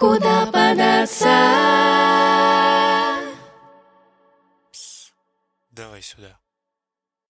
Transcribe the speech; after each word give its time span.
Куда 0.00 0.46
податься? 0.46 1.28
Пс, 4.72 5.12
давай 5.70 6.00
сюда. 6.00 6.40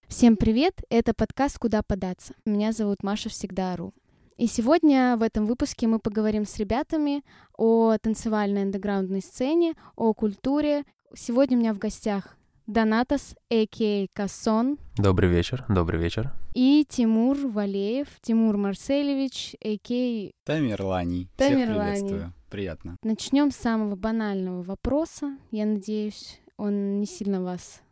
Всем 0.07 0.37
привет, 0.37 0.75
это 0.89 1.13
подкаст 1.13 1.59
«Куда 1.59 1.83
податься». 1.83 2.35
Меня 2.45 2.71
зовут 2.71 3.03
Маша 3.03 3.29
Всегда 3.29 3.73
Ору. 3.73 3.93
И 4.37 4.47
сегодня 4.47 5.17
в 5.17 5.23
этом 5.23 5.47
выпуске 5.47 5.89
мы 5.89 5.99
поговорим 5.99 6.47
с 6.47 6.59
ребятами 6.59 7.25
о 7.59 7.99
танцевальной 8.01 8.63
андеграундной 8.63 9.21
сцене, 9.21 9.75
о 9.97 10.15
культуре. 10.15 10.85
Сегодня 11.13 11.57
у 11.57 11.61
меня 11.61 11.75
в 11.75 11.79
гостях 11.79 12.37
Донатас, 12.71 13.35
а.к.а. 13.51 14.07
Кассон, 14.15 14.79
Добрый 14.97 15.29
вечер, 15.29 15.65
добрый 15.69 16.01
вечер. 16.01 16.33
и 16.55 16.87
Тимур 16.89 17.37
Валеев, 17.37 18.07
Тимур 18.23 18.57
Марселевич, 18.57 19.57
а.к.а. 19.61 20.31
Тамерланий. 20.45 21.29
Тамерланий. 21.37 21.65
Всех 21.65 22.07
приветствую. 22.07 22.35
Приятно. 22.49 22.97
Начнем 23.03 23.51
с 23.51 23.57
самого 23.57 23.97
банального 23.97 24.63
вопроса. 24.63 25.37
Я 25.51 25.67
надеюсь, 25.67 26.41
он 26.57 27.01
не 27.01 27.07
сильно 27.07 27.43
вас 27.43 27.83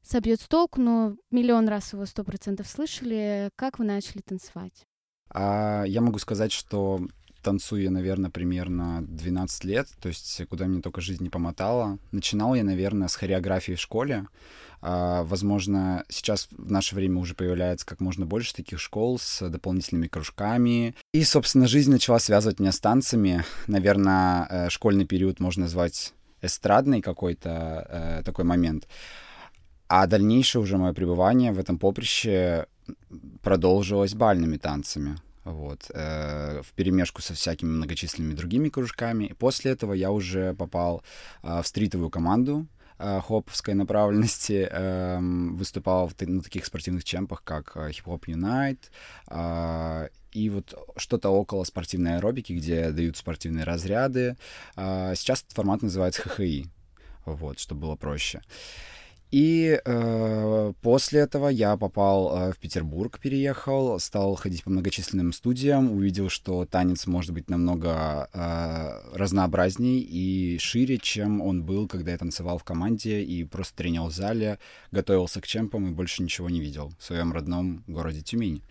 собьет 0.00 0.40
с 0.40 0.48
толку, 0.48 0.80
но 0.80 1.14
миллион 1.30 1.68
раз 1.68 1.92
его 1.92 2.06
сто 2.06 2.24
процентов 2.24 2.68
слышали. 2.68 3.50
Как 3.54 3.78
вы 3.78 3.84
начали 3.84 4.22
танцевать? 4.22 4.86
А, 5.28 5.84
я 5.84 6.00
могу 6.00 6.18
сказать, 6.18 6.52
что 6.52 7.00
танцую 7.42 7.82
я, 7.82 7.90
наверное, 7.90 8.30
примерно 8.30 9.02
12 9.02 9.64
лет, 9.64 9.88
то 10.00 10.08
есть 10.08 10.42
куда 10.48 10.66
мне 10.66 10.80
только 10.80 11.00
жизнь 11.00 11.22
не 11.22 11.30
помотала. 11.30 11.98
Начинал 12.12 12.54
я, 12.54 12.64
наверное, 12.64 13.08
с 13.08 13.16
хореографии 13.16 13.72
в 13.72 13.80
школе. 13.80 14.26
А, 14.82 15.24
возможно, 15.24 16.04
сейчас 16.08 16.48
в 16.50 16.70
наше 16.70 16.94
время 16.94 17.20
уже 17.20 17.34
появляется 17.34 17.84
как 17.84 18.00
можно 18.00 18.24
больше 18.24 18.54
таких 18.54 18.80
школ 18.80 19.18
с 19.18 19.48
дополнительными 19.48 20.06
кружками. 20.06 20.94
И, 21.12 21.22
собственно, 21.24 21.66
жизнь 21.66 21.90
начала 21.90 22.18
связывать 22.18 22.60
меня 22.60 22.72
с 22.72 22.80
танцами. 22.80 23.44
Наверное, 23.66 24.46
э, 24.48 24.70
школьный 24.70 25.04
период 25.04 25.40
можно 25.40 25.64
назвать 25.64 26.14
эстрадный 26.40 27.02
какой-то 27.02 27.86
э, 27.88 28.22
такой 28.24 28.44
момент. 28.44 28.88
А 29.88 30.06
дальнейшее 30.06 30.62
уже 30.62 30.78
мое 30.78 30.92
пребывание 30.92 31.52
в 31.52 31.58
этом 31.58 31.78
поприще 31.78 32.66
продолжилось 33.42 34.14
бальными 34.14 34.56
танцами. 34.56 35.18
Вот, 35.50 35.90
э, 35.92 36.62
в 36.62 36.72
перемешку 36.74 37.22
со 37.22 37.34
всякими 37.34 37.70
многочисленными 37.70 38.34
другими 38.34 38.68
кружками. 38.68 39.34
После 39.38 39.72
этого 39.72 39.94
я 39.94 40.10
уже 40.12 40.54
попал 40.54 41.02
э, 41.42 41.60
в 41.62 41.66
стритовую 41.66 42.10
команду 42.10 42.66
э, 42.98 43.20
хоповской 43.20 43.74
направленности, 43.74 44.68
эм, 44.70 45.56
выступал 45.56 46.08
в, 46.08 46.14
на 46.20 46.42
таких 46.42 46.66
спортивных 46.66 47.04
чемпах, 47.04 47.42
как 47.42 47.72
э, 47.74 47.90
Hip 47.90 48.04
Hop 48.04 48.22
Unite, 48.26 48.90
э, 49.28 50.08
и 50.32 50.50
вот 50.50 50.74
что-то 50.96 51.30
около 51.30 51.64
спортивной 51.64 52.16
аэробики, 52.16 52.52
где 52.52 52.90
дают 52.92 53.16
спортивные 53.16 53.64
разряды. 53.64 54.36
Э, 54.76 55.14
сейчас 55.16 55.40
этот 55.40 55.52
формат 55.52 55.82
называется 55.82 56.22
ХХИ, 56.22 56.70
вот, 57.24 57.58
чтобы 57.58 57.80
было 57.82 57.96
проще. 57.96 58.40
И 59.30 59.80
э, 59.84 60.72
после 60.82 61.20
этого 61.20 61.48
я 61.48 61.76
попал 61.76 62.36
э, 62.36 62.52
в 62.52 62.58
Петербург, 62.58 63.18
переехал, 63.20 64.00
стал 64.00 64.34
ходить 64.34 64.64
по 64.64 64.70
многочисленным 64.70 65.32
студиям, 65.32 65.92
увидел, 65.92 66.28
что 66.28 66.66
танец 66.66 67.06
может 67.06 67.32
быть 67.32 67.48
намного 67.48 68.28
э, 68.32 69.16
разнообразней 69.16 70.00
и 70.00 70.58
шире, 70.58 70.98
чем 70.98 71.40
он 71.40 71.62
был, 71.62 71.86
когда 71.86 72.10
я 72.10 72.18
танцевал 72.18 72.58
в 72.58 72.64
команде 72.64 73.22
и 73.22 73.44
просто 73.44 73.76
тренил 73.76 74.06
в 74.06 74.12
зале, 74.12 74.58
готовился 74.90 75.40
к 75.40 75.46
чемпам 75.46 75.86
и 75.86 75.92
больше 75.92 76.24
ничего 76.24 76.50
не 76.50 76.60
видел 76.60 76.92
в 76.98 77.04
своем 77.04 77.32
родном 77.32 77.84
городе 77.86 78.22
Тюмень. 78.22 78.62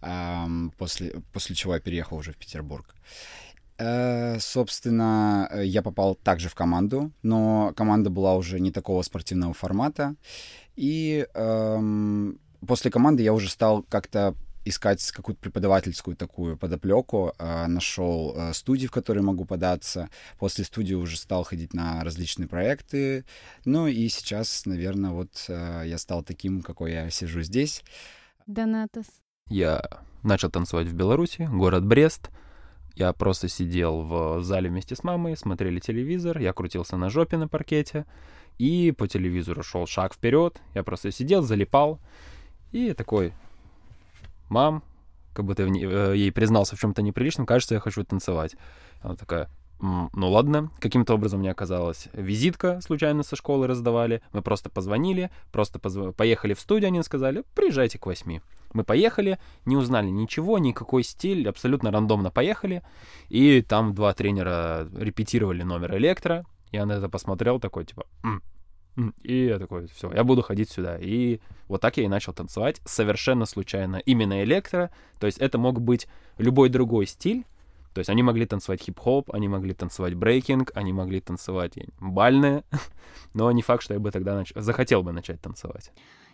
Ам, 0.00 0.72
после, 0.78 1.22
после 1.32 1.54
чего 1.54 1.74
я 1.74 1.80
переехал 1.80 2.16
уже 2.16 2.32
в 2.32 2.36
Петербург. 2.36 2.94
Э, 2.94 3.49
Собственно, 4.40 5.48
э, 5.50 5.64
я 5.64 5.82
попал 5.82 6.14
также 6.14 6.48
в 6.48 6.54
команду, 6.54 7.12
но 7.22 7.72
команда 7.76 8.10
была 8.10 8.34
уже 8.36 8.60
не 8.60 8.70
такого 8.70 9.02
спортивного 9.02 9.54
формата. 9.54 10.16
И 10.76 11.26
эм, 11.34 12.38
после 12.66 12.90
команды 12.90 13.22
я 13.22 13.32
уже 13.32 13.48
стал 13.48 13.82
как-то 13.82 14.34
искать 14.64 15.10
какую-то 15.10 15.40
преподавательскую 15.40 16.16
такую 16.16 16.56
подоплеку, 16.56 17.32
э, 17.38 17.66
нашел 17.66 18.34
э, 18.36 18.52
студии, 18.52 18.86
в 18.86 18.90
которые 18.90 19.22
могу 19.22 19.44
податься. 19.44 20.10
После 20.38 20.64
студии 20.64 20.94
уже 20.94 21.16
стал 21.16 21.44
ходить 21.44 21.74
на 21.74 22.04
различные 22.04 22.48
проекты. 22.48 23.24
Ну 23.64 23.86
и 23.86 24.08
сейчас, 24.08 24.66
наверное, 24.66 25.10
вот 25.10 25.44
э, 25.48 25.84
я 25.86 25.98
стал 25.98 26.22
таким, 26.22 26.62
какой 26.62 26.92
я 26.92 27.10
сижу 27.10 27.42
здесь. 27.42 27.82
Донатас. 28.46 29.06
Я 29.48 29.82
начал 30.22 30.50
танцевать 30.50 30.86
в 30.86 30.94
Беларуси, 30.94 31.48
город 31.50 31.84
Брест. 31.84 32.30
Я 33.00 33.14
просто 33.14 33.48
сидел 33.48 34.02
в 34.02 34.42
зале 34.42 34.68
вместе 34.68 34.94
с 34.94 35.02
мамой, 35.02 35.34
смотрели 35.34 35.80
телевизор, 35.80 36.38
я 36.38 36.52
крутился 36.52 36.98
на 36.98 37.08
жопе 37.08 37.38
на 37.38 37.48
паркете, 37.48 38.04
и 38.58 38.92
по 38.92 39.08
телевизору 39.08 39.62
шел 39.62 39.86
шаг 39.86 40.12
вперед. 40.12 40.60
Я 40.74 40.82
просто 40.82 41.10
сидел, 41.10 41.40
залипал, 41.40 41.98
и 42.72 42.92
такой, 42.92 43.32
мам, 44.50 44.82
как 45.32 45.46
будто 45.46 45.62
я 45.62 45.68
э, 45.70 46.14
ей 46.14 46.30
признался 46.30 46.76
в 46.76 46.78
чем-то 46.78 47.00
неприличном, 47.00 47.46
кажется, 47.46 47.72
я 47.74 47.80
хочу 47.80 48.04
танцевать. 48.04 48.56
Она 49.00 49.16
такая, 49.16 49.44
«М, 49.44 49.50
ну 49.80 50.30
ладно, 50.30 50.70
каким-то 50.78 51.14
образом 51.14 51.40
мне 51.40 51.50
оказалось 51.50 52.08
визитка 52.12 52.80
случайно 52.82 53.22
со 53.22 53.34
школы 53.34 53.66
раздавали, 53.66 54.22
мы 54.32 54.42
просто 54.42 54.68
позвонили, 54.68 55.30
просто 55.52 55.78
позв- 55.78 56.12
поехали 56.12 56.52
в 56.52 56.60
студию, 56.60 56.88
они 56.88 57.02
сказали, 57.02 57.44
приезжайте 57.54 57.98
к 57.98 58.06
восьми. 58.06 58.42
Мы 58.74 58.84
поехали, 58.84 59.38
не 59.64 59.76
узнали 59.76 60.08
ничего, 60.08 60.58
никакой 60.58 61.02
стиль, 61.02 61.48
абсолютно 61.48 61.90
рандомно 61.90 62.30
поехали, 62.30 62.82
и 63.28 63.62
там 63.62 63.94
два 63.94 64.12
тренера 64.12 64.86
репетировали 64.94 65.62
номер 65.62 65.96
электро, 65.96 66.44
я 66.72 66.84
на 66.84 66.92
это 66.92 67.08
посмотрел 67.08 67.58
такой, 67.58 67.84
типа, 67.84 68.06
«М, 68.22 68.42
м». 68.96 69.14
и 69.22 69.46
я 69.46 69.58
такой, 69.58 69.88
все, 69.88 70.12
я 70.12 70.24
буду 70.24 70.42
ходить 70.42 70.70
сюда. 70.70 70.98
И 71.00 71.40
вот 71.68 71.80
так 71.80 71.96
я 71.96 72.04
и 72.04 72.08
начал 72.08 72.32
танцевать, 72.32 72.80
совершенно 72.84 73.46
случайно. 73.46 73.96
Именно 73.96 74.44
электро, 74.44 74.90
то 75.18 75.26
есть 75.26 75.38
это 75.38 75.58
мог 75.58 75.80
быть 75.80 76.06
любой 76.38 76.68
другой 76.68 77.06
стиль, 77.06 77.44
то 77.92 77.98
есть 77.98 78.10
они 78.10 78.22
могли 78.22 78.46
танцевать 78.46 78.82
хип-хоп, 78.82 79.32
они 79.32 79.48
могли 79.48 79.74
танцевать 79.74 80.14
брейкинг, 80.14 80.72
они 80.74 80.92
могли 80.92 81.20
танцевать 81.20 81.74
бальные, 82.00 82.64
но 83.34 83.50
не 83.52 83.62
факт, 83.62 83.82
что 83.82 83.94
я 83.94 84.00
бы 84.00 84.10
тогда 84.10 84.40
нач- 84.40 84.58
захотел 84.60 85.02
бы 85.02 85.12
начать 85.12 85.40
танцевать. 85.40 85.92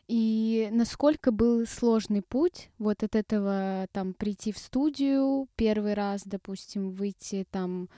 И 0.09 0.69
насколько 0.71 1.33
был 1.33 1.67
сложный 1.67 2.23
путь 2.23 2.71
вот 2.79 3.03
от 3.03 3.17
этого 3.17 3.89
там 3.93 4.15
прийти 4.15 4.53
в 4.53 4.59
студию 4.59 5.49
первый 5.57 5.95
раз, 5.95 6.23
допустим, 6.25 6.91
выйти 6.91 7.45
там 7.51 7.89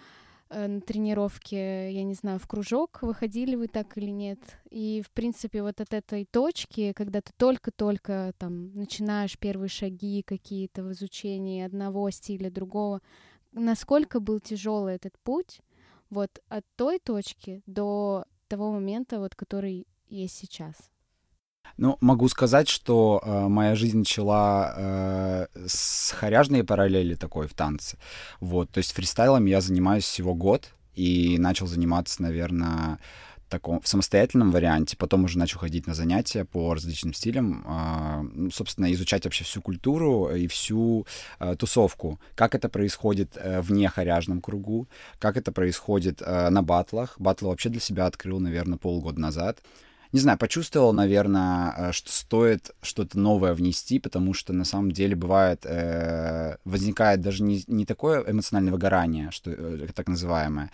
э, 0.49 0.67
на 0.67 0.81
тренировке, 0.81 1.93
я 1.93 2.05
не 2.05 2.15
знаю, 2.15 2.39
в 2.39 2.47
кружок, 2.47 3.01
выходили 3.03 3.57
вы 3.57 3.69
так 3.69 3.99
или 3.99 4.11
нет. 4.11 4.39
И, 4.71 5.03
в 5.05 5.11
принципе, 5.11 5.63
вот 5.63 5.83
от 5.83 5.93
этой 5.93 6.25
точки, 6.25 6.95
когда 6.95 7.21
ты 7.21 7.31
только-только 7.37 8.33
там 8.39 8.73
начинаешь 8.75 9.39
первые 9.39 9.69
шаги 9.69 10.23
какие-то 10.23 10.85
в 10.85 10.93
изучении 10.93 11.63
одного 11.63 12.09
стиля, 12.09 12.51
другого, 12.51 13.03
насколько 13.53 14.21
был 14.21 14.41
тяжелый 14.41 14.95
этот 14.95 15.19
путь 15.19 15.61
вот 16.11 16.31
от 16.49 16.65
той 16.77 16.99
точки 16.99 17.63
до 17.67 18.25
того 18.49 18.73
момента, 18.73 19.19
вот 19.19 19.35
который 19.35 19.87
есть 20.09 20.37
сейчас? 20.37 20.75
Ну, 21.77 21.97
могу 22.01 22.29
сказать, 22.29 22.69
что 22.69 23.23
э, 23.23 23.49
моя 23.49 23.77
жизнь 23.77 23.99
начала 23.99 24.75
э, 24.77 25.47
с 25.67 26.11
хоряжной 26.13 26.65
параллели 26.65 27.15
такой 27.15 27.47
в 27.47 27.55
танце. 27.55 27.99
Вот, 28.41 28.71
то 28.71 28.79
есть 28.79 28.93
фристайлом 28.93 29.45
я 29.45 29.61
занимаюсь 29.61 30.05
всего 30.05 30.35
год 30.35 30.71
и 30.95 31.37
начал 31.39 31.67
заниматься, 31.67 32.23
наверное, 32.23 32.99
таком, 33.49 33.81
в 33.81 33.89
самостоятельном 33.89 34.51
варианте, 34.51 34.97
потом 34.97 35.25
уже 35.25 35.39
начал 35.39 35.59
ходить 35.59 35.87
на 35.87 35.95
занятия 35.95 36.45
по 36.45 36.75
различным 36.75 37.15
стилям, 37.15 37.65
а, 37.67 38.23
ну, 38.23 38.51
собственно, 38.51 38.93
изучать 38.93 39.25
вообще 39.25 39.45
всю 39.45 39.61
культуру 39.61 40.35
и 40.35 40.47
всю 40.47 41.07
а, 41.39 41.57
тусовку, 41.57 42.21
как 42.35 42.55
это 42.55 42.69
происходит 42.69 43.37
э, 43.37 43.61
в 43.61 43.73
нехоряжном 43.73 44.41
кругу, 44.41 44.89
как 45.19 45.37
это 45.37 45.53
происходит 45.53 46.23
э, 46.23 46.51
на 46.51 46.63
батлах. 46.63 47.17
Батлы 47.19 47.49
вообще 47.49 47.69
для 47.69 47.81
себя 47.81 48.07
открыл, 48.07 48.41
наверное, 48.41 48.79
полгода 48.79 49.21
назад. 49.21 49.61
Не 50.13 50.21
знаю, 50.21 50.39
почувствовал, 50.39 50.93
наверное, 50.95 51.75
э, 51.77 51.93
что 51.93 52.11
стоит 52.11 52.71
что-то 52.81 53.19
новое 53.19 53.53
внести, 53.53 53.99
потому 53.99 54.33
что 54.33 54.53
на 54.53 54.65
самом 54.65 54.91
деле 54.91 55.15
бывает, 55.15 55.67
э, 55.67 56.57
возникает 56.65 57.21
даже 57.21 57.43
не, 57.43 57.63
не 57.67 57.85
такое 57.85 58.25
эмоциональное 58.27 58.73
выгорание, 58.73 59.31
что 59.31 59.51
э, 59.51 59.87
так 59.95 60.09
называемое, 60.09 60.71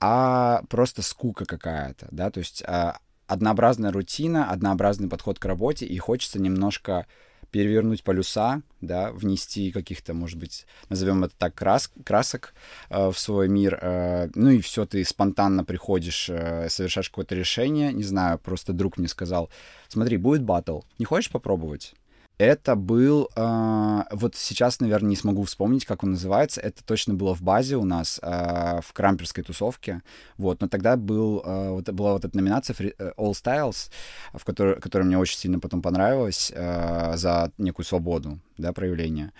а 0.00 0.62
просто 0.68 1.02
скука 1.02 1.44
какая-то, 1.44 2.08
да, 2.10 2.30
то 2.30 2.40
есть 2.40 2.62
э, 2.66 2.92
однообразная 3.26 3.92
рутина, 3.92 4.50
однообразный 4.50 5.08
подход 5.08 5.38
к 5.38 5.44
работе, 5.44 5.86
и 5.86 5.98
хочется 5.98 6.40
немножко 6.40 7.06
перевернуть 7.50 8.02
полюса, 8.02 8.62
да, 8.80 9.12
внести 9.12 9.72
каких-то, 9.72 10.14
может 10.14 10.38
быть, 10.38 10.66
назовем 10.88 11.24
это 11.24 11.34
так, 11.36 11.54
крас 11.54 11.90
красок 12.04 12.54
э, 12.88 13.10
в 13.10 13.18
свой 13.18 13.48
мир, 13.48 13.78
э, 13.80 14.28
ну 14.34 14.50
и 14.50 14.60
все, 14.60 14.86
ты 14.86 15.04
спонтанно 15.04 15.64
приходишь, 15.64 16.28
э, 16.30 16.68
совершаешь 16.68 17.10
какое-то 17.10 17.34
решение, 17.34 17.92
не 17.92 18.04
знаю, 18.04 18.38
просто 18.38 18.72
друг 18.72 18.98
мне 18.98 19.08
сказал, 19.08 19.50
смотри, 19.88 20.16
будет 20.16 20.42
батл, 20.42 20.80
не 20.98 21.04
хочешь 21.04 21.30
попробовать? 21.30 21.94
Это 22.40 22.74
был, 22.74 23.28
э, 23.36 24.02
вот 24.12 24.34
сейчас, 24.34 24.80
наверное, 24.80 25.10
не 25.10 25.16
смогу 25.16 25.42
вспомнить, 25.42 25.84
как 25.84 26.04
он 26.04 26.12
называется. 26.12 26.62
Это 26.62 26.82
точно 26.82 27.12
было 27.12 27.34
в 27.34 27.42
базе 27.42 27.76
у 27.76 27.84
нас, 27.84 28.18
э, 28.22 28.80
в 28.82 28.94
крамперской 28.94 29.44
тусовке. 29.44 30.00
Вот, 30.38 30.62
но 30.62 30.68
тогда 30.68 30.96
был, 30.96 31.42
э, 31.44 31.68
вот, 31.68 31.90
была 31.90 32.14
вот 32.14 32.24
эта 32.24 32.34
номинация 32.34 32.74
э, 32.78 33.12
All 33.18 33.32
Styles, 33.32 33.90
в 34.32 34.42
которой, 34.46 34.80
которая 34.80 35.06
мне 35.06 35.18
очень 35.18 35.36
сильно 35.36 35.60
потом 35.60 35.82
понравилась 35.82 36.50
э, 36.54 37.12
за 37.16 37.52
некую 37.58 37.84
свободу, 37.84 38.38
да, 38.56 38.72
проявления. 38.72 39.34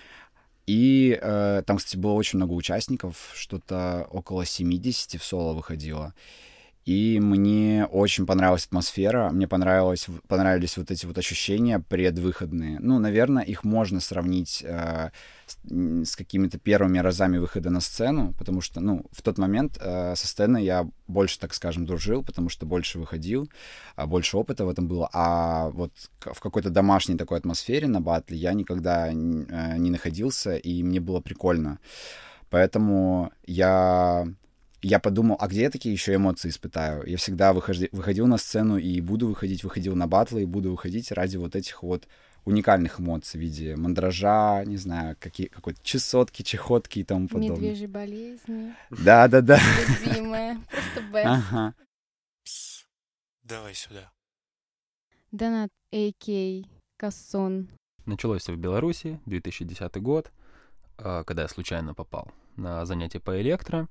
И 0.66 1.18
э, 1.18 1.62
там, 1.64 1.78
кстати, 1.78 1.96
было 1.96 2.12
очень 2.12 2.36
много 2.36 2.52
участников, 2.52 3.32
что-то 3.34 4.08
около 4.10 4.44
70 4.44 5.18
в 5.18 5.24
соло 5.24 5.54
выходило. 5.54 6.12
И 6.86 7.20
мне 7.20 7.86
очень 7.90 8.24
понравилась 8.24 8.64
атмосфера, 8.64 9.30
мне 9.30 9.46
понравилось, 9.46 10.06
понравились 10.28 10.78
вот 10.78 10.90
эти 10.90 11.04
вот 11.04 11.18
ощущения 11.18 11.78
предвыходные. 11.78 12.78
Ну, 12.80 12.98
наверное, 12.98 13.42
их 13.42 13.64
можно 13.64 14.00
сравнить 14.00 14.64
э, 14.66 15.10
с, 15.46 15.58
с 16.10 16.16
какими-то 16.16 16.58
первыми 16.58 16.98
разами 16.98 17.36
выхода 17.36 17.68
на 17.68 17.80
сцену, 17.80 18.34
потому 18.38 18.62
что, 18.62 18.80
ну, 18.80 19.04
в 19.12 19.20
тот 19.20 19.36
момент 19.36 19.76
э, 19.78 20.14
со 20.16 20.26
сцены 20.26 20.64
я 20.64 20.88
больше, 21.06 21.38
так 21.38 21.52
скажем, 21.52 21.84
дружил, 21.84 22.24
потому 22.24 22.48
что 22.48 22.64
больше 22.64 22.98
выходил, 22.98 23.50
а 23.94 24.06
больше 24.06 24.38
опыта 24.38 24.64
в 24.64 24.70
этом 24.70 24.88
было. 24.88 25.10
А 25.12 25.68
вот 25.70 25.92
в 26.18 26.40
какой-то 26.40 26.70
домашней 26.70 27.16
такой 27.16 27.38
атмосфере 27.38 27.88
на 27.88 28.00
батле 28.00 28.38
я 28.38 28.54
никогда 28.54 29.08
э, 29.08 29.12
не 29.12 29.90
находился, 29.90 30.56
и 30.56 30.82
мне 30.82 30.98
было 30.98 31.20
прикольно. 31.20 31.78
Поэтому 32.48 33.30
я 33.46 34.26
я 34.82 34.98
подумал, 34.98 35.36
а 35.38 35.48
где 35.48 35.62
я 35.62 35.70
такие 35.70 35.92
еще 35.92 36.14
эмоции 36.14 36.48
испытаю? 36.48 37.06
Я 37.06 37.16
всегда 37.16 37.52
выходи, 37.52 37.88
выходил 37.92 38.26
на 38.26 38.38
сцену 38.38 38.78
и 38.78 39.00
буду 39.00 39.28
выходить, 39.28 39.62
выходил 39.62 39.94
на 39.94 40.06
батлы 40.06 40.42
и 40.42 40.46
буду 40.46 40.70
выходить 40.70 41.12
ради 41.12 41.36
вот 41.36 41.54
этих 41.54 41.82
вот 41.82 42.08
уникальных 42.44 43.00
эмоций 43.00 43.38
в 43.38 43.42
виде 43.42 43.76
мандража, 43.76 44.64
не 44.64 44.76
знаю, 44.76 45.16
какие, 45.20 45.48
какой-то 45.48 45.80
чесотки, 45.82 46.42
чехотки 46.42 47.00
и 47.00 47.04
тому 47.04 47.28
подобное. 47.28 47.56
Медвежьи 47.56 47.86
болезни. 47.86 48.74
Да-да-да. 48.90 49.60
Любимая. 50.04 50.60
Просто 50.70 51.00
best. 51.12 51.24
Ага. 51.24 51.74
Пс, 52.44 52.86
давай 53.42 53.74
сюда. 53.74 54.10
Донат 55.30 55.70
А.К. 55.92 56.66
Кассон. 56.96 57.68
Началось 58.06 58.42
все 58.42 58.52
в 58.52 58.56
Беларуси, 58.56 59.20
2010 59.26 59.96
год, 60.02 60.32
а, 60.98 61.22
когда 61.24 61.42
я 61.42 61.48
случайно 61.48 61.94
попал 61.94 62.28
на 62.56 62.84
занятие 62.84 63.20
по 63.20 63.40
электро. 63.40 63.88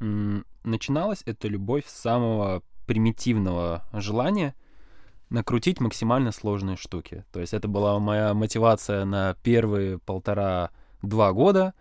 Начиналась 0.00 1.22
эта 1.26 1.48
любовь 1.48 1.86
с 1.86 1.92
самого 1.92 2.62
примитивного 2.86 3.84
желания 3.92 4.54
накрутить 5.28 5.80
максимально 5.80 6.32
сложные 6.32 6.76
штуки. 6.76 7.24
То 7.32 7.40
есть 7.40 7.54
это 7.54 7.68
была 7.68 7.98
моя 7.98 8.34
мотивация 8.34 9.04
на 9.04 9.36
первые 9.42 9.98
полтора-два 9.98 11.32
года. 11.32 11.72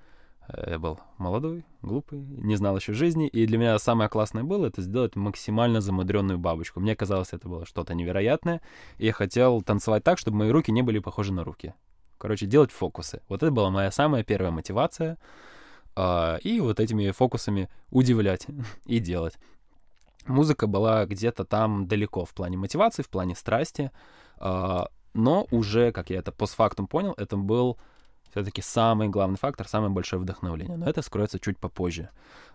Э, 0.47 0.71
Я 0.71 0.79
был 0.79 0.99
молодой, 1.17 1.65
глупый, 1.81 2.19
не 2.19 2.55
знал 2.55 2.77
еще 2.77 2.93
жизни. 2.93 3.27
И 3.27 3.45
для 3.47 3.57
меня 3.57 3.79
самое 3.79 4.09
классное 4.09 4.43
было 4.43 4.67
это 4.67 4.81
сделать 4.81 5.15
максимально 5.15 5.81
замудренную 5.81 6.37
бабочку. 6.37 6.79
Мне 6.79 6.95
казалось, 6.95 7.33
это 7.33 7.49
было 7.49 7.65
что-то 7.65 7.95
невероятное. 7.95 8.61
И 8.99 9.07
я 9.07 9.13
хотел 9.13 9.61
танцевать 9.61 10.03
так, 10.03 10.19
чтобы 10.19 10.37
мои 10.37 10.51
руки 10.51 10.71
не 10.71 10.83
были 10.83 10.99
похожи 10.99 11.33
на 11.33 11.43
руки. 11.43 11.73
Короче, 12.19 12.45
делать 12.45 12.71
фокусы. 12.71 13.21
Вот 13.29 13.41
это 13.41 13.51
была 13.51 13.71
моя 13.71 13.91
самая 13.91 14.23
первая 14.23 14.51
мотивация. 14.51 15.17
А, 16.01 16.37
и 16.37 16.61
вот 16.61 16.79
этими 16.79 17.11
фокусами 17.11 17.69
удивлять 17.91 18.47
и 18.85 18.99
делать. 18.99 19.37
Музыка 20.25 20.65
была 20.65 21.05
где-то 21.05 21.43
там 21.43 21.87
далеко 21.87 22.23
в 22.23 22.33
плане 22.33 22.55
мотивации, 22.55 23.03
в 23.03 23.09
плане 23.09 23.35
страсти, 23.35 23.91
а, 24.37 24.87
но 25.13 25.45
уже, 25.51 25.91
как 25.91 26.09
я 26.09 26.19
это 26.19 26.31
постфактум 26.31 26.87
понял, 26.87 27.13
это 27.17 27.35
был 27.35 27.77
все-таки 28.31 28.61
самый 28.61 29.09
главный 29.09 29.37
фактор, 29.37 29.67
самое 29.67 29.91
большое 29.91 30.21
вдохновление. 30.21 30.77
Но 30.77 30.87
это 30.87 31.01
скроется 31.01 31.37
чуть 31.37 31.57
попозже. 31.57 32.11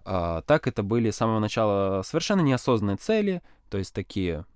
А, 0.06 0.40
так 0.42 0.66
это 0.66 0.82
были 0.82 1.10
с 1.10 1.16
самого 1.16 1.38
начала 1.38 2.00
совершенно 2.02 2.40
неосознанные 2.40 2.96
цели, 2.96 3.42
то 3.68 3.76
есть 3.76 3.92
такие 3.92 4.46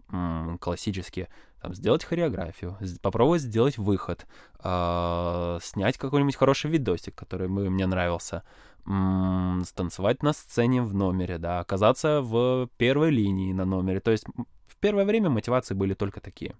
классические, 0.60 1.28
там, 1.60 1.74
сделать 1.74 2.04
хореографию, 2.04 2.76
попробовать 3.02 3.42
сделать 3.42 3.78
выход, 3.78 4.26
а, 4.60 5.58
снять 5.62 5.98
какой-нибудь 5.98 6.36
хороший 6.36 6.70
видосик, 6.70 7.14
который 7.14 7.48
бы 7.48 7.68
мне 7.70 7.86
нравился, 7.86 8.42
м, 8.86 9.62
станцевать 9.64 10.22
на 10.22 10.32
сцене 10.32 10.82
в 10.82 10.94
номере, 10.94 11.38
да, 11.38 11.60
оказаться 11.60 12.20
в 12.22 12.68
первой 12.76 13.10
линии 13.10 13.52
на 13.52 13.64
номере. 13.64 14.00
То 14.00 14.10
есть 14.10 14.24
в 14.66 14.76
первое 14.76 15.04
время 15.04 15.30
мотивации 15.30 15.74
были 15.74 15.94
только 15.94 16.20
такие. 16.20 16.54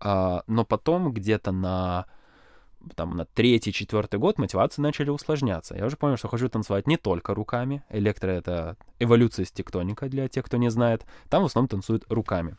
А, 0.00 0.42
но 0.46 0.64
потом 0.64 1.12
где-то 1.12 1.52
на 1.52 2.06
там, 2.94 3.16
на 3.16 3.24
третий, 3.24 3.72
четвертый 3.72 4.18
год 4.18 4.38
мотивации 4.38 4.80
начали 4.80 5.10
усложняться. 5.10 5.76
Я 5.76 5.86
уже 5.86 5.96
понял, 5.96 6.16
что 6.16 6.28
хочу 6.28 6.48
танцевать 6.48 6.86
не 6.86 6.96
только 6.96 7.34
руками. 7.34 7.82
Электро— 7.90 8.30
это 8.30 8.76
эволюция 8.98 9.44
с 9.44 9.50
тектоника, 9.50 10.08
для 10.08 10.28
тех, 10.28 10.44
кто 10.44 10.56
не 10.56 10.70
знает. 10.70 11.04
Там 11.28 11.42
в 11.42 11.46
основном 11.46 11.68
танцуют 11.68 12.04
руками. 12.08 12.56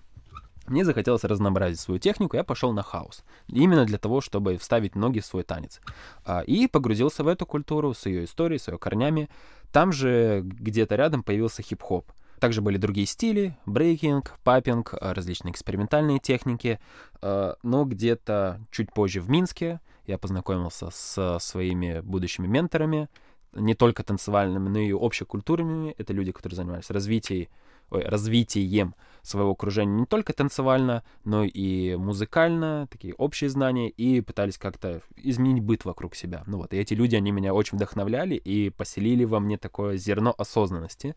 Мне 0.69 0.86
захотелось 0.86 1.24
разнообразить 1.24 1.80
свою 1.80 2.00
технику, 2.00 2.38
я 2.38 2.44
пошел 2.44 2.71
на 2.74 2.83
хаос. 2.83 3.24
Именно 3.48 3.86
для 3.86 3.98
того, 3.98 4.21
чтобы 4.21 4.57
вставить 4.57 4.95
ноги 4.95 5.19
в 5.19 5.25
свой 5.25 5.44
танец. 5.44 5.81
А, 6.25 6.42
И 6.42 6.68
погрузился 6.68 7.24
в 7.24 7.27
эту 7.27 7.45
культуру 7.45 7.94
с 7.94 8.06
ее 8.06 8.25
историей, 8.25 8.60
с 8.60 8.68
ее 8.68 8.77
корнями. 8.77 9.30
Там 9.71 9.92
же 9.92 10.42
где-то 10.44 10.95
рядом 10.95 11.24
появился 11.24 11.63
хип-хоп. 11.63 12.12
Также 12.39 12.62
были 12.62 12.77
другие 12.77 13.06
стили, 13.06 13.57
брейкинг, 13.66 14.38
паппинг, 14.44 14.94
а, 14.94 15.13
различные 15.13 15.51
экспериментальные 15.51 16.19
техники. 16.19 16.80
А, 17.22 17.56
Но 17.63 17.86
где-то 17.86 18.62
чуть 18.72 18.94
позже 18.94 19.22
в 19.22 19.30
Минске 19.30 19.81
я 20.06 20.18
познакомился 20.18 20.89
с 20.92 21.39
своими 21.39 22.01
будущими 22.01 22.48
менторами, 22.48 23.10
не 23.54 23.74
только 23.74 24.04
танцевальными, 24.04 24.69
но 24.69 24.80
и 24.80 24.92
общекультурными. 24.92 25.95
Это 25.98 26.13
люди, 26.13 26.31
которые 26.31 26.56
занимались 26.57 26.92
развитием, 26.92 27.48
ой, 27.91 28.03
развитием 28.03 28.95
своего 29.21 29.51
окружения 29.51 29.94
не 29.94 30.06
только 30.06 30.33
танцевально, 30.33 31.03
но 31.24 31.44
и 31.44 31.95
музыкально, 31.95 32.88
такие 32.89 33.13
общие 33.15 33.50
знания, 33.50 33.89
и 33.89 34.21
пытались 34.21 34.57
как-то 34.57 35.01
изменить 35.18 35.63
быт 35.63 35.86
вокруг 35.86 36.15
себя. 36.15 36.44
Ну 36.47 36.57
вот, 36.57 36.74
и 36.74 36.77
эти 36.77 36.94
люди, 36.94 37.15
они 37.15 37.31
меня 37.31 37.53
очень 37.53 37.77
вдохновляли 37.77 38.36
и 38.36 38.69
поселили 38.69 39.25
во 39.25 39.39
мне 39.39 39.57
такое 39.57 39.97
зерно 39.97 40.33
осознанности, 40.38 41.15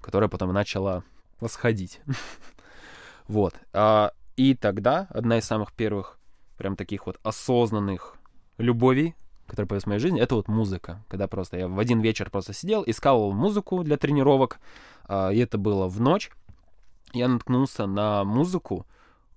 которое 0.00 0.28
потом 0.28 0.52
начало 0.52 1.04
восходить. 1.40 2.00
Вот. 3.28 3.54
А, 3.72 4.12
И 4.36 4.54
тогда 4.54 5.06
одна 5.10 5.38
из 5.38 5.44
самых 5.44 5.72
первых 5.72 6.18
прям 6.58 6.76
таких 6.76 7.06
вот 7.06 7.18
осознанных 7.22 8.16
любовей, 8.58 9.14
которая 9.46 9.68
появилась 9.68 9.84
в 9.84 9.86
моей 9.86 10.00
жизни, 10.00 10.20
это 10.20 10.34
вот 10.34 10.48
музыка. 10.48 11.02
Когда 11.08 11.28
просто 11.28 11.56
я 11.58 11.68
в 11.68 11.78
один 11.78 12.00
вечер 12.00 12.30
просто 12.30 12.52
сидел, 12.52 12.82
искал 12.86 13.32
музыку 13.32 13.84
для 13.84 13.96
тренировок, 13.96 14.58
и 15.32 15.38
это 15.38 15.58
было 15.58 15.88
в 15.88 16.00
ночь. 16.00 16.30
Я 17.12 17.28
наткнулся 17.28 17.86
на 17.86 18.24
музыку, 18.24 18.86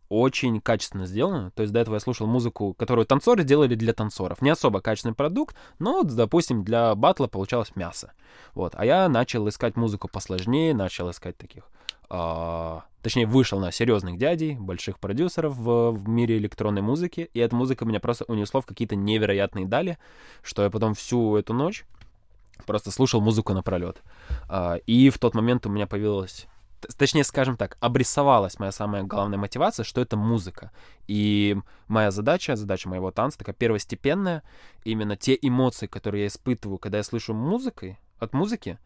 очень 0.10 0.62
качественно 0.62 1.05
сделанную. 1.05 1.51
То 1.51 1.63
есть 1.63 1.74
до 1.74 1.79
этого 1.79 1.96
я 1.96 2.00
слушал 2.00 2.27
музыку, 2.27 2.74
которую 2.74 3.05
танцоры 3.05 3.44
делали 3.44 3.75
для 3.75 3.94
танцоров. 3.94 4.41
Не 4.41 4.51
особо 4.51 4.79
качественный 4.82 5.15
продукт, 5.15 5.55
но, 5.79 6.03
допустим, 6.03 6.63
для 6.63 6.94
батла 6.96 7.27
получалось 7.27 7.75
мясо. 7.75 8.13
Вот. 8.53 8.74
А 8.75 8.86
я 8.86 9.10
начал 9.10 9.48
искать 9.50 9.75
музыку 9.75 10.08
посложнее, 10.08 10.74
начал 10.74 11.10
искать 11.10 11.38
таких... 11.38 11.63
а, 12.10 12.84
точнее, 13.01 13.25
вышел 13.25 13.60
на 13.60 13.72
серьезных 13.72 14.17
дядей, 14.17 14.55
больших 14.55 15.00
продюсеров 15.00 15.55
в, 15.55 15.91
в 15.91 16.08
мире 16.08 16.38
электронной 16.38 16.82
музыки, 16.82 17.29
и 17.34 17.39
эта 17.39 17.55
музыка 17.55 17.84
меня 17.86 18.00
просто 18.00 18.25
унесло 18.25 18.62
в 18.62 18.65
какие-то 18.65 18.96
невероятные 18.96 19.65
дали, 19.65 19.98
что 20.44 20.63
я 20.63 20.70
потом 20.70 20.94
всю 20.94 21.36
эту 21.36 21.53
ночь 21.53 21.86
просто 22.66 22.92
слушал 22.92 23.22
музыку 23.22 23.54
напролет. 23.54 24.02
А, 24.50 24.76
и 24.86 25.10
в 25.10 25.20
тот 25.20 25.36
момент 25.36 25.66
у 25.66 25.70
меня 25.70 25.88
появилась 25.88 26.48
точнее, 26.98 27.24
скажем 27.24 27.58
так, 27.58 27.78
обрисовалась 27.80 28.60
моя 28.60 28.72
самая 28.72 29.04
главная 29.04 29.38
мотивация, 29.38 29.84
что 29.84 30.02
это 30.02 30.18
музыка. 30.18 30.72
И 31.08 31.58
моя 31.88 32.12
задача, 32.12 32.56
задача 32.56 32.90
моего 32.90 33.12
танца 33.12 33.40
такая 33.40 33.56
первостепенная, 33.56 34.44
именно 34.84 35.16
те 35.16 35.38
эмоции, 35.42 35.88
которые 35.88 36.24
я 36.24 36.28
испытываю, 36.28 36.78
когда 36.78 37.00
я 37.00 37.04
слышу 37.04 37.34
музыкой, 37.34 38.00
от 38.20 38.34
музыки, 38.34 38.80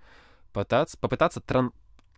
пытаться, 0.53 0.97
попытаться 0.97 1.39
тран- 1.39 1.73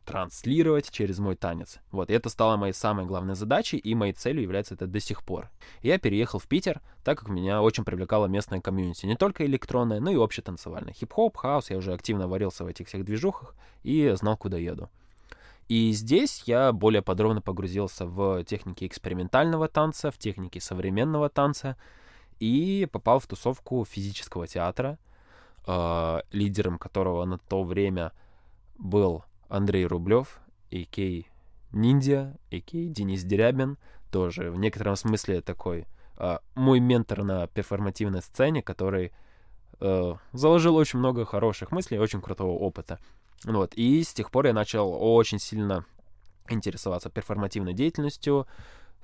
транслировать 0.05 0.89
через 0.91 1.19
мой 1.19 1.35
танец. 1.35 1.79
Вот, 1.91 2.09
и 2.09 2.13
это 2.13 2.29
стало 2.29 2.57
моей 2.57 2.73
самой 2.73 3.05
главной 3.05 3.35
задачей, 3.35 3.77
и 3.77 3.95
моей 3.95 4.13
целью 4.13 4.41
является 4.41 4.73
это 4.73 4.87
до 4.87 4.99
сих 4.99 5.23
пор. 5.23 5.49
Я 5.81 5.97
переехал 5.99 6.39
в 6.39 6.47
Питер, 6.47 6.81
так 7.03 7.19
как 7.19 7.29
меня 7.29 7.61
очень 7.61 7.83
привлекала 7.83 8.27
местная 8.27 8.61
комьюнити, 8.61 9.05
не 9.05 9.15
только 9.15 9.45
электронная, 9.45 9.99
но 9.99 10.11
и 10.11 10.15
общетанцевальная. 10.15 10.93
Хип-хоп, 10.93 11.37
хаус, 11.37 11.69
я 11.69 11.77
уже 11.77 11.93
активно 11.93 12.27
варился 12.27 12.63
в 12.63 12.67
этих 12.67 12.87
всех 12.87 13.05
движухах 13.05 13.55
и 13.83 14.11
знал, 14.15 14.37
куда 14.37 14.57
еду. 14.57 14.89
И 15.67 15.91
здесь 15.93 16.43
я 16.47 16.73
более 16.73 17.01
подробно 17.01 17.41
погрузился 17.41 18.05
в 18.05 18.43
техники 18.43 18.85
экспериментального 18.85 19.69
танца, 19.69 20.11
в 20.11 20.17
техники 20.17 20.59
современного 20.59 21.29
танца 21.29 21.77
и 22.39 22.89
попал 22.91 23.19
в 23.19 23.27
тусовку 23.27 23.85
физического 23.85 24.47
театра, 24.47 24.99
э, 25.65 26.19
лидером 26.31 26.77
которого 26.77 27.23
на 27.23 27.37
то 27.37 27.63
время 27.63 28.11
был 28.77 29.23
Андрей 29.51 29.85
Рублев, 29.85 30.39
а.к. 30.71 31.25
Ниндзя, 31.73 32.37
а.к. 32.51 32.71
Денис 32.71 33.23
Дерябин, 33.23 33.77
тоже 34.09 34.49
в 34.49 34.57
некотором 34.57 34.95
смысле 34.95 35.41
такой 35.41 35.87
э, 36.17 36.37
мой 36.55 36.79
ментор 36.79 37.23
на 37.23 37.47
перформативной 37.47 38.21
сцене, 38.21 38.63
который 38.63 39.11
э, 39.79 40.13
заложил 40.31 40.75
очень 40.77 40.99
много 40.99 41.25
хороших 41.25 41.71
мыслей, 41.71 41.99
очень 41.99 42.21
крутого 42.21 42.51
опыта. 42.51 42.99
Вот. 43.43 43.73
И 43.73 44.03
с 44.03 44.13
тех 44.13 44.31
пор 44.31 44.47
я 44.47 44.53
начал 44.53 44.93
очень 44.93 45.39
сильно 45.39 45.85
интересоваться 46.49 47.09
перформативной 47.09 47.73
деятельностью, 47.73 48.47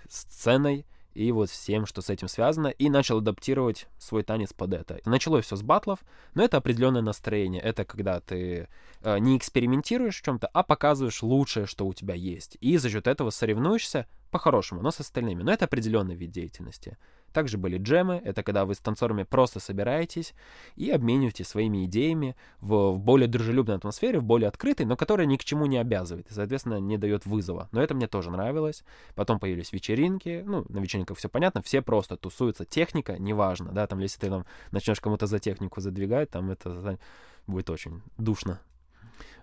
сценой, 0.07 0.85
и 1.17 1.31
вот 1.31 1.49
всем, 1.49 1.85
что 1.85 2.01
с 2.01 2.09
этим 2.09 2.27
связано, 2.27 2.67
и 2.67 2.89
начал 2.89 3.17
адаптировать 3.17 3.87
свой 3.97 4.23
танец 4.23 4.53
под 4.53 4.73
это. 4.73 4.99
Началось 5.05 5.45
все 5.45 5.55
с 5.55 5.63
батлов, 5.63 5.99
но 6.35 6.43
это 6.43 6.57
определенное 6.57 7.01
настроение. 7.01 7.61
Это 7.61 7.85
когда 7.85 8.19
ты 8.19 8.67
э, 9.01 9.19
не 9.19 9.35
экспериментируешь 9.35 10.19
в 10.19 10.23
чем-то, 10.23 10.47
а 10.53 10.61
показываешь 10.61 11.23
лучшее, 11.23 11.65
что 11.65 11.87
у 11.87 11.93
тебя 11.93 12.13
есть. 12.13 12.57
И 12.61 12.77
за 12.77 12.89
счет 12.89 13.07
этого 13.07 13.31
соревнуешься 13.31 14.05
по-хорошему, 14.31 14.81
но 14.81 14.91
с 14.91 14.99
остальными. 14.99 15.43
Но 15.43 15.51
это 15.51 15.65
определенный 15.65 16.15
вид 16.15 16.31
деятельности. 16.31 16.97
Также 17.33 17.57
были 17.57 17.77
джемы, 17.77 18.21
это 18.23 18.41
когда 18.41 18.65
вы 18.65 18.73
с 18.73 18.79
танцорами 18.79 19.23
просто 19.23 19.59
собираетесь 19.59 20.33
и 20.75 20.89
обмениваетесь 20.89 21.47
своими 21.47 21.85
идеями 21.85 22.35
в, 22.61 22.93
в 22.93 22.99
более 22.99 23.27
дружелюбной 23.27 23.75
атмосфере, 23.75 24.19
в 24.19 24.23
более 24.23 24.47
открытой, 24.47 24.85
но 24.85 24.95
которая 24.95 25.27
ни 25.27 25.35
к 25.37 25.43
чему 25.43 25.65
не 25.65 25.77
обязывает 25.77 26.29
и, 26.31 26.33
соответственно, 26.33 26.79
не 26.79 26.97
дает 26.97 27.25
вызова. 27.25 27.67
Но 27.71 27.81
это 27.81 27.93
мне 27.93 28.07
тоже 28.07 28.31
нравилось. 28.31 28.83
Потом 29.13 29.39
появились 29.39 29.71
вечеринки, 29.71 30.43
ну, 30.45 30.65
на 30.69 30.79
вечеринках 30.79 31.17
все 31.17 31.29
понятно, 31.29 31.61
все 31.61 31.81
просто 31.81 32.17
тусуются, 32.17 32.65
техника, 32.65 33.17
неважно, 33.19 33.71
да, 33.71 33.85
там, 33.87 33.99
если 33.99 34.19
ты 34.19 34.29
там 34.29 34.45
начнешь 34.71 35.01
кому-то 35.01 35.27
за 35.27 35.39
технику 35.39 35.81
задвигать, 35.81 36.31
там 36.31 36.49
это 36.49 36.97
будет 37.45 37.69
очень 37.69 38.01
душно 38.17 38.59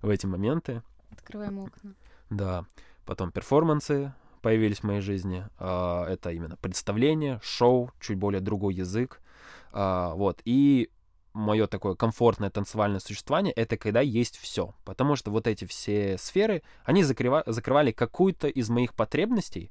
в 0.02 0.08
эти 0.08 0.26
моменты. 0.26 0.82
Открываем 1.10 1.60
окна. 1.60 1.94
Да. 2.30 2.64
Потом 3.04 3.30
перформансы, 3.30 4.12
появились 4.44 4.80
в 4.80 4.84
моей 4.84 5.00
жизни. 5.00 5.46
А, 5.58 6.06
это 6.06 6.30
именно 6.30 6.56
представление, 6.56 7.40
шоу, 7.42 7.90
чуть 7.98 8.18
более 8.18 8.42
другой 8.42 8.74
язык. 8.74 9.22
А, 9.72 10.14
вот. 10.14 10.42
И 10.44 10.90
мое 11.32 11.66
такое 11.66 11.94
комфортное 11.94 12.50
танцевальное 12.50 13.00
существование— 13.00 13.52
это 13.56 13.78
когда 13.78 14.02
есть 14.02 14.36
все. 14.36 14.74
Потому 14.84 15.16
что 15.16 15.30
вот 15.30 15.46
эти 15.46 15.64
все 15.64 16.18
сферы, 16.18 16.62
они 16.84 17.02
закрыва- 17.02 17.42
закрывали 17.46 17.90
какую-то 17.90 18.48
из 18.48 18.68
моих 18.68 18.92
потребностей, 18.92 19.70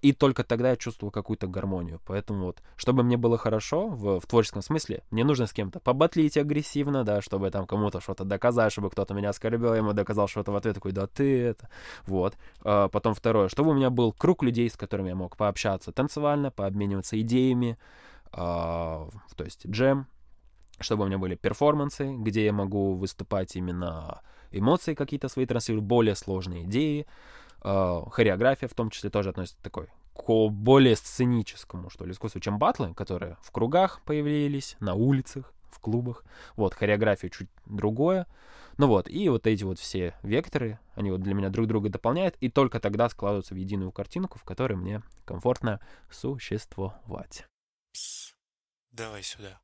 и 0.00 0.12
только 0.12 0.42
тогда 0.42 0.70
я 0.70 0.76
чувствовал 0.76 1.10
какую-то 1.10 1.46
гармонию. 1.48 2.00
Поэтому 2.06 2.46
вот, 2.46 2.62
чтобы 2.76 3.02
мне 3.02 3.16
было 3.16 3.36
хорошо 3.36 3.88
в, 3.88 4.20
в 4.20 4.26
творческом 4.26 4.62
смысле, 4.62 5.02
мне 5.10 5.22
нужно 5.22 5.46
с 5.46 5.52
кем-то 5.52 5.80
побатлить 5.80 6.38
агрессивно, 6.38 7.04
да, 7.04 7.20
чтобы 7.20 7.50
там 7.50 7.66
кому-то 7.66 8.00
что-то 8.00 8.24
доказать, 8.24 8.72
чтобы 8.72 8.90
кто-то 8.90 9.12
меня 9.12 9.30
оскорбил, 9.30 9.72
я 9.72 9.78
ему 9.78 9.92
доказал 9.92 10.28
что-то 10.28 10.52
в 10.52 10.56
ответ, 10.56 10.74
такой, 10.74 10.92
да 10.92 11.06
ты 11.06 11.42
это. 11.42 11.68
Вот. 12.06 12.36
А 12.62 12.88
потом 12.88 13.14
второе, 13.14 13.48
чтобы 13.48 13.70
у 13.70 13.74
меня 13.74 13.90
был 13.90 14.12
круг 14.12 14.42
людей, 14.42 14.70
с 14.70 14.76
которыми 14.76 15.10
я 15.10 15.14
мог 15.14 15.36
пообщаться 15.36 15.92
танцевально, 15.92 16.50
пообмениваться 16.50 17.20
идеями, 17.20 17.78
а, 18.32 19.08
то 19.36 19.44
есть 19.44 19.66
джем, 19.66 20.06
чтобы 20.80 21.04
у 21.04 21.06
меня 21.06 21.18
были 21.18 21.34
перформансы, 21.34 22.14
где 22.16 22.44
я 22.44 22.52
могу 22.52 22.94
выступать 22.94 23.56
именно 23.56 24.20
эмоции 24.50 24.94
какие-то 24.94 25.28
свои 25.28 25.46
транслировать, 25.46 25.86
более 25.86 26.14
сложные 26.14 26.64
идеи, 26.64 27.06
э, 27.62 28.02
хореография 28.10 28.68
в 28.68 28.74
том 28.74 28.90
числе 28.90 29.10
тоже 29.10 29.30
относится 29.30 29.62
такой 29.62 29.88
к 30.14 30.48
более 30.48 30.96
сценическому, 30.96 31.90
что 31.90 32.04
ли, 32.04 32.12
искусству, 32.12 32.40
чем 32.40 32.58
батлы, 32.58 32.94
которые 32.94 33.36
в 33.42 33.50
кругах 33.50 34.00
появились, 34.02 34.76
на 34.80 34.94
улицах, 34.94 35.52
в 35.70 35.78
клубах. 35.78 36.24
Вот, 36.56 36.74
хореография 36.74 37.28
чуть 37.28 37.48
другое. 37.66 38.26
Ну 38.78 38.88
вот, 38.88 39.08
и 39.08 39.28
вот 39.28 39.46
эти 39.46 39.64
вот 39.64 39.78
все 39.78 40.14
векторы, 40.22 40.78
они 40.94 41.10
вот 41.10 41.22
для 41.22 41.34
меня 41.34 41.48
друг 41.48 41.66
друга 41.66 41.88
дополняют, 41.88 42.36
и 42.40 42.50
только 42.50 42.80
тогда 42.80 43.08
складываются 43.08 43.54
в 43.54 43.56
единую 43.56 43.92
картинку, 43.92 44.38
в 44.38 44.44
которой 44.44 44.74
мне 44.74 45.02
комфортно 45.24 45.80
существовать. 46.10 47.46
Пс, 47.92 48.34
давай 48.90 49.22
сюда. 49.22 49.60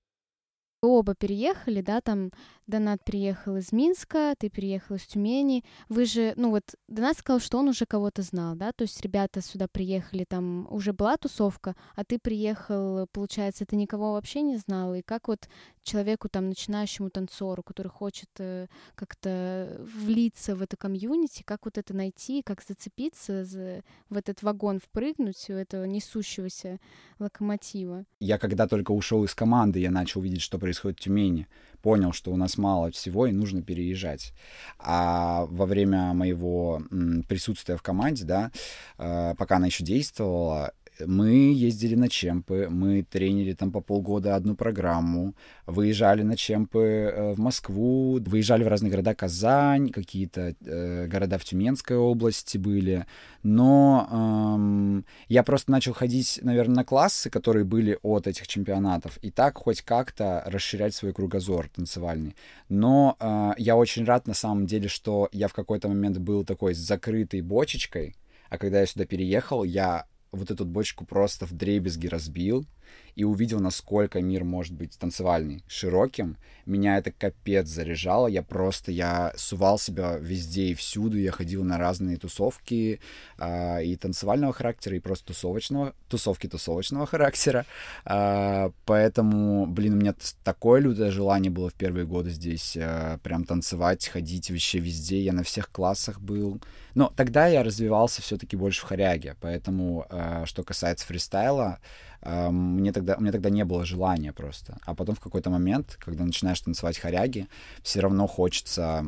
Вы 0.82 0.88
оба 0.88 1.14
переехали, 1.14 1.80
да, 1.80 2.00
там 2.00 2.30
Донат 2.66 3.04
приехал 3.04 3.56
из 3.56 3.72
Минска, 3.72 4.34
ты 4.38 4.48
переехал 4.48 4.96
из 4.96 5.02
Тюмени. 5.02 5.64
Вы 5.88 6.04
же, 6.04 6.32
ну 6.36 6.50
вот, 6.50 6.74
Донат 6.88 7.18
сказал, 7.18 7.40
что 7.40 7.58
он 7.58 7.68
уже 7.68 7.86
кого-то 7.86 8.22
знал, 8.22 8.54
да, 8.54 8.72
то 8.72 8.82
есть 8.82 9.00
ребята 9.02 9.40
сюда 9.40 9.66
приехали, 9.68 10.24
там 10.24 10.66
уже 10.72 10.92
была 10.92 11.16
тусовка, 11.16 11.74
а 11.96 12.04
ты 12.04 12.18
приехал, 12.18 13.06
получается, 13.12 13.66
ты 13.66 13.76
никого 13.76 14.12
вообще 14.12 14.42
не 14.42 14.56
знал, 14.56 14.94
и 14.94 15.02
как 15.02 15.28
вот 15.28 15.48
человеку, 15.82 16.28
там, 16.28 16.48
начинающему 16.48 17.10
танцору, 17.10 17.62
который 17.62 17.88
хочет 17.88 18.30
э, 18.38 18.68
как-то 18.94 19.80
влиться 19.80 20.54
в 20.54 20.62
это 20.62 20.76
комьюнити, 20.76 21.42
как 21.42 21.64
вот 21.64 21.78
это 21.78 21.94
найти, 21.94 22.42
как 22.42 22.62
зацепиться 22.62 23.44
за, 23.44 23.82
в 24.08 24.16
этот 24.16 24.42
вагон, 24.42 24.78
впрыгнуть, 24.78 25.50
у 25.50 25.54
этого 25.54 25.84
несущегося 25.84 26.78
локомотива? 27.18 28.04
Я 28.20 28.38
когда 28.38 28.66
только 28.68 28.92
ушел 28.92 29.24
из 29.24 29.34
команды, 29.34 29.80
я 29.80 29.90
начал 29.90 30.20
видеть, 30.20 30.42
что 30.42 30.58
происходит 30.58 30.98
в 31.00 31.02
Тюмени 31.02 31.48
понял, 31.82 32.12
что 32.12 32.30
у 32.30 32.36
нас 32.36 32.56
мало 32.56 32.90
всего 32.90 33.26
и 33.26 33.32
нужно 33.32 33.62
переезжать. 33.62 34.32
А 34.78 35.46
во 35.50 35.66
время 35.66 36.14
моего 36.14 36.82
присутствия 37.28 37.76
в 37.76 37.82
команде, 37.82 38.24
да, 38.24 38.50
э, 38.98 39.34
пока 39.36 39.56
она 39.56 39.66
еще 39.66 39.84
действовала, 39.84 40.72
мы 41.00 41.52
ездили 41.52 41.94
на 41.94 42.08
чемпы, 42.08 42.68
мы 42.70 43.02
тренили 43.02 43.52
там 43.52 43.72
по 43.72 43.80
полгода 43.80 44.36
одну 44.36 44.54
программу, 44.54 45.34
выезжали 45.66 46.22
на 46.22 46.36
чемпы 46.36 46.80
э, 46.80 47.32
в 47.32 47.38
Москву, 47.38 48.20
выезжали 48.20 48.64
в 48.64 48.68
разные 48.68 48.90
города, 48.90 49.14
Казань, 49.14 49.90
какие-то 49.90 50.54
э, 50.64 51.06
города 51.06 51.38
в 51.38 51.44
Тюменской 51.44 51.96
области 51.96 52.58
были. 52.58 53.06
Но 53.42 54.08
эм, 54.10 55.04
я 55.28 55.42
просто 55.42 55.70
начал 55.70 55.92
ходить, 55.92 56.38
наверное, 56.42 56.76
на 56.76 56.84
классы, 56.84 57.30
которые 57.30 57.64
были 57.64 57.98
от 58.02 58.26
этих 58.26 58.46
чемпионатов, 58.46 59.18
и 59.22 59.30
так 59.30 59.56
хоть 59.56 59.82
как-то 59.82 60.42
расширять 60.46 60.94
свой 60.94 61.12
кругозор 61.12 61.68
танцевальный. 61.68 62.36
Но 62.68 63.16
э, 63.18 63.52
я 63.58 63.76
очень 63.76 64.04
рад 64.04 64.26
на 64.26 64.34
самом 64.34 64.66
деле, 64.66 64.88
что 64.88 65.28
я 65.32 65.48
в 65.48 65.54
какой-то 65.54 65.88
момент 65.88 66.18
был 66.18 66.44
такой 66.44 66.74
закрытой 66.74 67.40
бочечкой, 67.40 68.16
а 68.48 68.58
когда 68.58 68.80
я 68.80 68.86
сюда 68.86 69.06
переехал, 69.06 69.64
я 69.64 70.04
вот 70.32 70.50
эту 70.50 70.64
бочку 70.64 71.04
просто 71.04 71.46
в 71.46 71.52
дребезги 71.52 72.06
разбил, 72.06 72.66
и 73.14 73.24
увидел, 73.24 73.60
насколько 73.60 74.20
мир 74.20 74.44
может 74.44 74.74
быть 74.74 74.98
танцевальный, 74.98 75.62
широким, 75.68 76.36
меня 76.66 76.98
это 76.98 77.10
капец 77.10 77.66
заряжало. 77.66 78.28
Я 78.28 78.42
просто, 78.42 78.92
я 78.92 79.32
сувал 79.36 79.78
себя 79.78 80.16
везде 80.16 80.66
и 80.68 80.74
всюду. 80.74 81.18
Я 81.18 81.32
ходил 81.32 81.64
на 81.64 81.76
разные 81.76 82.16
тусовки 82.16 83.00
э, 83.38 83.84
и 83.84 83.96
танцевального 83.96 84.52
характера, 84.52 84.96
и 84.96 85.00
просто 85.00 85.26
тусовочного, 85.26 85.94
тусовки 86.08 86.46
тусовочного 86.46 87.06
характера. 87.06 87.66
Э, 88.04 88.70
поэтому, 88.84 89.66
блин, 89.66 89.94
у 89.94 89.96
меня 89.96 90.14
такое 90.44 90.80
лютое 90.80 91.10
желание 91.10 91.50
было 91.50 91.68
в 91.70 91.74
первые 91.74 92.06
годы 92.06 92.30
здесь 92.30 92.76
э, 92.76 93.18
прям 93.22 93.44
танцевать, 93.44 94.06
ходить 94.06 94.50
вообще 94.50 94.78
везде. 94.78 95.20
Я 95.20 95.32
на 95.32 95.42
всех 95.42 95.70
классах 95.70 96.20
был. 96.20 96.60
Но 96.94 97.12
тогда 97.16 97.46
я 97.46 97.64
развивался 97.64 98.22
все-таки 98.22 98.56
больше 98.56 98.82
в 98.82 98.84
хоряге. 98.84 99.36
Поэтому, 99.40 100.06
э, 100.10 100.44
что 100.46 100.62
касается 100.62 101.06
фристайла, 101.06 101.80
мне 102.24 102.92
тогда, 102.92 103.16
у 103.16 103.20
меня 103.20 103.32
тогда 103.32 103.50
не 103.50 103.64
было 103.64 103.84
желания 103.84 104.32
просто. 104.32 104.78
А 104.84 104.94
потом 104.94 105.14
в 105.14 105.20
какой-то 105.20 105.50
момент, 105.50 105.96
когда 106.00 106.24
начинаешь 106.24 106.60
танцевать 106.60 106.98
хоряги, 106.98 107.48
все 107.82 108.00
равно 108.00 108.26
хочется, 108.26 109.06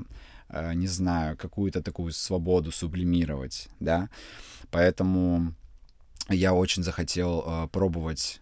э, 0.48 0.74
не 0.74 0.88
знаю, 0.88 1.36
какую-то 1.36 1.82
такую 1.82 2.12
свободу 2.12 2.72
сублимировать, 2.72 3.68
да. 3.80 4.08
Поэтому 4.70 5.54
я 6.28 6.54
очень 6.54 6.82
захотел 6.82 7.44
э, 7.46 7.68
пробовать 7.68 8.40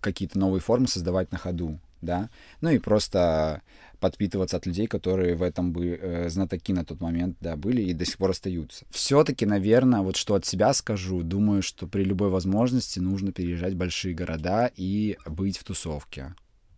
какие-то 0.00 0.38
новые 0.38 0.60
формы 0.60 0.88
создавать 0.88 1.32
на 1.32 1.38
ходу, 1.38 1.78
да. 2.00 2.30
Ну 2.60 2.70
и 2.70 2.78
просто 2.78 3.62
подпитываться 4.04 4.58
от 4.58 4.66
людей, 4.66 4.86
которые 4.86 5.34
в 5.34 5.42
этом 5.42 5.72
бы 5.72 5.98
э, 5.98 6.28
знатоки 6.28 6.74
на 6.74 6.84
тот 6.84 7.00
момент, 7.00 7.38
да, 7.40 7.56
были 7.56 7.80
и 7.80 7.94
до 7.94 8.04
сих 8.04 8.18
пор 8.18 8.30
остаются. 8.30 8.84
Все-таки, 8.90 9.46
наверное, 9.46 10.02
вот 10.02 10.16
что 10.16 10.34
от 10.34 10.44
себя 10.44 10.74
скажу, 10.74 11.22
думаю, 11.22 11.62
что 11.62 11.86
при 11.86 12.04
любой 12.04 12.28
возможности 12.28 12.98
нужно 12.98 13.32
переезжать 13.32 13.72
в 13.72 13.78
большие 13.78 14.14
города 14.14 14.70
и 14.76 15.16
быть 15.26 15.56
в 15.56 15.64
тусовке 15.64 16.34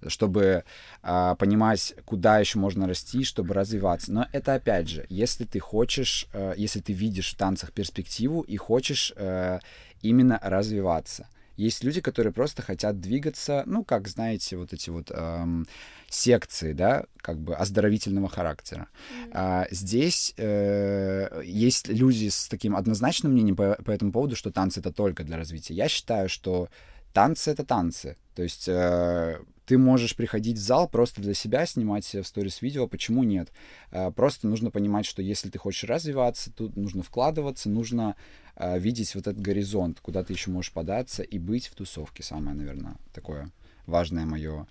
чтобы 0.09 0.62
э, 1.02 1.35
понимать, 1.37 1.95
куда 2.04 2.38
еще 2.38 2.61
можно 2.61 2.87
расти, 2.87 3.25
чтобы 3.25 3.54
развиваться. 3.54 4.12
Но 4.12 4.28
это 4.30 4.54
опять 4.54 4.88
же, 4.88 5.06
если 5.09 5.45
ты 5.45 5.59
хочешь, 5.59 6.28
э, 6.33 6.54
если 6.56 6.80
ты 6.80 6.92
видишь 6.92 7.33
в 7.33 7.37
танцах 7.37 7.73
перспективу 7.73 8.42
и 8.42 8.56
хочешь 8.56 9.12
э, 9.16 9.59
именно 10.02 10.38
развиваться. 10.42 11.26
Есть 11.56 11.84
люди, 11.84 12.00
которые 12.00 12.32
просто 12.32 12.62
хотят 12.62 13.00
двигаться, 13.00 13.62
ну, 13.66 13.84
как, 13.84 14.08
знаете, 14.08 14.56
вот 14.56 14.72
эти 14.72 14.90
вот 14.90 15.10
эм, 15.10 15.66
секции, 16.08 16.72
да, 16.72 17.04
как 17.18 17.38
бы 17.38 17.54
оздоровительного 17.54 18.28
характера. 18.28 18.88
Mm-hmm. 18.88 19.30
А, 19.32 19.66
здесь 19.70 20.34
э, 20.36 21.42
есть 21.44 21.88
люди 21.88 22.28
с 22.28 22.48
таким 22.48 22.76
однозначным 22.76 23.32
мнением 23.32 23.56
по, 23.56 23.78
по 23.84 23.90
этому 23.90 24.12
поводу, 24.12 24.36
что 24.36 24.50
танцы— 24.50 24.80
это 24.80 24.92
только 24.92 25.25
для 25.25 25.36
развития. 25.36 25.75
Я 25.75 25.88
считаю, 25.88 26.28
что 26.28 26.68
танцы— 27.12 27.50
это 27.52 27.64
танцы. 27.64 28.16
То 28.34 28.42
есть 28.42 28.68
э, 28.68 29.38
ты 29.66 29.78
можешь 29.78 30.14
приходить 30.14 30.56
в 30.56 30.61
зал 30.61 30.88
просто 30.88 31.20
для 31.20 31.35
себя, 31.35 31.66
снимать 31.66 32.04
себе 32.04 32.23
в 32.23 32.26
сторис 32.26 32.62
видео, 32.62 32.87
почему 32.87 33.25
нет? 33.25 33.52
Э, 33.90 34.12
просто 34.12 34.46
нужно 34.46 34.70
понимать, 34.70 35.04
что 35.04 35.23
если 35.23 35.50
ты 35.50 35.58
хочешь 35.58 35.85
развиваться, 35.85 36.52
тут 36.52 36.76
нужно 36.76 37.02
вкладываться, 37.02 37.68
нужно 37.68 38.14
э, 38.54 38.78
видеть 38.78 39.14
вот 39.16 39.26
этот 39.26 39.42
горизонт, 39.42 40.00
куда 40.00 40.23
ты 40.23 40.32
еще 40.32 40.50
можешь 40.50 40.73
податься 40.73 41.23
и 41.25 41.38
быть 41.38 41.66
в 41.66 41.75
тусовке. 41.75 42.23
Самое, 42.23 42.56
наверное, 42.56 42.96
такое 43.12 43.50
важное 43.87 44.25
мое, 44.25 44.68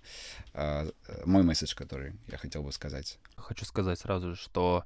э, 0.54 0.90
мой 1.26 1.44
месседж, 1.44 1.76
который 1.76 2.14
я 2.32 2.38
хотел 2.38 2.64
бы 2.64 2.72
сказать. 2.72 3.20
Хочу 3.36 3.66
сказать 3.66 4.00
сразу 4.00 4.30
же, 4.30 4.36
что 4.38 4.86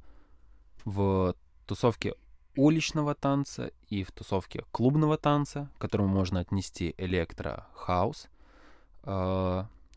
в 0.85 1.35
тусовке 1.67 2.15
уличного 2.55 3.13
танца 3.13 3.71
и 3.89 4.03
в 4.03 4.11
тусовке 4.11 4.63
клубного 4.71 5.17
танца, 5.17 5.69
к 5.77 5.81
которому 5.81 6.09
можно 6.09 6.39
отнести 6.39 6.95
электро-хаус, 6.97 8.27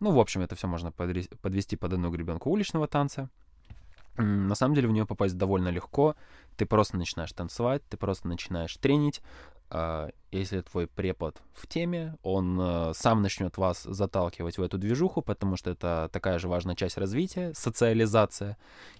ну, 0.02 0.10
в 0.10 0.18
общем, 0.18 0.42
это 0.42 0.56
все 0.56 0.66
можно 0.66 0.90
подвести 0.90 1.76
под 1.76 1.92
одну 1.92 2.10
гребенку 2.10 2.50
уличного 2.50 2.88
танца. 2.88 3.30
На 4.16 4.56
самом 4.56 4.74
деле 4.74 4.88
в 4.88 4.92
нее 4.92 5.06
попасть 5.06 5.38
довольно 5.38 5.68
легко. 5.68 6.16
Ты 6.56 6.66
просто 6.66 6.96
начинаешь 6.96 7.32
танцевать, 7.32 7.82
ты 7.88 7.96
просто 7.96 8.26
начинаешь 8.26 8.76
тренить. 8.76 9.22
А, 9.70 10.10
если 10.32 10.60
твой 10.60 10.88
препод 10.88 11.40
в 11.54 11.68
теме, 11.68 12.16
он 12.24 12.58
э, 12.60 12.92
сам 12.94 13.22
начнет 13.22 13.56
вас 13.56 13.84
заталкивать 13.84 14.58
в 14.58 14.62
эту 14.62 14.76
движуху, 14.76 15.22
потому 15.22 15.56
что 15.56 15.70
это 15.70 16.10
такая 16.12 16.40
же 16.40 16.48
важная 16.48 16.74
часть 16.74 16.98
развития, 16.98 17.52
социализация. 17.54 18.58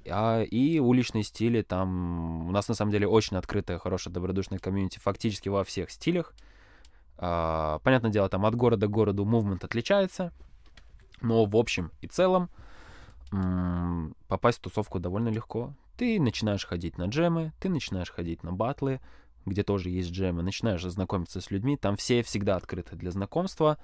А, 0.09 0.41
и 0.41 0.79
уличные 0.79 1.25
стили 1.25 1.63
там... 1.63 2.49
У 2.49 2.53
нас 2.53 2.69
на 2.69 2.75
самом 2.75 2.93
деле 2.93 3.09
очень 3.09 3.37
открытая, 3.37 3.79
хорошая, 3.79 4.15
добродушная 4.15 4.61
комьюнити 4.61 5.01
фактически 5.01 5.49
во 5.49 5.65
всех 5.65 5.91
стилях. 5.91 6.33
А, 7.19 7.81
понятное 7.81 8.13
дело, 8.13 8.29
там 8.29 8.47
от 8.47 8.55
города 8.55 8.87
к 8.87 8.91
городу 8.91 9.25
мувмент 9.25 9.65
отличается, 9.65 10.33
но 11.23 11.45
в 11.45 11.57
общем 11.57 11.91
и 12.01 12.07
целом 12.07 12.51
попасть 14.29 14.59
в 14.59 14.63
тусовку 14.63 14.99
довольно 14.99 15.29
легко. 15.29 15.75
Ты 15.97 16.21
начинаешь 16.21 16.67
ходить 16.67 16.99
на 16.99 17.05
джемы, 17.07 17.53
ты 17.61 17.69
начинаешь 17.71 18.11
ходить 18.11 18.43
на 18.43 18.53
батлы, 18.53 19.01
где 19.47 19.63
тоже 19.63 19.91
есть 19.91 20.11
джемы, 20.11 20.43
начинаешь 20.43 20.83
знакомиться 20.83 21.41
с 21.41 21.51
людьми, 21.51 21.77
там 21.77 21.97
все 21.97 22.23
всегда 22.23 22.57
открыты 22.57 22.97
для 22.97 23.11
знакомства, 23.11 23.79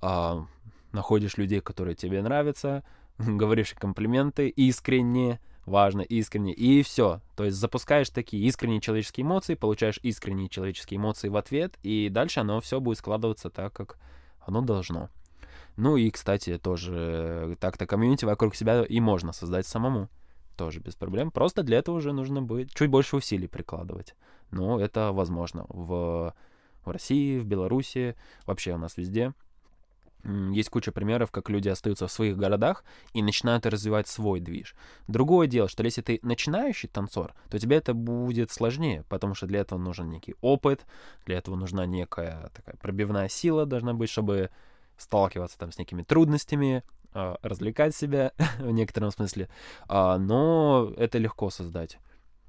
а, 0.00 0.46
находишь 0.92 1.36
людей, 1.36 1.60
которые 1.60 1.94
тебе 1.94 2.22
нравятся, 2.22 2.82
говоришь 3.18 3.74
комплименты 3.74 4.48
искренне, 4.48 5.40
важно, 5.66 6.00
искренне, 6.00 6.52
и 6.52 6.82
все. 6.82 7.20
То 7.36 7.44
есть 7.44 7.56
запускаешь 7.56 8.10
такие 8.10 8.44
искренние 8.46 8.80
человеческие 8.80 9.24
эмоции, 9.24 9.54
получаешь 9.54 10.00
искренние 10.02 10.48
человеческие 10.48 10.98
эмоции 10.98 11.28
в 11.28 11.36
ответ, 11.36 11.78
и 11.82 12.08
дальше 12.10 12.40
оно 12.40 12.60
все 12.60 12.80
будет 12.80 12.98
складываться 12.98 13.50
так, 13.50 13.72
как 13.72 13.98
оно 14.40 14.60
должно. 14.60 15.10
Ну 15.76 15.96
и, 15.96 16.10
кстати, 16.10 16.58
тоже 16.58 17.56
так-то 17.60 17.86
комьюнити 17.86 18.24
вокруг 18.24 18.54
себя 18.54 18.84
и 18.84 19.00
можно 19.00 19.32
создать 19.32 19.66
самому. 19.66 20.08
Тоже 20.56 20.80
без 20.80 20.94
проблем. 20.94 21.30
Просто 21.30 21.62
для 21.62 21.78
этого 21.78 21.96
уже 21.96 22.12
нужно 22.12 22.40
будет 22.40 22.72
чуть 22.72 22.90
больше 22.90 23.16
усилий 23.16 23.48
прикладывать. 23.48 24.14
Но 24.52 24.80
это 24.80 25.10
возможно 25.12 25.66
в, 25.68 26.34
в 26.84 26.90
России, 26.90 27.40
в 27.40 27.44
Беларуси, 27.44 28.16
вообще 28.46 28.74
у 28.74 28.78
нас 28.78 28.96
везде. 28.96 29.32
Есть 30.52 30.70
куча 30.70 30.90
примеров, 30.90 31.30
как 31.30 31.50
люди 31.50 31.68
остаются 31.68 32.06
в 32.06 32.12
своих 32.12 32.38
городах 32.38 32.82
и 33.12 33.22
начинают 33.22 33.66
развивать 33.66 34.08
свой 34.08 34.40
движ. 34.40 34.74
Другое 35.06 35.46
дело, 35.46 35.68
что 35.68 35.84
если 35.84 36.00
ты 36.00 36.18
начинающий 36.22 36.88
танцор, 36.88 37.34
то 37.50 37.58
тебе 37.58 37.76
это 37.76 37.92
будет 37.92 38.50
сложнее, 38.50 39.04
потому 39.10 39.34
что 39.34 39.46
для 39.46 39.60
этого 39.60 39.78
нужен 39.78 40.08
некий 40.08 40.34
опыт, 40.40 40.86
для 41.26 41.36
этого 41.36 41.56
нужна 41.56 41.84
некая 41.84 42.50
такая 42.54 42.76
пробивная 42.76 43.28
сила 43.28 43.66
должна 43.66 43.92
быть, 43.92 44.08
чтобы 44.08 44.50
сталкиваться 44.96 45.58
там 45.58 45.72
с 45.72 45.78
некими 45.78 46.02
трудностями, 46.02 46.82
э, 47.14 47.36
развлекать 47.42 47.94
себя 47.94 48.32
в 48.58 48.70
некотором 48.70 49.10
смысле, 49.10 49.48
э, 49.88 50.16
но 50.16 50.92
это 50.96 51.18
легко 51.18 51.50
создать. 51.50 51.98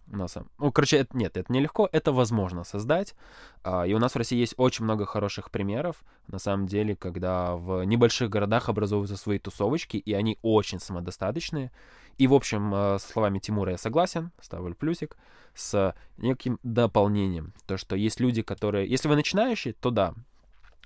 На 0.08 0.28
самом... 0.28 0.52
Ну, 0.60 0.72
короче, 0.72 0.98
это, 0.98 1.18
нет, 1.18 1.36
это 1.36 1.52
нелегко, 1.52 1.90
это 1.92 2.12
возможно 2.12 2.64
создать. 2.64 3.16
А, 3.64 3.88
и 3.88 3.94
у 3.96 3.98
нас 3.98 4.14
в 4.14 4.18
России 4.18 4.38
есть 4.38 4.54
очень 4.58 4.84
много 4.84 5.04
хороших 5.08 5.50
примеров, 5.50 6.04
на 6.28 6.38
самом 6.38 6.68
деле, 6.68 6.96
когда 6.96 7.56
в 7.56 7.84
небольших 7.84 8.30
городах 8.30 8.70
образовываются 8.70 9.18
свои 9.18 9.40
тусовочки, 9.40 9.98
и 9.98 10.14
они 10.14 10.38
очень 10.44 10.80
самодостаточные. 10.80 11.72
И, 12.20 12.28
в 12.28 12.36
общем, 12.36 12.70
со 12.72 13.00
словами 13.00 13.40
Тимура 13.40 13.72
я 13.72 13.78
согласен, 13.80 14.32
ставлю 14.40 14.76
плюсик, 14.76 15.18
с 15.56 15.96
неким 16.18 16.60
дополнением. 16.62 17.54
То, 17.66 17.78
что 17.78 17.96
есть 17.96 18.20
люди, 18.20 18.42
которые... 18.42 18.88
Если 18.88 19.08
вы 19.08 19.16
начинающий, 19.16 19.74
то 19.74 19.90
да, 19.90 20.14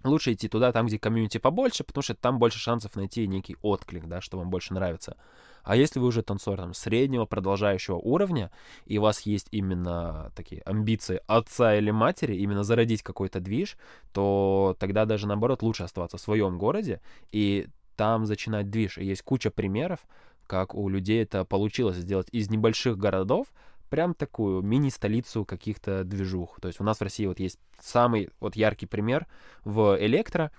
лучше 0.04 0.34
идти 0.34 0.48
туда, 0.48 0.72
там, 0.72 0.88
где 0.88 1.00
комьюнити 1.00 1.38
побольше, 1.38 1.84
потому 1.84 2.02
что 2.02 2.16
там 2.16 2.40
больше 2.40 2.60
шансов 2.60 2.96
найти 2.96 3.28
некий 3.28 3.58
отклик, 3.62 4.08
да, 4.08 4.22
что 4.22 4.38
вам 4.38 4.50
больше 4.50 4.74
нравится. 4.74 5.18
А 5.64 5.76
если 5.76 6.00
вы 6.00 6.08
уже 6.08 6.24
танцор 6.24 6.58
там, 6.58 6.74
среднего, 6.74 7.26
продолжающего 7.26 7.98
уровня, 7.98 8.52
и 8.86 8.98
у 8.98 9.02
вас 9.02 9.22
есть 9.22 9.48
именно 9.52 10.32
такие 10.36 10.62
амбиции 10.62 11.22
отца 11.28 11.76
или 11.76 11.92
матери, 11.92 12.36
именно 12.36 12.64
зародить 12.64 13.04
какой-то 13.04 13.40
движ, 13.40 13.78
то 14.14 14.76
тогда 14.80 15.06
даже 15.06 15.28
наоборот 15.28 15.62
лучше 15.62 15.84
оставаться 15.84 16.18
в 16.18 16.22
своем 16.22 16.58
городе 16.58 17.02
и 17.32 17.68
там 17.96 18.24
начинать 18.24 18.70
движ. 18.70 18.98
И 18.98 19.06
есть 19.06 19.22
куча 19.22 19.52
примеров, 19.52 20.00
как 20.48 20.74
у 20.74 20.90
людей 20.90 21.22
это 21.22 21.46
получилось 21.46 21.98
сделать 21.98 22.28
из 22.32 22.50
небольших 22.50 22.98
городов, 22.98 23.48
прям 23.90 24.14
такую 24.14 24.62
мини-столицу 24.62 25.46
каких-то 25.46 26.04
движух. 26.04 26.60
То 26.62 26.68
есть 26.68 26.80
у 26.80 26.84
нас 26.84 27.00
в 27.00 27.02
России 27.04 27.26
вот 27.26 27.40
есть 27.40 27.60
самый 27.80 28.30
вот 28.40 28.56
яркий 28.56 28.86
пример 28.86 29.28
в 29.64 29.98
электро. 30.00 30.52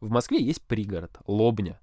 В 0.00 0.10
Москве 0.10 0.42
есть 0.42 0.62
пригород, 0.62 1.18
Лобня. 1.26 1.80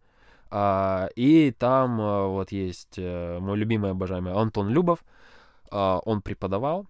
А, 0.49 1.09
и 1.15 1.51
там 1.51 1.99
а, 1.99 2.27
вот 2.27 2.51
есть 2.51 2.95
а, 2.97 3.39
мой 3.39 3.57
любимый 3.57 3.91
обожаемый 3.91 4.33
Антон 4.33 4.69
Любов. 4.69 5.03
А, 5.71 5.99
он 6.05 6.21
преподавал, 6.21 6.85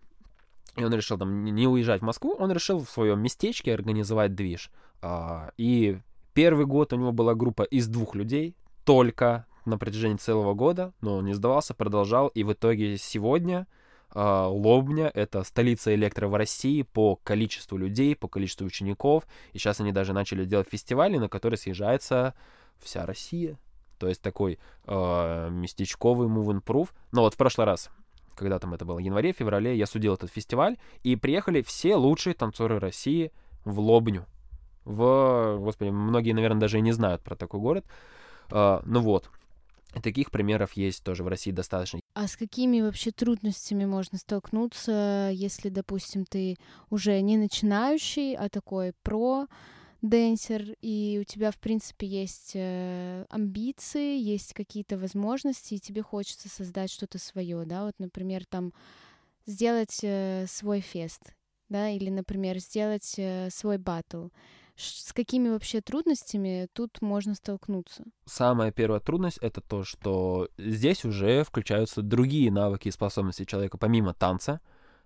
и 0.76 0.84
он 0.84 0.94
решил 0.94 1.18
там 1.18 1.46
не 1.46 1.68
уезжать 1.68 2.02
в 2.02 2.06
Москву, 2.06 2.36
он 2.38 2.52
решил 2.52 2.80
в 2.80 2.90
своем 2.90 3.22
местечке 3.22 3.74
организовать 3.74 4.36
движ. 4.36 4.72
А, 5.02 5.52
и 5.58 6.00
первый 6.34 6.66
год 6.66 6.94
у 6.94 6.98
него 6.98 7.12
была 7.12 7.36
группа 7.36 7.64
из 7.64 7.88
двух 7.88 8.16
людей, 8.16 8.56
только 8.84 9.46
на 9.66 9.78
протяжении 9.78 10.18
целого 10.18 10.54
года, 10.54 10.94
но 11.00 11.18
он 11.18 11.26
не 11.26 11.34
сдавался, 11.34 11.74
продолжал, 11.74 12.28
и 12.28 12.44
в 12.44 12.52
итоге 12.52 12.98
сегодня 12.98 13.68
Лобня— 14.14 15.10
это 15.14 15.44
столица 15.44 15.94
электро 15.96 16.28
в 16.28 16.36
России 16.36 16.84
по 16.84 17.16
количеству 17.16 17.78
людей, 17.78 18.16
по 18.16 18.28
количеству 18.28 18.66
учеников. 18.66 19.26
И 19.54 19.58
сейчас 19.58 19.80
они 19.80 19.92
даже 19.92 20.14
начали 20.14 20.46
делать 20.46 20.68
фестивали, 20.70 21.18
на 21.18 21.30
которые 21.30 21.58
съезжается 21.58 22.36
вся 22.80 23.06
Россия. 23.06 23.58
То 23.98 24.08
есть 24.08 24.22
такой 24.22 24.60
э, 24.86 25.50
местечковый 25.50 26.28
move 26.28 26.48
and 26.48 26.64
proof. 26.64 26.90
Но 27.12 27.22
вот 27.22 27.34
в 27.34 27.38
прошлый 27.38 27.66
раз, 27.66 27.90
когда 28.36 28.60
там 28.60 28.74
это 28.74 28.86
было, 28.86 28.98
в 28.98 29.00
январе, 29.00 29.32
феврале, 29.32 29.76
я 29.78 29.86
судил 29.86 30.14
этот 30.14 30.32
фестиваль, 30.32 30.78
и 31.04 31.16
приехали 31.16 31.62
все 31.62 31.96
лучшие 31.96 32.34
танцоры 32.34 32.80
России 32.80 33.32
в 33.66 33.80
Лобню. 33.80 34.26
В, 34.86 35.58
господи, 35.60 35.90
многие, 35.90 36.34
наверное, 36.34 36.60
даже 36.60 36.80
и 36.80 36.82
не 36.82 36.92
знают 36.92 37.22
про 37.24 37.36
такой 37.36 37.60
город. 37.60 37.86
Э, 38.52 38.82
ну 38.86 39.00
вот, 39.00 39.30
таких 40.04 40.30
примеров 40.30 40.74
есть 40.74 41.04
тоже 41.04 41.24
в 41.24 41.28
России 41.28 41.52
достаточно. 41.52 42.03
А 42.16 42.28
с 42.28 42.38
какими 42.38 42.82
вообще 42.82 43.12
трудностями 43.12 43.86
можно 43.86 44.20
столкнуться, 44.20 45.32
если, 45.34 45.70
допустим, 45.70 46.26
ты 46.26 46.58
уже 46.92 47.20
не 47.22 47.38
начинающий, 47.38 48.36
а 48.36 48.50
такой 48.50 48.94
про 49.02 49.48
денсер, 50.04 50.76
и 50.82 51.18
у 51.20 51.24
тебя, 51.24 51.50
в 51.50 51.58
принципе, 51.58 52.06
есть 52.06 52.52
э, 52.54 53.26
амбиции, 53.30 54.20
есть 54.20 54.54
какие-то 54.54 54.98
возможности, 54.98 55.74
и 55.74 55.80
тебе 55.80 56.04
хочется 56.04 56.50
создать 56.50 56.92
что-то 56.92 57.18
свое, 57.18 57.66
да, 57.66 57.86
вот, 57.86 57.96
например, 57.98 58.46
там 58.46 58.74
сделать 59.48 60.00
э, 60.04 60.46
свой 60.48 60.82
фест, 60.82 61.34
да, 61.70 61.90
или, 61.90 62.12
например, 62.12 62.60
сделать 62.60 63.16
э, 63.18 63.50
свой 63.50 63.80
батл. 63.80 64.28
С 64.76 65.14
какими 65.14 65.50
вообще 65.50 65.82
трудностями 65.82 66.68
тут 66.74 67.02
можно 67.02 67.36
столкнуться? 67.36 68.06
Самая 68.26 68.72
первая 68.72 69.00
трудность— 69.00 69.38
это 69.42 69.62
то, 69.62 69.84
что 69.84 70.50
здесь 70.58 71.06
уже 71.06 71.44
включаются 71.44 72.02
другие 72.02 72.52
навыки 72.52 72.88
и 72.88 72.92
способности 72.92 73.46
человека, 73.46 73.78
помимо 73.78 74.14
танца, 74.14 74.62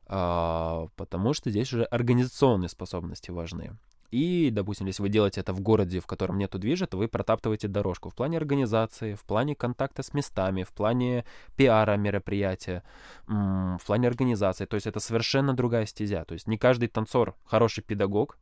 а, 0.05 0.87
потому 0.95 1.33
что 1.33 1.49
здесь 1.49 1.73
уже 1.73 1.83
организационные 1.83 2.69
способности 2.69 3.31
важны. 3.31 3.77
И, 4.09 4.51
допустим, 4.53 4.87
если 4.87 5.01
вы 5.01 5.09
делаете 5.09 5.41
это 5.41 5.51
в 5.51 5.59
городе, 5.59 5.99
в 5.99 6.07
котором 6.07 6.37
нету 6.37 6.59
движа, 6.59 6.87
то 6.87 6.97
вы 6.97 7.09
протаптываете 7.09 7.67
дорожку 7.67 8.09
в 8.09 8.15
плане 8.15 8.37
организации, 8.37 9.15
в 9.15 9.23
плане 9.25 9.53
контакта 9.53 10.01
с 10.01 10.13
местами, 10.13 10.63
в 10.63 10.71
плане 10.71 11.25
пиара 11.57 11.97
мероприятия, 11.97 12.83
в 13.27 13.81
плане 13.85 14.07
организации. 14.07 14.65
То 14.65 14.75
есть 14.75 14.87
это 14.87 15.01
совершенно 15.01 15.53
другая 15.53 15.85
стезя. 15.85 16.23
То 16.23 16.35
есть 16.35 16.47
не 16.47 16.57
каждый 16.57 16.87
танцор 16.87 17.35
хороший 17.43 17.83
педагог, 17.83 18.37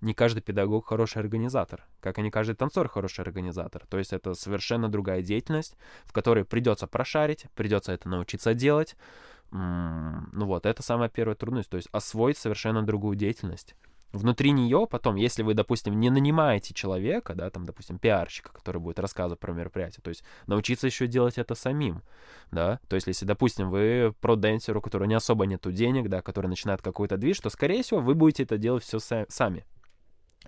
не 0.00 0.14
каждый 0.14 0.40
педагог 0.40 0.86
хороший 0.86 1.18
организатор, 1.18 1.86
как 2.00 2.18
и 2.18 2.22
не 2.22 2.30
каждый 2.30 2.56
танцор 2.56 2.88
хороший 2.88 3.22
организатор. 3.22 3.86
То 3.88 3.98
есть 3.98 4.12
это 4.12 4.34
совершенно 4.34 4.88
другая 4.88 5.22
деятельность, 5.22 5.76
в 6.04 6.12
которой 6.12 6.44
придется 6.44 6.86
прошарить, 6.86 7.46
придется 7.54 7.92
это 7.92 8.08
научиться 8.08 8.54
делать. 8.54 8.96
Ну 9.50 10.46
вот, 10.46 10.66
это 10.66 10.82
самая 10.82 11.08
первая 11.08 11.36
трудность, 11.36 11.70
то 11.70 11.76
есть 11.76 11.88
освоить 11.92 12.38
совершенно 12.38 12.82
другую 12.82 13.16
деятельность. 13.16 13.74
внутри 14.14 14.52
нее 14.52 14.86
потом, 14.88 15.16
если 15.16 15.42
вы, 15.42 15.54
допустим, 15.54 15.98
не 15.98 16.10
нанимаете 16.10 16.72
человека, 16.74 17.34
да, 17.34 17.50
там, 17.50 17.64
допустим, 17.64 17.98
пиарщика, 17.98 18.52
который 18.52 18.80
будет 18.80 18.98
рассказывать 18.98 19.40
про 19.40 19.52
мероприятие, 19.52 20.00
то 20.02 20.08
есть 20.08 20.24
научиться 20.46 20.86
еще 20.86 21.06
делать 21.06 21.38
это 21.38 21.54
самим, 21.54 22.02
да, 22.50 22.80
то 22.88 22.96
есть 22.96 23.06
если, 23.06 23.24
допустим, 23.24 23.70
вы 23.70 24.14
проденсер, 24.20 24.76
у 24.76 24.80
которого 24.80 25.06
не 25.06 25.14
особо 25.14 25.46
нету 25.46 25.72
денег, 25.72 26.08
да, 26.08 26.22
который 26.22 26.46
начинает 26.46 26.82
какой-то 26.82 27.16
движ, 27.16 27.40
то, 27.40 27.50
скорее 27.50 27.82
всего, 27.82 28.00
вы 28.00 28.14
будете 28.14 28.44
это 28.44 28.56
делать 28.56 28.84
все 28.84 28.98
сами, 28.98 29.64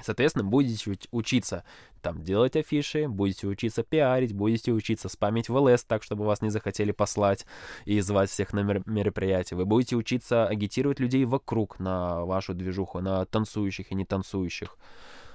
Соответственно, 0.03 0.45
будете 0.45 0.97
учиться 1.11 1.65
там 2.03 2.23
делать 2.23 2.55
афиши, 2.55 3.09
будете 3.09 3.47
учиться 3.47 3.83
пиарить, 3.83 4.35
будете 4.35 4.73
учиться 4.73 5.09
спамить 5.09 5.49
в 5.49 5.57
ЛС 5.57 5.85
так, 5.85 6.03
чтобы 6.03 6.25
вас 6.25 6.43
не 6.43 6.51
захотели 6.51 6.93
послать 6.93 7.47
и 7.85 8.01
звать 8.01 8.31
всех 8.31 8.53
на 8.53 8.61
мероприятия. 8.61 9.57
Вы 9.57 9.65
будете 9.65 9.97
учиться 9.97 10.47
агитировать 10.47 11.01
людей 11.01 11.25
вокруг 11.25 11.81
на 11.81 12.25
вашу 12.25 12.55
движуху, 12.55 13.01
на 13.01 13.25
танцующих 13.25 13.91
и 13.91 13.95
не 13.95 14.05
танцующих. 14.05 14.77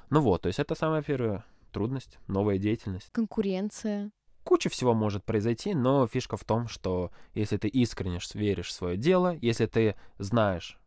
Ну 0.09 0.21
вот, 0.21 0.43
то 0.43 0.47
есть 0.47 0.59
это 0.59 0.75
самая 0.75 1.01
первая 1.01 1.43
трудность, 1.71 2.19
новая 2.27 2.57
деятельность. 2.57 3.09
Конкуренция. 3.11 4.11
Куча 4.43 4.69
всего 4.69 4.93
может 4.93 5.23
произойти, 5.23 5.73
но 5.73 6.07
фишка 6.07 6.35
в 6.35 6.43
том, 6.43 6.67
что 6.67 7.11
если 7.33 7.57
ты 7.57 7.67
искренне 7.67 8.19
веришь 8.33 8.67
в 8.67 8.71
свое 8.71 8.97
дело, 8.97 9.37
если 9.41 9.67
ты 9.67 9.95
знаешь, 10.17 10.79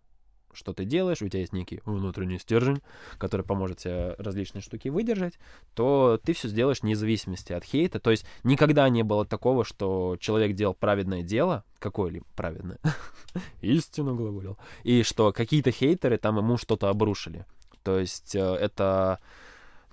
что 0.55 0.73
ты 0.73 0.85
делаешь, 0.85 1.23
у 1.23 1.29
тебя 1.29 1.41
есть 1.41 1.53
некий 1.53 1.81
внутренний 1.85 2.39
стержень, 2.39 2.81
который 3.19 3.45
поможет 3.45 3.79
тебе 3.79 4.15
различные 4.19 4.63
штуки 4.63 4.89
выдержать, 4.89 5.39
то 5.75 6.21
ты 6.23 6.33
все 6.33 6.49
сделаешь 6.49 6.83
вне 6.83 6.97
зависимости 6.97 7.53
от 7.53 7.65
хейта. 7.65 8.01
То 8.01 8.11
есть 8.11 8.25
никогда 8.43 8.89
не 8.89 9.03
было 9.03 9.25
такого, 9.25 9.65
что 9.65 10.17
человек 10.21 10.55
делал 10.55 10.75
праведное 10.75 11.23
дело, 11.23 11.65
какое-либо 11.79 12.27
праведное, 12.37 12.79
истину 13.61 14.15
глаголил, 14.15 14.59
и 14.83 15.03
что 15.03 15.33
какие-то 15.33 15.71
хейтеры 15.71 16.19
там 16.19 16.39
ему 16.39 16.57
что-то 16.57 16.89
обрушили. 16.89 17.47
То 17.83 17.99
есть 17.99 18.35
э, 18.35 18.41
это 18.41 19.21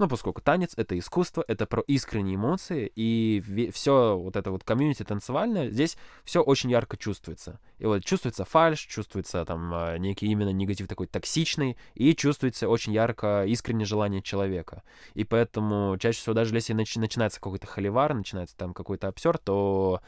ну, 0.01 0.07
поскольку 0.07 0.41
танец— 0.41 0.73
это 0.77 0.97
искусство, 0.97 1.45
это 1.47 1.67
про 1.67 1.83
искренние 1.83 2.33
эмоции, 2.35 2.91
и 2.95 3.69
все 3.71 4.17
вот 4.17 4.35
это 4.35 4.49
вот 4.49 4.63
комьюнити 4.63 5.03
танцевальное, 5.03 5.69
здесь 5.69 5.95
все 6.23 6.41
очень 6.41 6.71
ярко 6.71 6.97
чувствуется. 6.97 7.59
И 7.77 7.85
вот 7.85 8.03
чувствуется 8.03 8.43
фальш, 8.43 8.79
чувствуется 8.79 9.45
там 9.45 9.71
а, 9.71 9.97
некий 9.99 10.25
именно 10.25 10.49
негатив 10.49 10.87
такой 10.87 11.05
токсичный, 11.05 11.77
и 11.93 12.15
чувствуется 12.15 12.67
очень 12.67 12.93
ярко 12.93 13.45
искреннее 13.45 13.85
желание 13.85 14.23
человека. 14.23 14.81
И 15.13 15.23
поэтому 15.23 15.95
чаще 15.99 16.17
всего 16.17 16.33
даже 16.33 16.55
если 16.55 16.73
начи- 16.73 16.99
начинается 16.99 17.39
какой-то 17.39 17.67
холивар, 17.67 18.15
начинается 18.15 18.57
там 18.57 18.73
какой-то 18.73 19.07
обсер, 19.07 19.37
то 19.37 20.01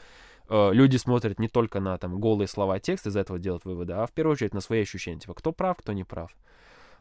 э, 0.48 0.70
люди 0.72 0.96
смотрят 0.96 1.38
не 1.38 1.46
только 1.46 1.78
на 1.78 1.96
там 1.98 2.18
голые 2.18 2.48
слова 2.48 2.80
текста, 2.80 3.10
из 3.10 3.16
этого 3.16 3.38
делают 3.38 3.64
выводы, 3.64 3.92
а 3.92 4.08
в 4.08 4.10
первую 4.10 4.32
очередь 4.32 4.54
на 4.54 4.60
свои 4.60 4.82
ощущения, 4.82 5.20
типа 5.20 5.34
кто 5.34 5.52
прав, 5.52 5.76
кто 5.76 5.92
не 5.92 6.02
прав. 6.02 6.32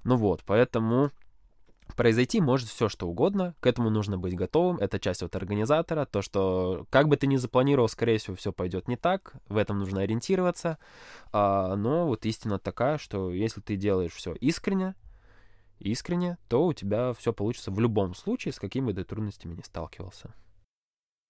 Ну 0.04 0.16
вот, 0.16 0.44
поэтому 0.46 1.10
Произойти 1.96 2.41
может 2.41 2.69
все, 2.69 2.89
что 2.89 3.08
угодно, 3.08 3.56
к 3.60 3.67
этому 3.67 3.89
нужно 3.89 4.17
быть 4.17 4.36
готовым, 4.36 4.78
это 4.78 5.00
часть 5.00 5.22
от 5.22 5.36
организатора, 5.36 6.06
то, 6.06 6.22
что 6.22 6.88
как 6.89 7.08
бы 7.08 7.17
ты 7.17 7.28
ни 7.28 7.36
запланировал, 7.36 7.88
скорее 7.88 8.17
всего, 8.17 8.36
все 8.36 8.52
пойдет 8.52 8.88
не 8.88 8.96
так, 8.96 9.34
в 9.48 9.58
этом 9.58 9.80
нужно 9.80 10.02
ориентироваться, 10.02 10.80
а, 11.32 11.76
но 11.76 12.08
вот 12.08 12.26
истина 12.26 12.58
такая, 12.58 12.98
что 12.98 13.32
если 13.32 13.62
ты 13.62 13.76
делаешь 13.76 14.13
все 14.13 14.34
искренне, 14.34 14.96
искренне, 15.80 16.38
то 16.50 16.65
у 16.65 16.74
тебя 16.74 17.13
все 17.13 17.34
получится 17.34 17.72
в 17.72 17.80
любом 17.80 18.15
случае, 18.15 18.54
с 18.54 18.60
какими 18.60 18.88
бы 18.88 18.93
ты 18.93 19.04
трудностями 19.04 19.54
не 19.54 19.63
сталкивался. 19.63 20.34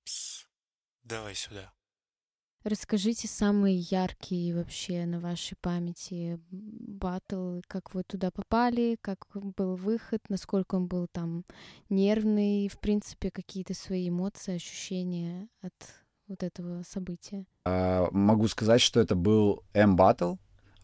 Пс, 0.05 0.47
давай 1.03 1.35
сюда. 1.35 1.73
Расскажите 2.63 3.27
самые 3.27 3.75
яркие 3.75 4.55
вообще 4.55 5.05
на 5.05 5.19
вашей 5.19 5.57
памяти 5.57 6.39
батл, 6.49 7.59
как 7.67 7.93
вы 7.93 8.03
туда 8.03 8.31
попали, 8.31 8.97
как 9.01 9.27
был 9.33 9.75
выход, 9.75 10.21
насколько 10.29 10.75
он 10.75 10.87
был 10.87 11.07
там 11.11 11.43
нервный, 11.89 12.69
в 12.69 12.79
принципе, 12.79 13.31
какие-то 13.31 13.73
свои 13.73 14.07
эмоции, 14.07 14.55
ощущения 14.55 15.49
от 15.61 15.73
вот 16.27 16.41
этого 16.41 16.83
события. 16.83 17.45
А, 17.65 18.07
могу 18.11 18.47
сказать, 18.47 18.79
что 18.79 19.01
это 19.01 19.15
был 19.15 19.63
М-батл, 19.73 20.35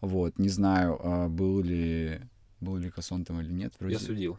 вот, 0.02 0.38
не 0.38 0.50
знаю, 0.50 0.98
а, 1.02 1.28
был 1.28 1.62
ли 1.62 2.20
был 2.60 2.76
ли 2.76 2.90
Кассон 2.90 3.24
там 3.24 3.40
или 3.40 3.50
нет. 3.50 3.72
Вроде... 3.80 3.94
Я 3.94 4.00
судил. 4.00 4.38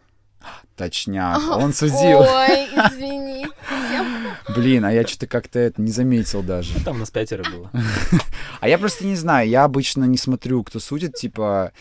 Точняк, 0.76 1.42
он 1.58 1.74
судил. 1.74 2.20
Ой, 2.20 2.66
извини. 2.76 3.46
Блин, 4.56 4.86
а 4.86 4.92
я 4.92 5.06
что-то 5.06 5.28
как-то 5.28 5.60
это 5.60 5.82
не 5.82 5.92
заметил 5.92 6.42
даже. 6.44 6.84
Там 6.84 6.96
у 6.96 7.00
нас 7.00 7.12
пятеро 7.12 7.44
было. 7.44 7.72
А 8.60 8.68
я 8.68 8.78
просто 8.78 9.06
не 9.06 9.16
знаю, 9.16 9.50
я 9.50 9.64
обычно 9.64 10.04
не 10.06 10.18
смотрю, 10.18 10.64
кто 10.64 10.80
судит, 10.80 11.16
типа, 11.16 11.72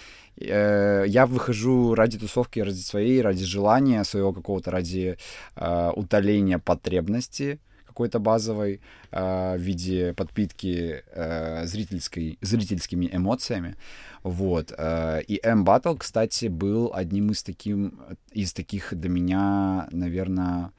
э, 0.40 1.04
я 1.06 1.26
выхожу 1.26 1.94
ради 1.94 2.18
тусовки, 2.18 2.60
ради 2.60 2.80
своей, 2.80 3.20
ради 3.20 3.44
желания 3.44 4.02
своего 4.04 4.32
какого-то, 4.32 4.70
ради 4.70 5.18
э, 5.56 5.92
утоления 5.94 6.58
потребности 6.58 7.60
какой-то 7.90 8.20
базовой 8.20 8.80
э, 9.10 9.56
в 9.56 9.60
виде 9.60 10.12
подпитки 10.14 11.02
э, 11.12 11.66
зрительской, 11.66 12.38
зрительскими 12.40 13.08
эмоциями. 13.12 13.74
Вот. 14.22 14.72
Э, 14.78 15.20
и 15.28 15.40
M-Battle, 15.42 15.98
кстати, 15.98 16.46
был 16.46 16.92
одним 16.94 17.30
из, 17.30 17.42
таким, 17.42 18.00
из 18.30 18.52
таких 18.52 18.94
для 18.94 19.10
меня, 19.10 19.88
наверное, 19.90 20.70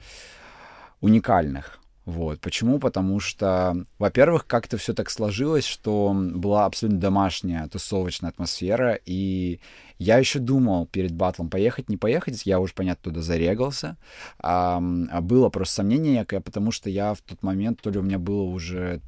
уникальных. 1.02 1.81
Вот. 2.06 2.40
Почему? 2.40 2.80
Потому 2.80 3.20
что, 3.20 3.86
во-первых, 4.00 4.48
как-то 4.48 4.78
все 4.78 4.94
так 4.94 5.10
сложилось, 5.10 5.66
что 5.66 6.14
была 6.16 6.66
абсолютно 6.66 7.00
домашняя 7.00 7.68
тусовочная 7.68 8.32
атмосфера, 8.32 9.00
и 9.06 9.60
я 10.00 10.18
еще 10.18 10.40
думал 10.40 10.88
перед 10.88 11.12
батлом, 11.12 11.50
поехать, 11.50 11.90
не 11.90 11.98
поехать, 11.98 12.42
я 12.46 12.60
уже, 12.60 12.74
понятно, 12.74 13.12
туда 13.12 13.22
зарегался. 13.22 13.98
А, 14.40 14.80
было 14.82 15.50
просто 15.50 15.76
сомнение 15.76 16.26
потому 16.42 16.72
что 16.72 16.90
я 16.90 17.14
в 17.14 17.22
тот 17.22 17.44
момент, 17.44 17.82
то 17.82 17.92
ли 17.92 18.00
у 18.00 18.02
меня 18.02 18.18
было 18.18 18.42
уже 18.42 19.02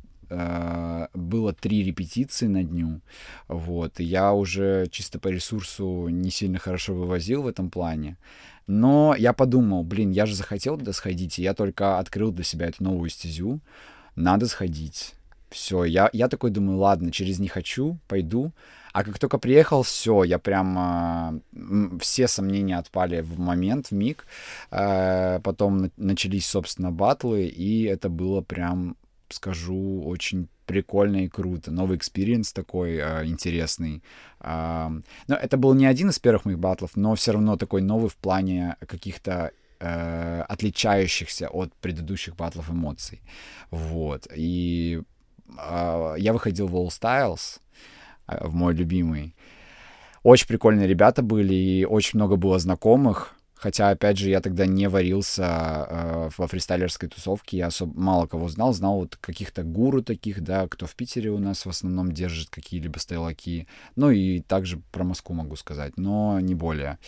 было 1.14 1.54
три 1.54 1.84
репетиции 1.84 2.48
на 2.48 2.64
дню, 2.64 3.02
вот, 3.48 4.00
и 4.00 4.04
я 4.04 4.34
уже 4.34 4.88
чисто 4.92 5.20
по 5.20 5.28
ресурсу 5.28 6.08
не 6.10 6.32
сильно 6.32 6.60
хорошо 6.60 6.94
вывозил 6.94 7.44
в 7.44 7.48
этом 7.48 7.70
плане. 7.70 8.18
Но 8.68 9.14
я 9.18 9.34
подумал, 9.34 9.84
блин, 9.84 10.12
я 10.12 10.26
же 10.26 10.36
захотел 10.36 10.78
туда 10.78 10.94
сходить, 10.94 11.38
и 11.38 11.44
я 11.44 11.54
только 11.54 12.00
открыл 12.00 12.32
для 12.32 12.44
себя 12.44 12.68
эту 12.68 12.84
новую 12.84 13.10
стезю. 13.10 13.60
Надо 14.16 14.48
сходить. 14.48 15.16
Все, 15.50 15.84
я, 15.84 16.10
я 16.14 16.30
такой 16.30 16.50
думаю, 16.50 16.80
ладно, 16.80 17.12
через 17.12 17.40
не 17.40 17.48
хочу, 17.48 18.00
пойду. 18.08 18.54
А 18.92 19.04
как 19.04 19.20
только 19.20 19.38
приехал, 19.38 19.84
все, 19.84 20.24
я 20.24 20.40
прям 20.40 21.42
э, 21.54 22.00
все 22.00 22.28
сомнения 22.28 22.78
отпали 22.78 23.22
в 23.22 23.40
момент, 23.40 23.88
в 23.88 23.92
миг. 23.92 24.26
Э, 24.72 25.40
потом 25.44 25.92
начались, 25.98 26.48
собственно, 26.48 26.92
батлы, 26.92 27.46
и 27.46 27.84
это 27.84 28.10
было 28.10 28.42
прям, 28.42 28.96
скажу, 29.30 30.04
очень 30.06 30.48
прикольно 30.66 31.26
и 31.26 31.28
круто. 31.28 31.72
Новый 31.72 31.98
experience 31.98 32.54
такой 32.54 32.98
э, 32.98 33.26
интересный. 33.26 34.04
Э, 34.40 34.90
но 35.28 35.36
это 35.36 35.58
был 35.58 35.74
не 35.74 35.86
один 35.86 36.10
из 36.10 36.20
первых 36.20 36.46
моих 36.46 36.60
батлов, 36.60 36.92
но 36.96 37.16
все 37.16 37.32
равно 37.32 37.58
такой 37.58 37.82
новый 37.82 38.10
в 38.10 38.16
плане 38.16 38.78
каких-то 38.88 39.52
э, 39.80 40.42
отличающихся 40.48 41.50
от 41.50 41.74
предыдущих 41.76 42.36
батлов 42.36 42.70
эмоций. 42.70 43.22
Вот. 43.72 44.28
И 44.36 45.02
э, 45.58 46.16
я 46.18 46.34
выходил 46.34 46.68
в 46.68 46.76
All 46.76 46.88
Styles, 46.88 47.60
э, 48.28 48.48
в 48.48 48.54
мой 48.54 48.74
любимый. 48.74 49.36
Очень 50.24 50.48
прикольные 50.48 50.88
ребята 50.88 51.22
были, 51.22 51.54
и 51.54 51.86
очень 51.86 52.18
много 52.18 52.38
было 52.38 52.58
знакомых. 52.58 53.36
Хотя, 53.64 53.92
опять 53.92 54.18
же, 54.18 54.30
я 54.30 54.42
тогда 54.42 54.66
не 54.66 54.90
варился 54.90 55.88
э, 55.88 56.30
во 56.38 56.48
фристайлерской 56.48 57.08
тусовке, 57.08 57.56
я 57.56 57.68
особо 57.68 57.98
мало 57.98 58.28
кого 58.28 58.50
знал, 58.50 58.74
знал 58.74 58.96
вот 58.96 59.16
каких-то 59.16 59.64
гуру 59.64 60.04
таких, 60.04 60.42
да, 60.42 60.68
кто 60.68 60.86
в 60.86 60.94
Питере 60.96 61.30
у 61.30 61.40
нас 61.40 61.66
в 61.66 61.70
основном 61.70 62.12
держит 62.12 62.50
какие-либо 62.50 62.98
стайлаки. 62.98 63.70
Ну 63.96 64.12
и 64.12 64.42
также 64.42 64.82
про 64.92 65.06
Москву 65.06 65.34
могу 65.34 65.56
сказать, 65.56 65.96
но 65.96 66.42
не 66.42 66.56
более. 66.56 67.00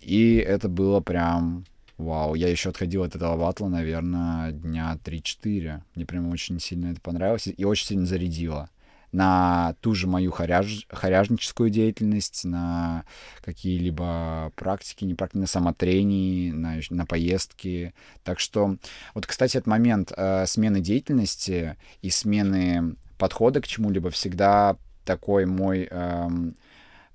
И 0.00 0.38
это 0.38 0.68
было 0.68 0.98
прям 0.98 1.64
Вау, 1.98 2.34
я 2.34 2.48
еще 2.48 2.70
отходил 2.70 3.04
от 3.04 3.14
этого 3.14 3.36
батла, 3.36 3.68
наверное, 3.68 4.50
дня 4.50 4.98
3-4. 5.04 5.82
Мне 5.94 6.04
прям 6.04 6.30
очень 6.30 6.58
сильно 6.58 6.90
это 6.90 7.00
понравилось 7.00 7.48
и 7.56 7.64
очень 7.64 7.86
сильно 7.86 8.06
зарядило 8.06 8.70
на 9.16 9.74
ту 9.80 9.94
же 9.94 10.06
мою 10.06 10.30
хоряж, 10.30 10.86
хоряжническую 10.90 11.70
деятельность, 11.70 12.44
на 12.44 13.04
какие-либо 13.40 14.52
практики, 14.56 15.04
не 15.04 15.14
практики, 15.14 15.38
на 15.38 15.46
самотрении, 15.46 16.50
на, 16.50 16.80
на 16.90 17.06
поездки. 17.06 17.94
Так 18.24 18.38
что, 18.38 18.76
вот, 19.14 19.26
кстати, 19.26 19.56
этот 19.56 19.68
момент 19.68 20.12
э, 20.14 20.44
смены 20.46 20.80
деятельности 20.80 21.76
и 22.02 22.10
смены 22.10 22.96
подхода 23.16 23.62
к 23.62 23.66
чему-либо 23.66 24.10
всегда 24.10 24.76
такой 25.06 25.46
мой... 25.46 25.88
Э, 25.90 26.28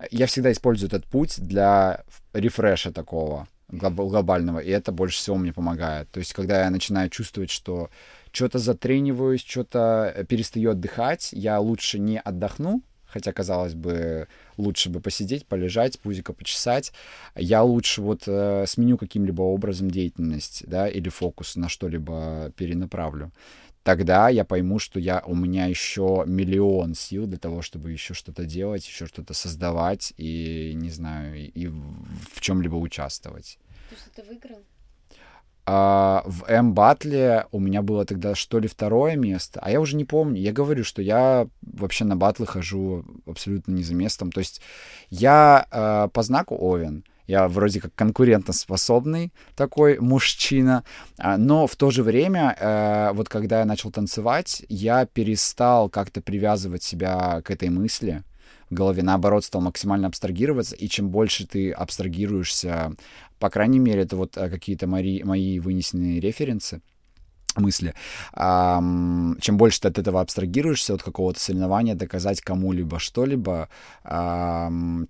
я 0.10 0.26
всегда 0.26 0.52
использую 0.52 0.88
этот 0.88 1.06
путь 1.06 1.40
для 1.40 2.04
рефреша 2.34 2.92
такого 2.92 3.48
глобального, 3.68 4.58
и 4.58 4.72
это 4.72 4.92
больше 4.92 5.20
всего 5.20 5.36
мне 5.36 5.54
помогает. 5.54 6.10
То 6.10 6.18
есть, 6.18 6.34
когда 6.34 6.64
я 6.64 6.72
начинаю 6.72 7.12
чувствовать, 7.12 7.52
что 7.52 7.92
что-то 8.32 8.60
затрениваюсь, 8.60 9.44
что-то 9.46 10.12
э, 10.16 10.26
перестаю 10.26 10.72
отдыхать, 10.72 11.30
я 11.32 11.60
лучше 11.60 12.00
не 12.00 12.20
отдохну, 12.20 12.82
хотя, 13.06 13.34
казалось 13.34 13.74
бы, 13.74 14.28
лучше 14.58 14.90
бы 14.90 15.02
посидеть, 15.02 15.46
полежать, 15.46 16.00
пузико 16.00 16.34
почесать. 16.34 16.94
Я 17.36 17.64
лучше 17.64 18.02
вот 18.02 18.24
э, 18.28 18.66
сменю 18.68 18.98
каким-либо 18.98 19.42
образом 19.42 19.92
деятельность, 19.92 20.64
да, 20.68 20.88
или 20.88 21.10
фокус 21.10 21.56
на 21.56 21.70
что-либо 21.70 22.52
перенаправлю. 22.56 23.32
Тогда 23.84 24.30
я 24.30 24.46
пойму, 24.46 24.78
что 24.78 25.00
я, 25.00 25.24
у 25.26 25.36
меня 25.36 25.66
еще 25.66 26.24
миллион 26.28 26.94
сил 26.94 27.26
для 27.26 27.40
того, 27.40 27.64
чтобы 27.64 27.92
еще 27.92 28.14
что-то 28.14 28.46
делать, 28.46 28.88
еще 28.88 29.08
что-то 29.08 29.34
создавать 29.34 30.14
и, 30.18 30.74
не 30.76 30.92
знаю, 30.92 31.36
и, 31.36 31.46
и 31.46 31.68
в 31.68 32.40
чем-либо 32.40 32.76
участвовать. 32.76 33.58
Ты 33.90 33.96
что-то 33.96 34.24
выиграл? 34.28 34.60
А, 35.74 36.24
в 36.26 36.44
М-батле 36.50 37.46
у 37.54 37.60
меня 37.62 37.82
было 37.82 38.04
тогда 38.04 38.36
что 38.36 38.60
ли 38.60 38.68
второе 38.68 39.16
место, 39.16 39.62
а 39.64 39.72
я 39.72 39.80
уже 39.80 39.96
не 39.96 40.04
помню. 40.04 40.42
Я 40.42 40.52
говорю, 40.52 40.84
что 40.84 41.02
я 41.02 41.48
вообще 41.62 42.04
на 42.04 42.18
батлы 42.18 42.46
хожу 42.46 43.06
абсолютно 43.26 43.72
не 43.72 43.82
за 43.82 43.96
местом. 43.96 44.34
То 44.34 44.40
есть 44.40 44.60
я 45.10 45.66
э, 45.72 46.10
по 46.12 46.24
знаку 46.24 46.58
Овен, 46.60 47.06
я 47.26 47.48
вроде 47.48 47.80
как 47.80 47.96
конкурентоспособный 47.96 49.32
такой 49.56 49.98
мужчина, 50.00 50.84
а, 51.18 51.38
но 51.38 51.68
в 51.68 51.78
то 51.78 51.90
же 51.90 52.04
время, 52.04 52.54
э, 52.60 53.12
вот 53.14 53.30
когда 53.30 53.60
я 53.60 53.66
начал 53.66 53.92
танцевать, 53.92 54.66
я 54.68 55.06
перестал 55.06 55.88
как-то 55.90 56.20
привязывать 56.22 56.84
себя 56.84 57.42
к 57.46 57.50
этой 57.50 57.70
мысли, 57.70 58.24
голове, 58.74 59.04
наоборот, 59.04 59.46
стал 59.46 59.62
максимально 59.62 60.08
абстрагироваться, 60.08 60.76
и 60.76 60.88
чем 60.88 61.10
больше 61.10 61.46
ты 61.46 61.72
абстрагируешься 61.72 62.96
по 63.42 63.50
крайней 63.50 63.80
мере, 63.80 64.04
это 64.04 64.16
вот 64.16 64.38
э, 64.38 64.50
какие-то 64.50 64.88
мои, 64.88 65.24
мои 65.24 65.60
вынесенные 65.60 66.22
референсы, 66.22 66.82
мысли. 67.58 67.94
чем 68.34 69.58
больше 69.58 69.82
ты 69.82 69.88
от 69.90 69.98
этого 69.98 70.22
абстрагируешься, 70.22 70.94
от 70.94 71.04
какого-то 71.04 71.40
соревнования, 71.40 71.96
доказать 71.96 72.40
кому-либо 72.40 72.98
что-либо, 72.98 73.68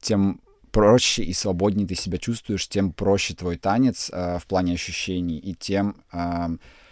тем 0.02 0.42
проще 0.72 1.24
и 1.24 1.34
свободнее 1.34 1.86
ты 1.86 1.96
себя 1.96 2.18
чувствуешь, 2.18 2.68
тем 2.68 2.94
проще 2.94 3.36
твой 3.36 3.58
танец 3.58 4.10
э, 4.12 4.40
в 4.40 4.46
плане 4.48 4.74
ощущений, 4.74 5.38
и 5.38 5.54
тем, 5.54 5.98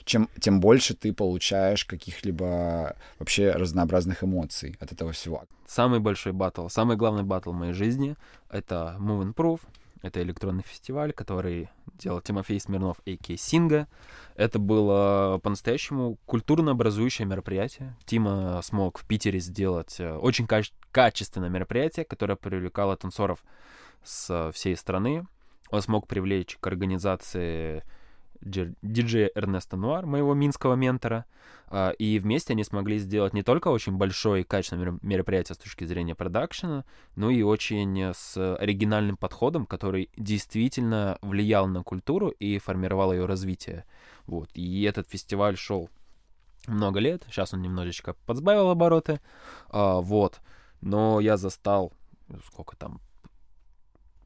чем, 0.09 0.27
тем 0.39 0.59
больше 0.59 0.95
ты 0.95 1.13
получаешь 1.13 1.85
каких-либо 1.85 2.95
вообще 3.19 3.51
разнообразных 3.51 4.23
эмоций 4.23 4.75
от 4.79 4.91
этого 4.91 5.11
всего. 5.11 5.43
Самый 5.67 5.99
большой 5.99 6.33
батл, 6.33 6.67
самый 6.67 6.97
главный 6.97 7.23
батл 7.23 7.51
в 7.51 7.55
моей 7.55 7.73
жизни— 7.73 8.15
это 8.49 8.97
Move 8.99 9.35
Proof. 9.35 9.61
Это 10.01 10.21
электронный 10.21 10.63
фестиваль, 10.63 11.11
который 11.11 11.69
делал 11.93 12.21
Тимофей 12.21 12.59
Смирнов, 12.59 13.01
а.к. 13.05 13.37
Синга. 13.37 13.87
Это 14.35 14.57
было 14.57 15.39
по-настоящему 15.43 16.17
культурно-образующее 16.25 17.27
мероприятие. 17.27 17.97
Тима 18.05 18.61
смог 18.63 18.97
в 18.97 19.05
Питере 19.05 19.39
сделать 19.39 19.99
э, 19.99 20.15
очень 20.15 20.45
каче- 20.45 20.71
качественное 20.93 21.49
мероприятие, 21.49 22.05
которое 22.05 22.37
привлекало 22.37 22.95
танцоров 22.95 23.43
с 24.01 24.51
всей 24.53 24.77
страны. 24.77 25.27
Он 25.69 25.81
смог 25.81 26.07
привлечь 26.07 26.57
к 26.61 26.65
организации 26.65 27.83
диджея 28.41 29.31
Эрнеста 29.35 29.77
Нуар, 29.77 30.05
моего 30.05 30.33
минского 30.33 30.75
ментора, 30.75 31.25
а, 31.67 31.91
и 31.91 32.19
вместе 32.19 32.53
они 32.53 32.63
смогли 32.63 32.97
сделать 32.97 33.33
не 33.33 33.43
только 33.43 33.67
очень 33.67 33.97
большое 33.97 34.41
и 34.41 34.45
качественное 34.45 34.97
мероприятие 35.01 35.55
с 35.55 35.59
точки 35.59 35.83
зрения 35.83 36.15
продакшена, 36.15 36.85
но 37.15 37.29
и 37.29 37.41
очень 37.41 38.11
с 38.13 38.55
оригинальным 38.55 39.17
подходом, 39.17 39.65
который 39.65 40.09
действительно 40.17 41.17
влиял 41.21 41.67
на 41.67 41.83
культуру 41.83 42.29
и 42.29 42.57
формировал 42.59 43.13
ее 43.13 43.25
развитие. 43.25 43.85
Вот. 44.25 44.49
И 44.53 44.83
этот 44.83 45.07
фестиваль 45.09 45.57
шел 45.57 45.89
много 46.67 46.99
лет, 46.99 47.23
сейчас 47.27 47.53
он 47.53 47.61
немножечко 47.61 48.15
подсбавил 48.25 48.69
обороты, 48.69 49.21
а, 49.69 50.01
вот. 50.01 50.39
Но 50.81 51.19
я 51.19 51.37
застал, 51.37 51.93
сколько 52.45 52.75
там, 52.77 53.01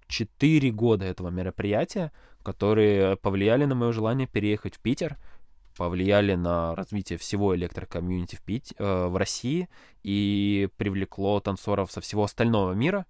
4 0.07 0.71
года 0.71 1.05
этого 1.05 1.29
мероприятия, 1.29 2.11
которые 2.43 3.17
повлияли 3.17 3.65
на 3.65 3.75
мое 3.75 3.91
желание 3.91 4.27
переехать 4.27 4.75
в 4.75 4.79
Питер, 4.79 5.17
повлияли 5.75 6.35
на 6.35 6.75
развитие 6.75 7.17
всего 7.17 7.55
электрокомьюнити 7.55 8.35
в, 8.35 8.41
Пит... 8.41 8.73
э, 8.77 9.07
в 9.07 9.17
России 9.17 9.69
и 10.03 10.69
привлекло 10.77 11.39
танцоров 11.39 11.91
со 11.91 12.01
всего 12.01 12.23
остального 12.23 12.73
мира. 12.73 13.05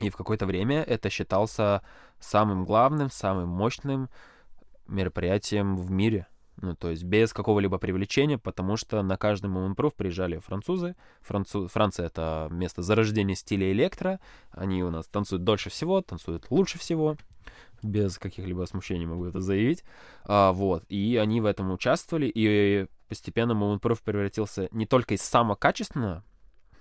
И 0.00 0.10
в 0.10 0.16
какое-то 0.16 0.46
время 0.46 0.82
это 0.82 1.10
считался 1.10 1.82
самым 2.20 2.64
главным, 2.64 3.10
самым 3.10 3.48
мощным 3.48 4.08
мероприятием 4.86 5.76
в 5.76 5.90
мире. 5.90 6.26
Ну, 6.58 6.74
то 6.74 6.90
есть 6.90 7.04
без 7.04 7.34
какого-либо 7.34 7.76
привлечения, 7.78 8.38
потому 8.38 8.78
что 8.78 9.02
на 9.02 9.18
каждый 9.18 9.50
Moment 9.50 9.74
Proof 9.74 9.92
приезжали 9.94 10.38
французы. 10.38 10.96
Францу... 11.20 11.68
Франция— 11.68 12.06
это 12.08 12.48
место 12.50 12.82
зарождения 12.82 13.34
стиля 13.34 13.70
электро. 13.72 14.20
Они 14.52 14.82
у 14.82 14.90
нас 14.90 15.06
танцуют 15.06 15.44
дольше 15.44 15.68
всего, 15.68 16.00
танцуют 16.00 16.50
лучше 16.50 16.78
всего. 16.78 17.16
Без 17.82 18.18
каких-либо 18.18 18.64
смущений 18.64 19.06
могу 19.06 19.26
это 19.26 19.40
заявить. 19.40 19.84
А, 20.24 20.52
вот. 20.52 20.84
И 20.88 21.16
они 21.16 21.40
в 21.40 21.46
этом 21.46 21.70
участвовали, 21.70 22.30
и 22.34 22.86
постепенно 23.08 23.52
Moment 23.52 23.80
Proof 23.80 24.00
превратился 24.04 24.68
не 24.72 24.86
только 24.86 25.14
из 25.14 25.22
самого 25.22 25.54
качественного 25.54 26.24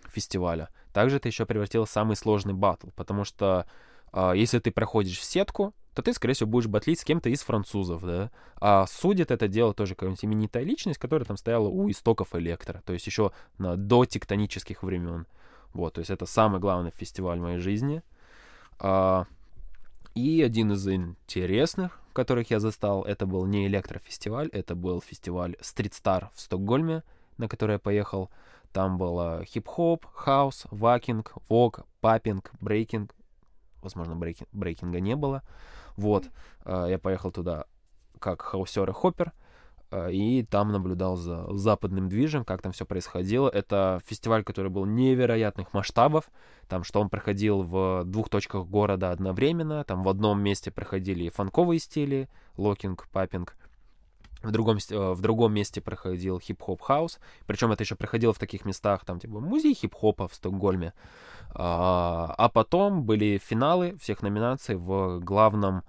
фестиваля, 0.10 0.69
также 0.93 1.17
это 1.17 1.27
еще 1.27 1.45
превратилось 1.45 1.89
в 1.89 1.93
самый 1.93 2.15
сложный 2.15 2.53
батл, 2.53 2.88
потому 2.95 3.25
что 3.25 3.67
а, 4.12 4.31
если 4.31 4.60
ты 4.60 4.71
проходишь 4.71 5.19
в 5.19 5.23
сетку, 5.23 5.73
то 5.93 6.01
ты, 6.01 6.13
скорее 6.13 6.34
всего, 6.34 6.49
будешь 6.49 6.67
батлить 6.67 6.99
с 6.99 7.03
кем-то 7.03 7.29
из 7.29 7.41
французов, 7.41 8.03
да. 8.05 8.31
А 8.60 8.86
судит 8.88 9.31
это 9.31 9.47
дело 9.47 9.73
тоже 9.73 9.95
какая-нибудь 9.95 10.23
именитая 10.25 10.63
личность, 10.63 10.99
которая 10.99 11.25
там 11.25 11.38
стояла 11.38 11.67
у 11.67 11.89
истоков 11.89 12.36
электро, 12.36 12.81
то 12.86 12.93
есть 12.93 13.08
еще 13.08 13.31
на, 13.58 13.75
до 13.77 14.05
тектонических 14.05 14.84
времен. 14.84 15.27
Вот, 15.73 15.93
то 15.95 15.99
есть 15.99 16.12
это 16.12 16.25
самый 16.25 16.60
главный 16.60 16.91
фестиваль 16.91 17.39
в 17.39 17.43
моей 17.43 17.60
жизни. 17.60 18.01
А, 18.79 19.25
и 20.15 20.41
один 20.41 20.71
из 20.71 20.88
интересных, 20.88 21.99
которых 22.13 22.49
я 22.49 22.60
застал, 22.60 23.04
это 23.04 23.25
был 23.25 23.45
не 23.45 23.67
электрофестиваль, 23.67 24.47
это 24.54 24.73
был 24.73 25.01
фестиваль 25.01 25.56
Street 25.62 25.91
Star 25.91 26.30
в 26.34 26.39
Стокгольме, 26.39 27.04
на 27.38 27.47
который 27.49 27.73
я 27.73 27.80
поехал. 27.80 28.32
Там 28.71 28.97
было 28.97 29.43
хип-хоп, 29.45 30.06
хаус, 30.13 30.65
вакинг, 30.71 31.34
вог, 31.49 31.85
папинг, 31.99 32.51
брейкинг. 32.62 33.13
Возможно, 33.82 34.15
брейкинг, 34.15 34.49
брейкинга 34.54 34.99
не 35.01 35.15
было. 35.15 35.43
Вот, 35.97 36.30
э, 36.63 36.88
я 36.89 36.97
поехал 36.97 37.32
туда 37.32 37.65
как 38.19 38.41
хаусер 38.41 38.89
и 38.89 38.93
хоппер, 38.93 39.34
и 40.11 40.45
там 40.49 40.71
наблюдал 40.71 41.15
за 41.15 41.45
западным 41.55 42.09
движем, 42.09 42.43
как 42.43 42.61
там 42.61 42.71
все 42.71 42.85
происходило. 42.85 43.49
Это 43.49 44.01
фестиваль, 44.05 44.43
который 44.43 44.71
был 44.71 44.85
невероятных 44.85 45.73
масштабов, 45.73 46.29
там, 46.67 46.83
что 46.83 46.99
он 47.01 47.09
проходил 47.09 47.61
в 47.61 48.03
двух 48.05 48.29
точках 48.29 48.65
города 48.65 49.11
одновременно, 49.11 49.83
там 49.83 50.03
в 50.03 50.09
одном 50.09 50.41
месте 50.41 50.71
проходили 50.71 51.29
фанковые 51.29 51.79
стили, 51.79 52.29
локинг, 52.57 53.07
папинг, 53.11 53.55
в 54.45 54.51
другом, 54.51 54.77
э, 54.77 55.13
в 55.13 55.21
другом 55.21 55.53
месте 55.53 55.81
проходил 55.81 56.39
хип-хоп 56.39 56.81
хаус. 56.81 57.19
Причем 57.45 57.71
это 57.71 57.83
еще 57.83 57.95
проходило 57.95 58.33
в 58.33 58.39
таких 58.39 58.65
местах, 58.65 59.05
там, 59.05 59.19
типа, 59.19 59.39
музей 59.39 59.73
хип-хопа 59.73 60.27
в 60.27 60.35
Стокгольме. 60.35 60.93
А, 61.53 62.33
а 62.37 62.49
потом 62.49 63.03
были 63.03 63.37
финалы 63.37 63.97
всех 64.01 64.21
номинаций 64.21 64.75
в 64.75 65.19
главном 65.19 65.83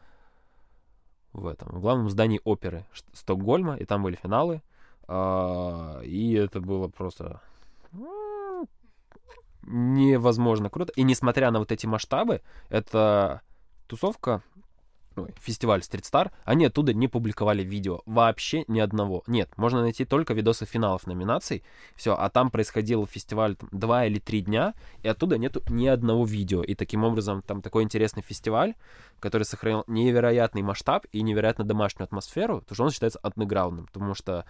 в 1.36 1.46
этом, 1.46 1.68
в 1.68 1.80
главном 1.80 2.10
здании 2.10 2.40
оперы 2.44 2.84
Стокгольма, 3.12 3.76
и 3.76 3.84
там 3.84 4.02
были 4.02 4.16
финалы. 4.16 4.62
А, 5.08 6.00
и 6.00 6.32
это 6.32 6.60
было 6.60 6.88
просто 6.88 7.40
невозможно 9.62 10.70
круто. 10.70 10.92
И 10.96 11.02
несмотря 11.02 11.50
на 11.50 11.58
вот 11.58 11.72
эти 11.72 11.86
масштабы, 11.86 12.42
это 12.68 13.42
тусовка 13.86 14.42
ой, 15.16 15.34
фестиваль 15.40 15.80
Street 15.80 16.02
Star, 16.02 16.30
они 16.44 16.66
оттуда 16.66 16.92
не 16.92 17.08
публиковали 17.08 17.62
видео. 17.62 18.02
Вообще 18.06 18.64
ни 18.68 18.80
одного. 18.80 19.22
Нет, 19.26 19.50
можно 19.56 19.82
найти 19.82 20.04
только 20.04 20.34
видосы 20.34 20.66
финалов 20.66 21.06
номинаций. 21.06 21.62
Все, 21.94 22.14
а 22.14 22.28
там 22.28 22.50
происходил 22.50 23.06
фестиваль 23.06 23.56
там, 23.56 23.68
два 23.72 24.06
или 24.06 24.18
три 24.18 24.40
дня, 24.40 24.74
и 25.02 25.08
оттуда 25.08 25.38
нету 25.38 25.62
ни 25.68 25.86
одного 25.86 26.24
видео. 26.24 26.62
И 26.62 26.74
таким 26.74 27.04
образом 27.04 27.42
там 27.42 27.62
такой 27.62 27.82
интересный 27.82 28.22
фестиваль, 28.22 28.74
который 29.20 29.44
сохранил 29.44 29.84
невероятный 29.86 30.62
масштаб 30.62 31.06
и 31.12 31.22
невероятно 31.22 31.64
домашнюю 31.64 32.04
атмосферу, 32.04 32.60
потому 32.60 32.74
что 32.74 32.84
он 32.84 32.90
считается 32.90 33.20
андеграундным, 33.22 33.86
потому 33.86 34.14
что 34.14 34.44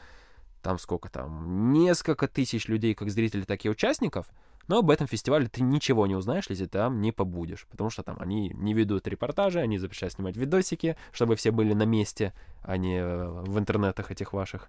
там 0.62 0.78
сколько 0.78 1.08
там, 1.08 1.72
несколько 1.72 2.26
тысяч 2.26 2.66
людей, 2.66 2.94
как 2.94 3.10
зрителей, 3.10 3.44
так 3.44 3.64
и 3.64 3.70
участников— 3.70 4.26
но 4.68 4.78
об 4.78 4.90
этом 4.90 5.06
фестивале 5.06 5.46
ты 5.48 5.62
ничего 5.62 6.06
не 6.06 6.14
узнаешь, 6.14 6.46
если 6.48 6.66
там 6.66 7.00
не 7.00 7.12
побудешь. 7.12 7.66
Потому 7.70 7.90
что 7.90 8.02
там 8.02 8.16
они 8.18 8.50
не 8.50 8.74
ведут 8.74 9.06
репортажи, 9.06 9.60
они 9.60 9.78
запрещают 9.78 10.14
снимать 10.14 10.36
видосики, 10.36 10.96
чтобы 11.12 11.36
все 11.36 11.50
были 11.50 11.72
на 11.72 11.84
месте, 11.84 12.32
а 12.62 12.76
не 12.76 12.98
э, 12.98 13.28
в 13.28 13.58
интернетах 13.58 14.10
этих 14.10 14.32
ваших. 14.32 14.68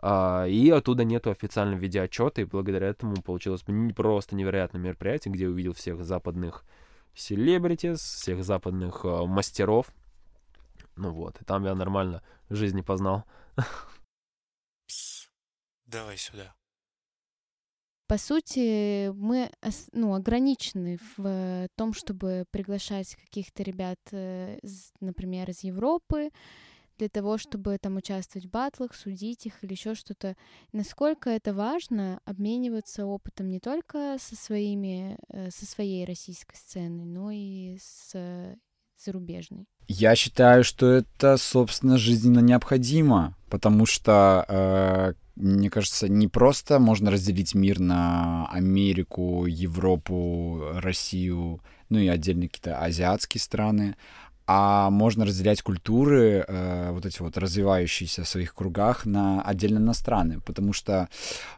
А, 0.00 0.44
и 0.46 0.70
оттуда 0.70 1.04
нету 1.04 1.30
официального 1.30 1.78
видеоотчета, 1.78 2.42
и 2.42 2.44
благодаря 2.44 2.88
этому 2.88 3.20
получилось 3.22 3.64
просто 3.96 4.36
невероятное 4.36 4.80
мероприятие, 4.80 5.32
где 5.32 5.44
я 5.44 5.50
увидел 5.50 5.72
всех 5.72 6.04
западных 6.04 6.64
селебритис, 7.14 8.00
всех 8.00 8.44
западных 8.44 9.04
э, 9.04 9.24
мастеров. 9.26 9.86
Ну 10.96 11.10
вот, 11.10 11.40
и 11.40 11.44
там 11.44 11.64
я 11.64 11.74
нормально 11.74 12.22
жизни 12.50 12.82
познал. 12.82 13.24
Пс, 14.86 15.28
давай 15.86 16.16
сюда. 16.16 16.54
По 18.08 18.16
сути, 18.16 19.10
мы 19.10 19.50
ну, 19.92 20.14
ограничены 20.14 20.98
в 21.16 21.68
том, 21.76 21.92
чтобы 21.92 22.46
приглашать 22.50 23.14
каких-то 23.16 23.62
ребят, 23.62 23.98
э, 24.12 24.58
например, 25.00 25.50
из 25.50 25.62
Европы, 25.62 26.30
для 26.96 27.10
того, 27.10 27.36
чтобы 27.36 27.78
там 27.78 27.96
участвовать 27.96 28.46
в 28.46 28.50
батлах, 28.50 28.94
судить 28.94 29.46
их 29.46 29.62
или 29.62 29.72
еще 29.72 29.94
что-то. 29.94 30.36
Насколько 30.72 31.30
это 31.30 31.52
важно 31.52 32.20
обмениваться 32.24 33.06
опытом 33.06 33.50
не 33.50 33.60
только 33.60 34.16
со 34.18 34.34
своими, 34.34 35.18
э, 35.28 35.50
со 35.50 35.66
своей 35.66 36.06
российской 36.06 36.56
сценой, 36.56 37.04
но 37.04 37.30
и 37.30 37.76
с 37.78 38.56
зарубежной? 38.96 39.66
Я 39.88 40.14
считаю, 40.16 40.64
что 40.64 40.92
это, 40.92 41.38
собственно, 41.38 41.96
жизненно 41.96 42.40
необходимо, 42.40 43.34
потому 43.48 43.86
что, 43.86 44.44
э, 44.46 45.14
мне 45.36 45.70
кажется, 45.70 46.08
не 46.10 46.28
просто 46.28 46.78
можно 46.78 47.10
разделить 47.10 47.54
мир 47.54 47.80
на 47.80 48.46
Америку, 48.52 49.46
Европу, 49.46 50.62
Россию, 50.74 51.62
ну 51.88 51.98
и 51.98 52.06
отдельные 52.06 52.50
какие-то 52.50 52.78
азиатские 52.78 53.40
страны, 53.40 53.96
а 54.50 54.88
можно 54.88 55.26
разделять 55.26 55.60
культуры, 55.60 56.42
э, 56.48 56.90
вот 56.92 57.04
эти 57.04 57.20
вот 57.20 57.36
развивающиеся 57.36 58.24
в 58.24 58.28
своих 58.28 58.54
кругах, 58.54 59.04
на 59.04 59.42
отдельно 59.42 59.78
на 59.78 59.92
страны, 59.92 60.40
потому 60.40 60.72
что 60.72 61.10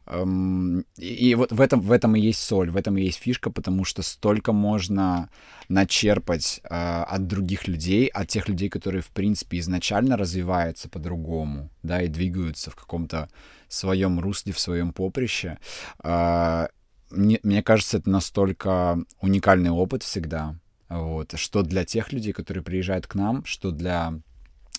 эм, 0.07 0.85
и, 0.97 1.31
и 1.31 1.35
вот 1.37 1.53
в 1.53 1.61
этом 1.61 1.81
в 1.81 1.93
этом 1.93 2.17
и 2.17 2.21
есть 2.21 2.41
соль, 2.41 2.73
в 2.73 2.77
этом 2.77 2.99
и 2.99 3.03
есть 3.03 3.21
фишка, 3.21 3.53
потому 3.53 3.85
что 3.85 4.03
столько 4.03 4.53
можно 4.53 5.31
начерпать 5.69 6.61
э, 6.65 6.69
от 6.69 7.29
других 7.29 7.69
людей, 7.69 8.09
от 8.09 8.27
тех 8.27 8.49
людей, 8.49 8.69
которые 8.69 9.03
в 9.03 9.11
принципе 9.11 9.61
изначально 9.61 10.17
развиваются 10.17 10.89
по-другому, 10.89 11.71
да, 11.85 12.03
и 12.03 12.09
двигаются 12.09 12.73
в 12.73 12.75
каком-то 12.75 13.29
своем 13.69 14.19
русле, 14.19 14.53
в 14.53 14.59
своем 14.59 14.93
поприще. 14.93 15.59
Э, 16.03 16.67
мне, 17.11 17.39
мне 17.45 17.63
кажется, 17.63 17.99
это 17.99 18.11
настолько 18.11 18.99
уникальный 19.21 19.71
опыт 19.71 20.03
всегда 20.03 20.57
вот. 20.91 21.33
Что 21.37 21.63
для 21.63 21.85
тех 21.85 22.13
людей, 22.13 22.33
которые 22.33 22.63
приезжают 22.63 23.07
к 23.07 23.15
нам, 23.15 23.45
что 23.45 23.71
для 23.71 24.15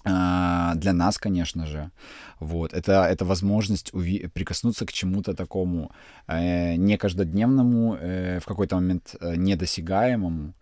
а, 0.04 0.74
для 0.76 0.94
нас, 0.94 1.18
конечно 1.18 1.68
же, 1.68 1.92
вот, 2.40 2.74
это, 2.74 3.06
это 3.06 3.24
возможность 3.24 3.92
уви- 3.94 4.28
прикоснуться 4.30 4.86
к 4.86 4.92
чему-то 4.92 5.36
такому 5.36 5.92
э, 6.28 6.76
не 6.76 6.98
каждодневному, 6.98 7.98
э, 8.00 8.40
в 8.40 8.46
какой-то 8.46 8.76
момент 8.78 9.16
э, 9.22 9.36
недосягаемому, 9.36 10.54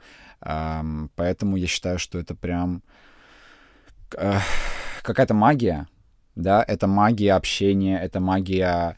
э, 0.42 0.82
поэтому 1.16 1.56
я 1.56 1.68
считаю, 1.68 2.00
что 2.00 2.20
это 2.20 2.36
прям 2.36 2.82
э, 4.18 4.40
какая-то 5.04 5.34
магия, 5.34 5.88
да, 6.36 6.62
это 6.68 6.88
магия 6.88 7.34
общения, 7.34 7.98
это 7.98 8.20
магия 8.20 8.98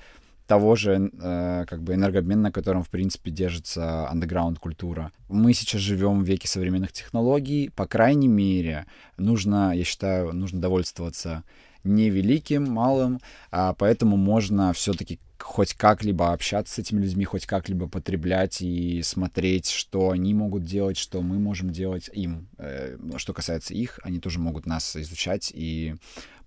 того 0.51 0.75
же 0.75 1.09
э, 1.13 1.65
как 1.65 1.81
бы 1.81 1.93
энергообмена, 1.93 2.41
на 2.41 2.51
котором, 2.51 2.83
в 2.83 2.89
принципе, 2.89 3.31
держится 3.31 4.09
андеграунд-культура. 4.09 5.13
Мы 5.29 5.53
сейчас 5.53 5.79
живем 5.79 6.23
в 6.23 6.27
веке 6.27 6.49
современных 6.49 6.91
технологий, 6.91 7.71
по 7.73 7.85
крайней 7.87 8.27
мере, 8.27 8.85
нужно, 9.15 9.71
я 9.73 9.85
считаю, 9.85 10.33
нужно 10.33 10.59
довольствоваться 10.59 11.45
не 11.85 12.09
великим, 12.09 12.69
малым, 12.69 13.21
а 13.49 13.73
поэтому 13.73 14.17
можно 14.17 14.73
все-таки 14.73 15.21
хоть 15.37 15.73
как-либо 15.73 16.33
общаться 16.33 16.73
с 16.75 16.79
этими 16.79 17.01
людьми, 17.01 17.23
хоть 17.23 17.45
как-либо 17.45 17.87
потреблять 17.87 18.61
и 18.61 19.01
смотреть, 19.03 19.69
что 19.69 20.09
они 20.09 20.33
могут 20.33 20.65
делать, 20.65 20.97
что 20.97 21.21
мы 21.21 21.39
можем 21.39 21.69
делать 21.69 22.09
им. 22.11 22.49
Э, 22.57 22.97
что 23.15 23.31
касается 23.31 23.73
их, 23.73 24.01
они 24.03 24.19
тоже 24.19 24.39
могут 24.39 24.65
нас 24.65 24.97
изучать 24.97 25.49
и 25.55 25.95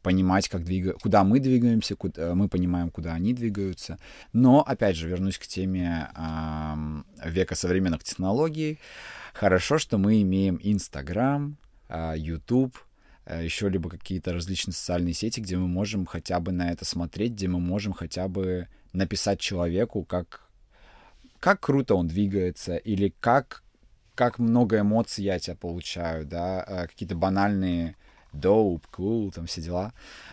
понимать, 0.04 0.48
как 0.48 0.64
двига... 0.64 0.92
куда 0.92 1.24
мы 1.24 1.40
двигаемся, 1.40 1.96
куда... 1.96 2.22
Э, 2.22 2.34
мы 2.34 2.48
понимаем, 2.48 2.90
куда 2.90 3.14
они 3.14 3.32
двигаются. 3.32 3.98
Но, 4.32 4.60
опять 4.60 4.96
же, 4.96 5.08
вернусь 5.08 5.38
к 5.38 5.46
теме 5.46 6.08
э, 6.14 7.30
века 7.30 7.54
современных 7.56 8.04
технологий. 8.04 8.78
Хорошо, 9.32 9.78
что 9.78 9.96
мы 9.98 10.20
имеем 10.20 10.60
Инстаграм, 10.62 11.56
э, 11.88 12.14
YouTube, 12.16 12.76
еще 13.42 13.70
либо 13.70 13.88
какие-то 13.88 14.34
различные 14.34 14.74
социальные 14.74 15.14
сети, 15.14 15.40
где 15.40 15.56
мы 15.56 15.66
можем 15.66 16.04
хотя 16.04 16.38
бы 16.40 16.52
на 16.52 16.70
это 16.70 16.84
смотреть, 16.84 17.32
где 17.32 17.48
мы 17.48 17.58
можем 17.58 17.94
хотя 17.94 18.28
бы 18.28 18.68
написать 18.92 19.40
человеку, 19.40 20.04
как, 20.04 20.42
как 21.40 21.60
круто 21.60 21.94
он 21.94 22.06
двигается, 22.08 22.76
или 22.76 23.14
как, 23.20 23.62
как 24.14 24.38
много 24.38 24.80
эмоций 24.80 25.24
я 25.24 25.38
тебя 25.38 25.56
получаю, 25.56 26.26
да, 26.26 26.62
э, 26.68 26.86
какие-то 26.88 27.16
банальные 27.16 27.96
dope, 28.34 28.84
cool, 28.92 29.32
там 29.32 29.46
все 29.46 29.60
дела. 29.60 29.92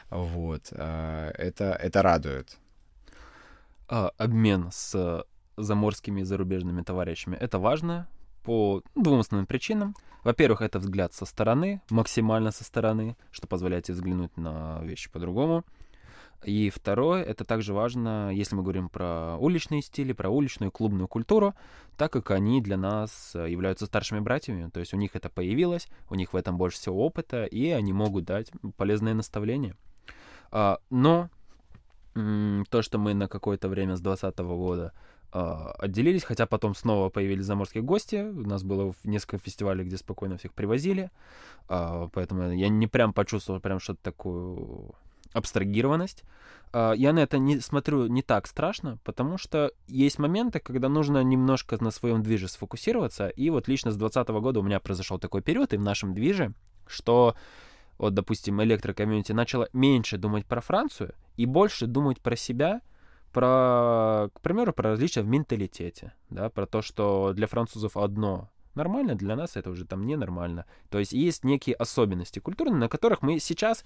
Вот. 0.09 0.67
Э, 0.71 1.31
это, 1.37 1.73
это 1.73 2.01
радует. 2.01 2.57
А, 3.87 4.11
обмен 4.17 4.69
с 4.71 5.25
заморскими 5.57 6.21
и 6.21 6.23
зарубежными 6.23 6.81
товарищами— 6.81 7.35
это 7.39 7.59
важно 7.59 8.07
по 8.43 8.81
двум 8.95 9.19
основным 9.19 9.45
причинам. 9.45 9.95
Во-первых, 10.23 10.61
это 10.61 10.79
взгляд 10.79 11.13
со 11.13 11.25
стороны, 11.25 11.81
максимально 11.89 12.51
со 12.51 12.63
стороны, 12.63 13.17
что 13.31 13.47
позволяет 13.47 13.85
тебе 13.85 13.95
взглянуть 13.95 14.35
на 14.37 14.79
вещи 14.83 15.09
по-другому. 15.11 15.63
И 16.43 16.69
второе, 16.71 17.23
это 17.23 17.45
также 17.45 17.73
важно, 17.73 18.31
если 18.33 18.55
мы 18.55 18.63
говорим 18.63 18.89
про 18.89 19.37
уличные 19.37 19.81
стили, 19.81 20.13
про 20.13 20.29
уличную 20.29 20.71
клубную 20.71 21.07
культуру, 21.07 21.53
так 21.97 22.11
как 22.11 22.31
они 22.31 22.61
для 22.61 22.77
нас 22.77 23.31
э, 23.35 23.49
являются 23.49 23.85
старшими 23.85 24.19
братьями, 24.19 24.69
то 24.69 24.79
есть 24.79 24.93
у 24.93 24.97
них 24.97 25.15
это 25.15 25.29
появилось, 25.29 25.87
у 26.09 26.15
них 26.15 26.33
в 26.33 26.35
этом 26.35 26.57
больше 26.57 26.77
всего 26.77 27.05
опыта, 27.05 27.45
и 27.45 27.69
они 27.69 27.93
могут 27.93 28.25
дать 28.25 28.51
полезные 28.75 29.13
наставления. 29.13 29.75
А, 30.51 30.79
но 30.89 31.29
то, 32.13 32.81
что 32.81 32.97
мы 32.97 33.13
на 33.13 33.27
какое-то 33.27 33.69
время 33.69 33.95
с 33.95 34.01
2020 34.01 34.39
года 34.39 34.93
а, 35.31 35.71
отделились, 35.77 36.23
хотя 36.23 36.45
потом 36.45 36.75
снова 36.75 37.09
появились 37.09 37.45
заморские 37.45 37.83
гости. 37.83 38.15
У 38.15 38.47
нас 38.47 38.63
было 38.63 38.93
несколько 39.03 39.37
фестивалей, 39.37 39.85
где 39.85 39.97
спокойно 39.97 40.37
всех 40.37 40.53
привозили. 40.53 41.09
А, 41.69 42.09
поэтому 42.11 42.51
я 42.51 42.67
не 42.67 42.87
прям 42.87 43.13
почувствовал 43.13 43.61
прям 43.61 43.79
что-то 43.79 44.01
такую 44.03 44.93
абстрагированность. 45.33 46.23
А, 46.73 46.93
я 46.93 47.13
на 47.13 47.19
это 47.19 47.37
не 47.37 47.59
смотрю 47.59 48.07
не 48.07 48.21
так 48.21 48.47
страшно, 48.47 48.97
потому 49.03 49.37
что 49.37 49.71
есть 49.87 50.19
моменты, 50.19 50.59
когда 50.59 50.89
нужно 50.89 51.23
немножко 51.23 51.81
на 51.83 51.91
своем 51.91 52.23
движе 52.23 52.47
сфокусироваться. 52.47 53.27
И 53.27 53.49
вот 53.49 53.67
лично 53.67 53.91
с 53.91 53.97
2020 53.97 54.41
года 54.41 54.59
у 54.59 54.63
меня 54.63 54.79
произошел 54.79 55.19
такой 55.19 55.41
период 55.41 55.73
и 55.73 55.77
в 55.77 55.81
нашем 55.81 56.13
движе, 56.13 56.53
что 56.87 57.35
вот, 57.97 58.13
допустим, 58.13 58.61
электрокомьюнити 58.63 59.31
начала 59.31 59.67
меньше 59.73 60.17
думать 60.17 60.45
про 60.45 60.61
Францию 60.61 61.13
и 61.37 61.45
больше 61.45 61.85
думать 61.85 62.19
про 62.19 62.35
себя, 62.35 62.81
про, 63.31 64.29
к 64.33 64.41
примеру, 64.41 64.73
про 64.73 64.91
различия 64.91 65.21
в 65.21 65.27
менталитете, 65.27 66.13
да, 66.29 66.49
про 66.49 66.65
то, 66.65 66.81
что 66.81 67.33
для 67.33 67.47
французов 67.47 67.95
одно 67.97 68.49
нормально, 68.75 69.15
для 69.15 69.35
нас 69.35 69.55
это 69.55 69.69
уже 69.69 69.85
там 69.85 70.05
ненормально. 70.05 70.65
То 70.89 70.99
есть 70.99 71.13
есть 71.13 71.43
некие 71.43 71.75
особенности 71.75 72.39
культурные, 72.39 72.77
на 72.77 72.89
которых 72.89 73.21
мы 73.21 73.39
сейчас 73.39 73.85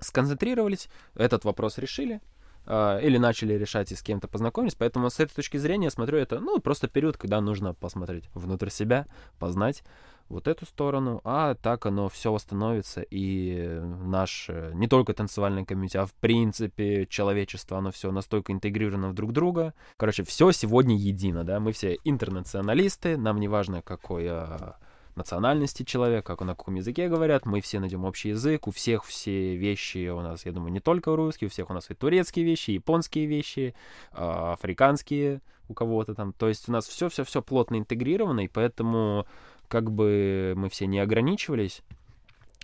сконцентрировались, 0.00 0.88
этот 1.14 1.44
вопрос 1.44 1.78
решили, 1.78 2.20
э, 2.66 3.00
или 3.02 3.18
начали 3.18 3.54
решать 3.54 3.92
и 3.92 3.96
с 3.96 4.02
кем-то 4.02 4.28
познакомились. 4.28 4.74
Поэтому 4.74 5.10
с 5.10 5.20
этой 5.20 5.34
точки 5.34 5.56
зрения 5.56 5.90
смотрю 5.90 6.18
это, 6.18 6.40
ну, 6.40 6.58
просто 6.60 6.88
период, 6.88 7.16
когда 7.16 7.40
нужно 7.40 7.74
посмотреть 7.74 8.28
внутрь 8.34 8.70
себя, 8.70 9.06
познать 9.38 9.82
вот 10.28 10.48
эту 10.48 10.66
сторону, 10.66 11.20
а 11.24 11.54
так 11.54 11.86
оно 11.86 12.08
все 12.08 12.32
восстановится, 12.32 13.00
и 13.00 13.80
наш, 13.80 14.50
не 14.74 14.88
только 14.88 15.14
танцевальный 15.14 15.64
комьюнити, 15.64 15.96
а 15.96 16.06
в 16.06 16.14
принципе 16.14 17.06
человечество, 17.06 17.78
оно 17.78 17.92
все 17.92 18.10
настолько 18.10 18.52
интегрировано 18.52 19.10
в 19.10 19.14
друг 19.14 19.32
друга. 19.32 19.74
Короче, 19.96 20.24
все 20.24 20.50
сегодня 20.50 20.96
едино, 20.96 21.44
да, 21.44 21.60
мы 21.60 21.72
все 21.72 21.98
интернационалисты, 22.04 23.16
нам 23.16 23.38
не 23.38 23.48
важно, 23.48 23.82
какой 23.82 24.26
а, 24.28 24.78
национальности 25.16 25.82
человека, 25.82 26.36
как 26.36 26.46
на 26.46 26.54
каком 26.54 26.74
языке 26.76 27.08
говорят, 27.08 27.46
мы 27.46 27.60
все 27.60 27.80
найдем 27.80 28.04
общий 28.04 28.30
язык, 28.30 28.66
у 28.66 28.70
всех 28.70 29.04
все 29.04 29.56
вещи 29.56 30.08
у 30.08 30.20
нас, 30.20 30.46
я 30.46 30.52
думаю, 30.52 30.72
не 30.72 30.80
только 30.80 31.16
русские, 31.16 31.48
у 31.48 31.50
всех 31.50 31.70
у 31.70 31.72
нас 31.72 31.90
и 31.90 31.94
турецкие 31.94 32.44
вещи, 32.44 32.70
и 32.70 32.74
японские 32.74 33.26
вещи, 33.26 33.74
а, 34.12 34.52
африканские 34.52 35.40
у 35.68 35.74
кого-то 35.74 36.14
там, 36.14 36.32
то 36.32 36.48
есть 36.48 36.68
у 36.68 36.72
нас 36.72 36.86
все-все-все 36.86 37.42
плотно 37.42 37.76
интегрировано, 37.76 38.40
и 38.40 38.48
поэтому 38.48 39.26
как 39.68 39.90
бы 39.90 40.54
мы 40.56 40.68
все 40.68 40.86
не 40.86 41.00
ограничивались, 41.00 41.82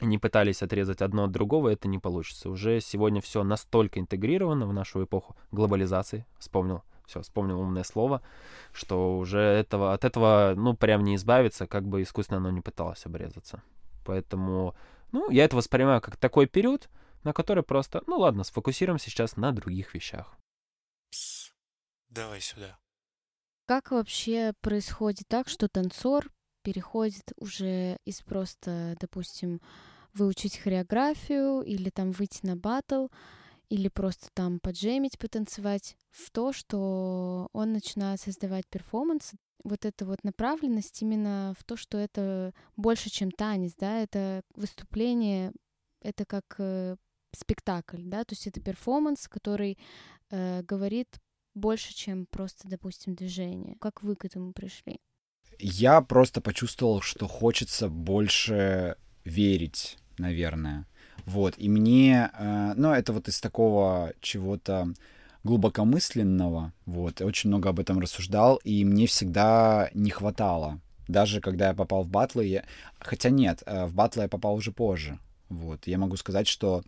не 0.00 0.18
пытались 0.18 0.62
отрезать 0.62 1.02
одно 1.02 1.24
от 1.24 1.32
другого, 1.32 1.68
это 1.68 1.88
не 1.88 1.98
получится. 1.98 2.50
Уже 2.50 2.80
сегодня 2.80 3.20
все 3.20 3.42
настолько 3.44 4.00
интегрировано 4.00 4.66
в 4.66 4.72
нашу 4.72 5.04
эпоху 5.04 5.36
глобализации, 5.50 6.26
вспомнил 6.38 6.82
все, 7.06 7.22
вспомнил 7.22 7.60
умное 7.60 7.84
слово, 7.84 8.22
что 8.72 9.18
уже 9.18 9.40
этого, 9.40 9.92
от 9.92 10.04
этого, 10.04 10.54
ну, 10.56 10.74
прям 10.74 11.04
не 11.04 11.16
избавиться, 11.16 11.66
как 11.66 11.86
бы 11.86 12.02
искусственно 12.02 12.38
оно 12.38 12.50
не 12.50 12.60
пыталось 12.60 13.06
обрезаться. 13.06 13.62
Поэтому, 14.04 14.74
ну, 15.12 15.30
я 15.30 15.44
это 15.44 15.56
воспринимаю 15.56 16.00
как 16.00 16.16
такой 16.16 16.46
период, 16.46 16.88
на 17.24 17.32
который 17.32 17.62
просто, 17.62 18.02
ну 18.06 18.18
ладно, 18.18 18.44
сфокусируемся 18.44 19.10
сейчас 19.10 19.36
на 19.36 19.52
других 19.52 19.94
вещах. 19.94 20.36
Пс, 21.10 21.52
давай 22.08 22.40
сюда. 22.40 22.78
Как 23.66 23.90
вообще 23.90 24.52
происходит 24.60 25.28
так, 25.28 25.48
что 25.48 25.68
танцор 25.68 26.30
переходит 26.62 27.32
уже 27.36 27.96
из 28.04 28.22
просто, 28.22 28.96
допустим, 29.00 29.60
выучить 30.14 30.58
хореографию 30.58 31.62
или 31.62 31.90
там 31.90 32.12
выйти 32.12 32.44
на 32.44 32.56
батл, 32.56 33.06
или 33.72 33.88
просто 33.88 34.28
там 34.34 34.60
поджемить, 34.60 35.18
потанцевать, 35.18 35.96
в 36.10 36.30
то, 36.30 36.52
что 36.52 37.48
он 37.54 37.72
начинает 37.72 38.20
создавать 38.20 38.66
перформанс. 38.68 39.32
Вот 39.64 39.86
эта 39.86 40.04
вот 40.04 40.24
направленность 40.24 41.00
именно 41.00 41.54
в 41.58 41.64
то, 41.64 41.76
что 41.78 41.96
это 41.96 42.52
больше, 42.76 43.08
чем 43.08 43.30
танец, 43.30 43.72
да, 43.78 44.00
это 44.00 44.42
выступление, 44.56 45.52
это 46.02 46.26
как 46.26 46.44
э, 46.58 46.96
спектакль, 47.34 48.02
да, 48.02 48.24
то 48.24 48.34
есть 48.34 48.46
это 48.46 48.60
перформанс, 48.60 49.26
который 49.26 49.78
э, 50.28 50.62
говорит 50.64 51.08
больше, 51.54 51.94
чем 51.94 52.26
просто, 52.26 52.68
допустим, 52.68 53.14
движение. 53.14 53.76
Как 53.80 54.02
вы 54.02 54.16
к 54.16 54.26
этому 54.26 54.52
пришли? 54.52 55.00
Я 55.58 56.02
просто 56.02 56.42
почувствовал, 56.42 57.00
что 57.00 57.26
хочется 57.26 57.88
больше 57.88 58.96
верить, 59.24 59.96
наверное. 60.18 60.86
Вот, 61.24 61.54
и 61.56 61.68
мне, 61.68 62.30
э, 62.36 62.72
ну, 62.76 62.92
это 62.92 63.12
вот 63.12 63.28
из 63.28 63.40
такого 63.40 64.12
чего-то 64.20 64.88
глубокомысленного, 65.44 66.72
вот, 66.86 67.20
очень 67.20 67.48
много 67.48 67.70
об 67.70 67.80
этом 67.80 67.98
рассуждал, 68.00 68.56
и 68.64 68.84
мне 68.84 69.06
всегда 69.06 69.90
не 69.94 70.10
хватало. 70.10 70.80
Даже 71.08 71.40
когда 71.40 71.68
я 71.68 71.74
попал 71.74 72.04
в 72.04 72.08
батлы, 72.08 72.46
я... 72.46 72.64
хотя 72.98 73.30
нет, 73.30 73.62
э, 73.66 73.86
в 73.86 73.94
батлы 73.94 74.22
я 74.22 74.28
попал 74.28 74.54
уже 74.54 74.72
позже, 74.72 75.18
вот, 75.48 75.86
я 75.86 75.98
могу 75.98 76.16
сказать, 76.16 76.48
что 76.48 76.82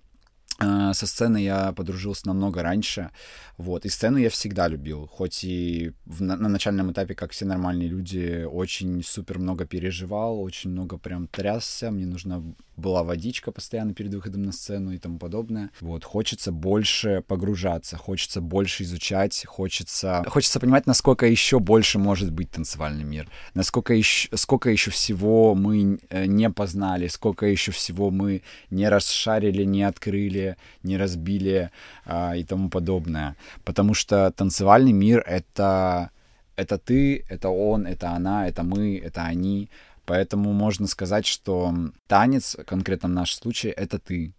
со 0.58 1.06
сцены 1.06 1.38
я 1.38 1.72
подружился 1.72 2.28
намного 2.28 2.62
раньше, 2.62 3.10
вот, 3.56 3.84
и 3.84 3.88
сцену 3.88 4.18
я 4.18 4.30
всегда 4.30 4.68
любил, 4.68 5.06
хоть 5.06 5.44
и 5.44 5.92
в, 6.06 6.22
на, 6.22 6.36
на 6.36 6.48
начальном 6.48 6.92
этапе, 6.92 7.14
как 7.14 7.32
все 7.32 7.44
нормальные 7.44 7.88
люди, 7.88 8.44
очень 8.44 9.02
супер 9.04 9.38
много 9.38 9.64
переживал, 9.64 10.40
очень 10.40 10.70
много 10.70 10.98
прям 10.98 11.28
трясся, 11.28 11.90
мне 11.90 12.06
нужна 12.06 12.42
была 12.76 13.04
водичка 13.04 13.52
постоянно 13.52 13.94
перед 13.94 14.12
выходом 14.14 14.42
на 14.42 14.52
сцену 14.52 14.92
и 14.92 14.98
тому 14.98 15.18
подобное. 15.18 15.70
Вот, 15.80 16.04
хочется 16.04 16.50
больше 16.50 17.22
погружаться, 17.26 17.96
хочется 17.96 18.40
больше 18.40 18.82
изучать, 18.82 19.44
хочется, 19.46 20.24
хочется 20.26 20.60
понимать, 20.60 20.86
насколько 20.86 21.26
еще 21.26 21.60
больше 21.60 21.98
может 21.98 22.32
быть 22.32 22.50
танцевальный 22.50 23.04
мир, 23.04 23.28
насколько 23.54 23.94
еще, 23.94 24.28
сколько 24.36 24.70
еще 24.70 24.90
всего 24.90 25.54
мы 25.54 26.00
э, 26.10 26.26
не 26.26 26.50
познали, 26.50 27.06
сколько 27.06 27.46
еще 27.46 27.70
всего 27.70 28.10
мы 28.10 28.42
не 28.70 28.88
расшарили, 28.88 29.64
не 29.64 29.84
открыли, 29.84 30.43
не 30.82 30.96
разбили 30.96 31.70
а, 32.04 32.36
и 32.36 32.44
тому 32.44 32.68
подобное 32.68 33.36
потому 33.64 33.94
что 33.94 34.30
танцевальный 34.30 34.92
мир— 34.92 35.22
это, 35.26 36.10
это 36.56 36.78
ты, 36.78 37.24
это 37.28 37.48
он, 37.48 37.86
это 37.86 38.10
она, 38.10 38.48
это 38.48 38.62
мы, 38.62 38.98
это 38.98 39.24
они. 39.24 39.68
Поэтому 40.06 40.52
можно 40.52 40.86
сказать, 40.86 41.26
что 41.26 41.74
танец, 42.06 42.56
конкретно 42.66 43.08
в 43.08 43.12
нашем 43.12 43.42
случае, 43.42 43.72
это 43.72 43.98
ты. 43.98 44.34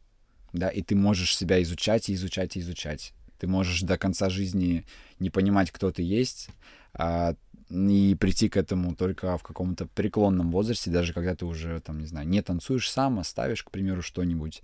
Да, 0.54 0.70
и 0.70 0.82
ты 0.82 0.96
можешь 0.96 1.36
себя 1.36 1.62
изучать 1.64 2.10
и 2.10 2.14
изучать 2.14 2.56
и 2.56 2.60
изучать. 2.60 3.14
Ты 3.40 3.48
можешь 3.48 3.82
до 3.82 3.98
конца 3.98 4.30
жизни 4.30 4.86
не 5.20 5.30
понимать, 5.30 5.72
кто 5.72 5.92
ты 5.92 6.02
есть, 6.02 6.50
а, 6.94 7.36
и 7.70 8.16
прийти 8.16 8.48
к 8.48 8.58
этому 8.58 8.96
только 8.96 9.38
в 9.38 9.44
каком-то 9.44 9.88
преклонном 9.88 10.52
возрасте, 10.52 10.92
даже 10.92 11.14
когда 11.14 11.36
ты 11.36 11.46
уже, 11.46 11.80
там, 11.82 12.00
не 12.00 12.06
знаю, 12.06 12.28
не 12.28 12.42
танцуешь 12.42 12.90
сам, 12.90 13.20
а 13.20 13.24
ставишь, 13.24 13.64
к 13.64 13.72
примеру, 13.72 14.02
что-нибудь. 14.02 14.62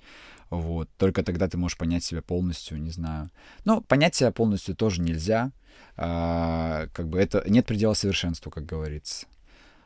Вот. 0.50 0.90
Только 0.98 1.24
тогда 1.24 1.48
ты 1.48 1.58
можешь 1.58 1.78
понять 1.78 2.04
себя 2.04 2.22
полностью, 2.22 2.80
не 2.80 2.92
знаю. 2.92 3.30
Ну, 3.66 3.82
понять 3.82 4.16
себя 4.16 4.32
полностью 4.32 4.76
тоже 4.76 5.02
нельзя. 5.02 5.52
А, 5.98 6.88
как 6.94 7.08
бы 7.08 7.20
это 7.20 7.44
нет 7.50 7.66
предела 7.66 7.94
совершенству, 7.94 8.52
как 8.52 8.66
говорится. 8.66 9.26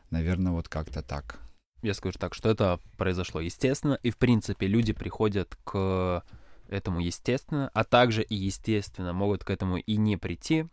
Наверное, 0.10 0.52
вот 0.52 0.68
как-то 0.68 1.02
так. 1.02 1.40
Я 1.82 1.94
скажу 1.94 2.18
так, 2.20 2.34
что 2.34 2.50
это 2.50 2.80
произошло 2.98 3.40
естественно, 3.40 4.00
и 4.02 4.10
в 4.10 4.18
принципе 4.18 4.68
люди 4.68 4.92
приходят 4.92 5.56
к 5.64 6.24
этому 6.68 7.00
естественно, 7.00 7.70
а 7.74 7.84
также 7.84 8.24
и 8.24 8.36
естественно 8.36 9.14
могут 9.14 9.44
к 9.44 9.50
этому 9.52 9.78
и 9.78 9.98
не 9.98 10.18
прийти. 10.18 10.66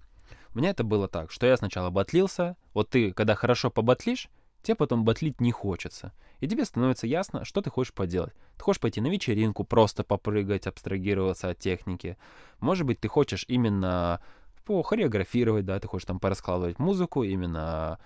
У 0.54 0.58
меня 0.58 0.70
это 0.70 0.84
было 0.84 1.08
так, 1.08 1.30
что 1.30 1.46
я 1.46 1.56
сначала 1.56 1.90
батлился, 1.90 2.56
вот 2.74 2.90
ты, 2.90 3.12
когда 3.12 3.34
хорошо 3.34 3.70
побатлишь, 3.70 4.28
тебе 4.62 4.74
потом 4.74 5.04
батлить 5.04 5.40
не 5.40 5.50
хочется. 5.50 6.12
И 6.40 6.48
тебе 6.48 6.64
становится 6.64 7.06
ясно, 7.06 7.44
что 7.44 7.62
ты 7.62 7.70
хочешь 7.70 7.92
поделать. 7.92 8.34
Ты 8.56 8.64
хочешь 8.64 8.80
пойти 8.80 9.00
на 9.00 9.06
вечеринку, 9.06 9.64
просто 9.64 10.04
попрыгать, 10.04 10.66
абстрагироваться 10.66 11.50
от 11.50 11.58
техники. 11.58 12.18
Может 12.60 12.86
быть, 12.86 13.00
ты 13.00 13.08
хочешь 13.08 13.44
именно 13.48 14.20
похореографировать, 14.64 15.64
да, 15.64 15.80
ты 15.80 15.88
хочешь 15.88 16.06
там 16.06 16.20
пораскладывать 16.20 16.78
музыку, 16.78 17.22
именно 17.22 17.98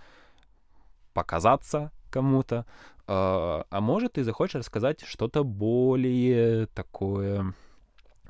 показаться 1.12 1.90
кому-то. 2.10 2.64
А, 3.06 3.66
а 3.70 3.80
может, 3.80 4.14
ты 4.14 4.24
захочешь 4.24 4.56
рассказать 4.56 5.02
что-то 5.02 5.44
более 5.44 6.66
такое 6.66 7.54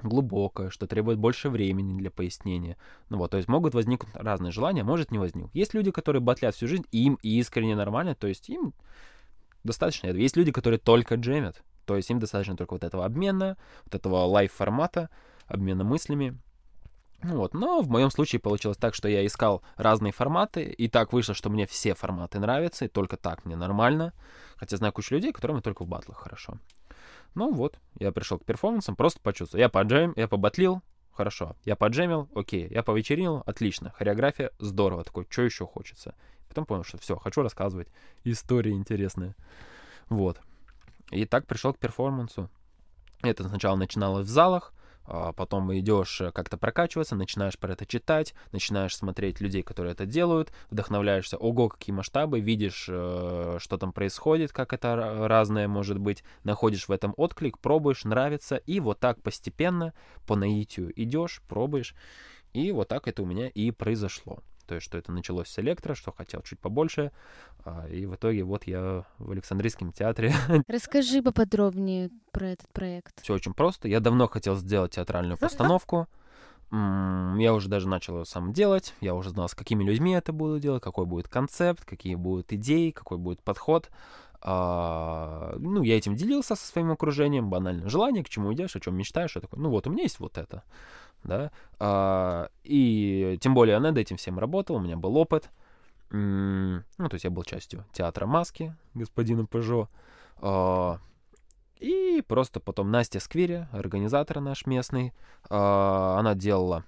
глубокое, 0.03 0.71
что 0.71 0.87
требует 0.87 1.19
больше 1.19 1.49
времени 1.49 1.99
для 1.99 2.11
пояснения. 2.11 2.77
Ну 3.09 3.19
вот, 3.19 3.31
то 3.31 3.37
есть 3.37 3.49
могут 3.49 3.75
возникнуть 3.75 4.15
разные 4.15 4.53
желания, 4.53 4.85
может 4.85 5.11
не 5.11 5.19
возникнуть. 5.19 5.55
Есть 5.55 5.75
люди, 5.75 5.91
которые 5.91 6.21
батлят 6.21 6.55
всю 6.55 6.69
жизнь, 6.69 6.85
и 6.93 7.05
им 7.05 7.19
искренне 7.23 7.77
нормально, 7.77 8.15
то 8.15 8.27
есть 8.27 8.49
им 8.49 8.75
достаточно 9.65 10.09
этого. 10.09 10.21
Есть 10.21 10.37
люди, 10.37 10.53
которые 10.53 10.79
только 10.79 11.17
джемят, 11.17 11.63
то 11.85 11.97
есть 11.97 12.11
им 12.11 12.19
достаточно 12.19 12.57
только 12.57 12.75
вот 12.75 12.85
этого 12.85 13.05
обмена, 13.05 13.57
вот 13.85 13.95
этого 13.95 14.25
лайв-формата, 14.25 15.11
обмена 15.47 15.85
мыслями. 15.85 16.39
Ну 17.23 17.37
вот, 17.37 17.55
но 17.55 17.81
в 17.81 17.89
моем 17.89 18.11
случае 18.11 18.41
получилось 18.41 18.77
так, 18.77 18.95
что 18.95 19.09
я 19.09 19.25
искал 19.25 19.63
разные 19.77 20.13
форматы, 20.13 20.65
и 20.65 20.89
так 20.89 21.13
вышло, 21.13 21.35
что 21.35 21.49
мне 21.49 21.67
все 21.67 21.95
форматы 21.95 22.39
нравятся, 22.39 22.85
и 22.85 22.89
только 22.89 23.17
так 23.17 23.45
мне 23.45 23.57
нормально. 23.57 24.13
Хотя 24.57 24.77
знаю 24.77 24.93
кучу 24.93 25.15
людей, 25.15 25.33
которым 25.33 25.63
только 25.63 25.85
в 25.85 25.89
батлах 25.89 26.19
хорошо. 26.19 26.59
Ну 27.37 27.53
вот, 27.53 27.79
я 27.99 28.13
пришел 28.13 28.39
к 28.39 28.47
перформансам, 28.47 28.97
просто 28.97 29.21
почувствовал. 29.21 29.61
Я 29.61 29.69
поджем, 29.69 30.15
я 30.17 30.27
побатлил, 30.27 30.81
хорошо. 31.13 31.55
Я 31.67 31.77
поджемил, 31.77 32.31
окей. 32.35 32.67
Я 32.71 32.83
повечеринил, 32.83 33.43
отлично. 33.45 33.91
Хореография, 33.91 34.53
здорово. 34.59 35.05
Такой, 35.05 35.27
что 35.29 35.43
еще 35.43 35.67
хочется? 35.67 36.15
Потом 36.49 36.65
понял, 36.65 36.83
что 36.83 36.97
все, 36.97 37.15
хочу 37.17 37.43
рассказывать. 37.43 37.89
Истории 38.25 38.73
интересные. 38.73 39.35
Вот. 40.09 40.41
И 41.11 41.27
так 41.27 41.47
пришел 41.47 41.75
к 41.75 41.79
перформансу. 41.79 42.49
Это 43.21 43.47
сначала 43.47 43.77
начиналось 43.77 44.27
в 44.27 44.31
залах, 44.31 44.73
потом 45.33 45.77
идешь 45.79 46.21
э, 46.21 46.33
как-то 46.33 46.57
прокачиваться, 46.57 47.15
начинаешь 47.17 47.59
про 47.59 47.73
это 47.73 47.87
читать, 47.87 48.35
начинаешь 48.53 48.97
смотреть 48.97 49.41
людей, 49.41 49.63
которые 49.63 49.93
это 49.93 50.07
делают, 50.07 50.53
вдохновляешься, 50.71 51.37
ого, 51.37 51.69
какие 51.69 51.95
масштабы, 51.95 52.41
видишь, 52.41 52.87
э, 52.89 53.59
что 53.61 53.79
там 53.79 53.93
происходит, 53.93 54.53
как 54.53 54.73
это 54.73 55.27
разное 55.29 55.69
может 55.69 55.99
быть, 55.99 56.25
находишь 56.45 56.89
в 56.89 56.93
этом 56.93 57.15
отклик, 57.17 57.59
пробуешь, 57.59 58.05
нравится, 58.05 58.57
и 58.57 58.81
вот 58.81 59.01
так 59.01 59.23
постепенно 59.23 59.95
по 60.27 60.37
наитию 60.37 60.93
идешь, 61.01 61.43
пробуешь, 61.49 61.95
и 62.53 62.73
вот 62.73 62.89
так 62.89 63.07
это 63.09 63.23
у 63.23 63.27
меня 63.27 63.49
и 63.49 63.71
произошло. 63.71 64.41
То 64.67 64.75
есть, 64.75 64.85
что 64.85 64.99
это 64.99 65.13
началось 65.13 65.49
с 65.49 65.59
электро, 65.59 65.95
что 65.95 66.13
хотел 66.13 66.43
чуть 66.43 66.59
побольше. 66.59 67.13
А, 67.65 67.87
и 67.89 68.07
в 68.07 68.15
итоге 68.15 68.43
вот 68.43 68.65
я 68.65 69.05
в 69.19 69.31
Александрийском 69.31 69.93
театре. 69.93 70.35
Расскажи 70.69 71.23
поподробнее 71.23 72.11
про 72.33 72.49
этот 72.49 72.69
проект. 72.73 73.23
Все 73.23 73.35
очень 73.35 73.55
просто. 73.55 73.89
Я 73.89 74.01
давно 74.01 74.29
хотел 74.29 74.57
сделать 74.57 74.93
театральную 74.93 75.39
постановку. 75.39 76.09
Я 76.73 77.55
уже 77.55 77.69
даже 77.69 77.89
начал 77.89 78.19
ее 78.19 78.25
сам 78.25 78.53
делать. 78.53 78.95
Я 79.01 79.15
уже 79.15 79.31
знал, 79.31 79.49
с 79.49 79.55
какими 79.55 79.85
людьми 79.85 80.13
это 80.13 80.33
буду 80.33 80.59
делать, 80.59 80.83
какой 80.83 81.07
будет 81.07 81.29
концепт, 81.29 81.85
какие 81.85 82.17
будут 82.17 82.53
идеи, 82.53 82.91
какой 82.91 83.19
будет 83.19 83.41
подход. 83.41 83.89
А, 84.43 85.55
ну, 85.59 85.83
я 85.83 85.97
этим 85.97 86.15
делился 86.15 86.57
со 86.57 86.67
своим 86.67 86.91
окружением, 86.91 87.51
банально. 87.51 87.89
Желание, 87.89 88.23
к 88.23 88.29
чему 88.29 88.53
идешь, 88.53 88.77
о 88.77 88.81
чем 88.81 88.97
мечтаешь, 88.97 89.35
я 89.35 89.41
такой, 89.41 89.59
ну 89.59 89.71
вот, 89.71 89.87
у 89.87 89.91
меня 89.91 90.03
есть 90.03 90.21
вот 90.21 90.39
это 90.39 90.63
да, 91.25 91.51
а, 91.79 92.49
и 92.65 93.39
тем 93.41 93.55
более 93.55 93.75
я 93.75 93.81
над 93.81 93.99
этим 93.99 94.17
всем 94.17 94.39
работал, 94.39 94.77
у 94.77 94.81
меня 94.81 94.97
был 94.97 95.17
опыт, 95.17 95.51
ну, 96.11 96.83
то 96.99 97.15
есть 97.15 97.25
я 97.25 97.31
был 97.31 97.43
частью 97.43 97.85
театра 97.93 98.27
маски 98.27 98.75
господина 98.95 99.47
Пежо, 99.47 99.89
а, 100.39 101.01
и 101.79 102.23
просто 102.27 102.61
потом 102.61 102.91
Настя 102.91 103.21
Сквири, 103.21 103.69
организатор 103.73 104.41
наш 104.41 104.67
местный, 104.67 105.13
а, 105.51 106.17
она 106.19 106.35
делала 106.35 106.85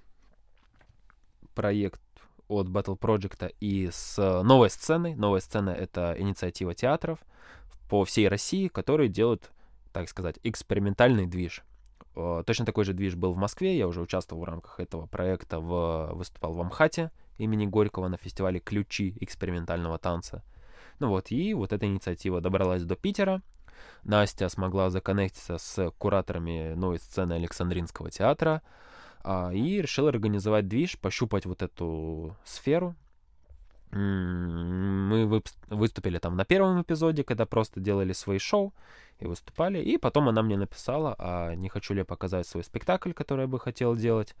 проект 1.53 2.01
от 2.47 2.67
Battle 2.67 2.97
Project 2.97 3.53
и 3.59 3.89
с 3.91 4.17
новой 4.43 4.69
сценой. 4.69 5.13
Новая 5.15 5.39
сцена— 5.39 5.69
это 5.71 6.15
инициатива 6.17 6.73
театров 6.73 7.19
по 7.89 8.03
всей 8.05 8.27
России, 8.27 8.67
которые 8.67 9.09
делают, 9.09 9.51
так 9.93 10.09
сказать, 10.09 10.39
экспериментальный 10.43 11.27
движ. 11.27 11.63
Э, 12.19 12.43
точно 12.45 12.65
такой 12.65 12.83
же 12.83 12.93
движ 12.93 13.15
был 13.15 13.33
в 13.33 13.37
Москве, 13.37 13.77
я 13.77 13.87
уже 13.87 14.01
участвовал 14.01 14.41
в 14.41 14.45
рамках 14.45 14.79
этого 14.79 15.05
проекта, 15.05 15.59
в, 15.59 16.11
выступал 16.13 16.53
в 16.53 16.61
Амхате 16.61 17.11
имени 17.37 17.65
Горького 17.65 18.09
на 18.09 18.17
фестивале 18.17 18.59
«Ключи 18.59 19.15
экспериментального 19.21 19.97
танца». 19.97 20.43
Ну 20.99 21.07
вот, 21.07 21.31
и 21.31 21.53
вот 21.53 21.71
эта 21.71 21.85
инициатива 21.85 22.41
добралась 22.41 22.83
до 22.83 22.97
Питера. 22.97 23.41
Настя 24.03 24.49
смогла 24.49 24.89
законнектиться 24.89 25.57
с 25.57 25.91
кураторами 25.97 26.73
новой 26.73 26.99
сцены 26.99 27.33
Александринского 27.33 28.11
театра 28.11 28.61
а, 29.23 29.51
и 29.53 29.81
решила 29.81 30.09
организовать 30.09 30.67
движ, 30.67 30.99
пощупать 30.99 31.45
вот 31.45 31.61
эту 31.61 32.35
сферу. 32.43 32.95
Мы 33.91 35.41
выступили 35.69 36.19
там 36.19 36.35
на 36.35 36.43
первом 36.43 36.81
эпизоде, 36.81 37.23
когда 37.23 37.45
просто 37.45 37.79
делали 37.79 38.11
свои 38.11 38.37
шоу, 38.37 38.73
и 39.19 39.27
выступали. 39.27 39.81
И 39.81 39.97
потом 39.97 40.29
она 40.29 40.41
мне 40.41 40.57
написала, 40.57 41.15
а 41.17 41.53
не 41.55 41.69
хочу 41.69 41.93
ли 41.93 41.99
я 41.99 42.05
показать 42.05 42.47
свой 42.47 42.63
спектакль, 42.63 43.13
который 43.13 43.41
я 43.41 43.47
бы 43.47 43.59
хотел 43.59 43.95
делать 43.95 44.35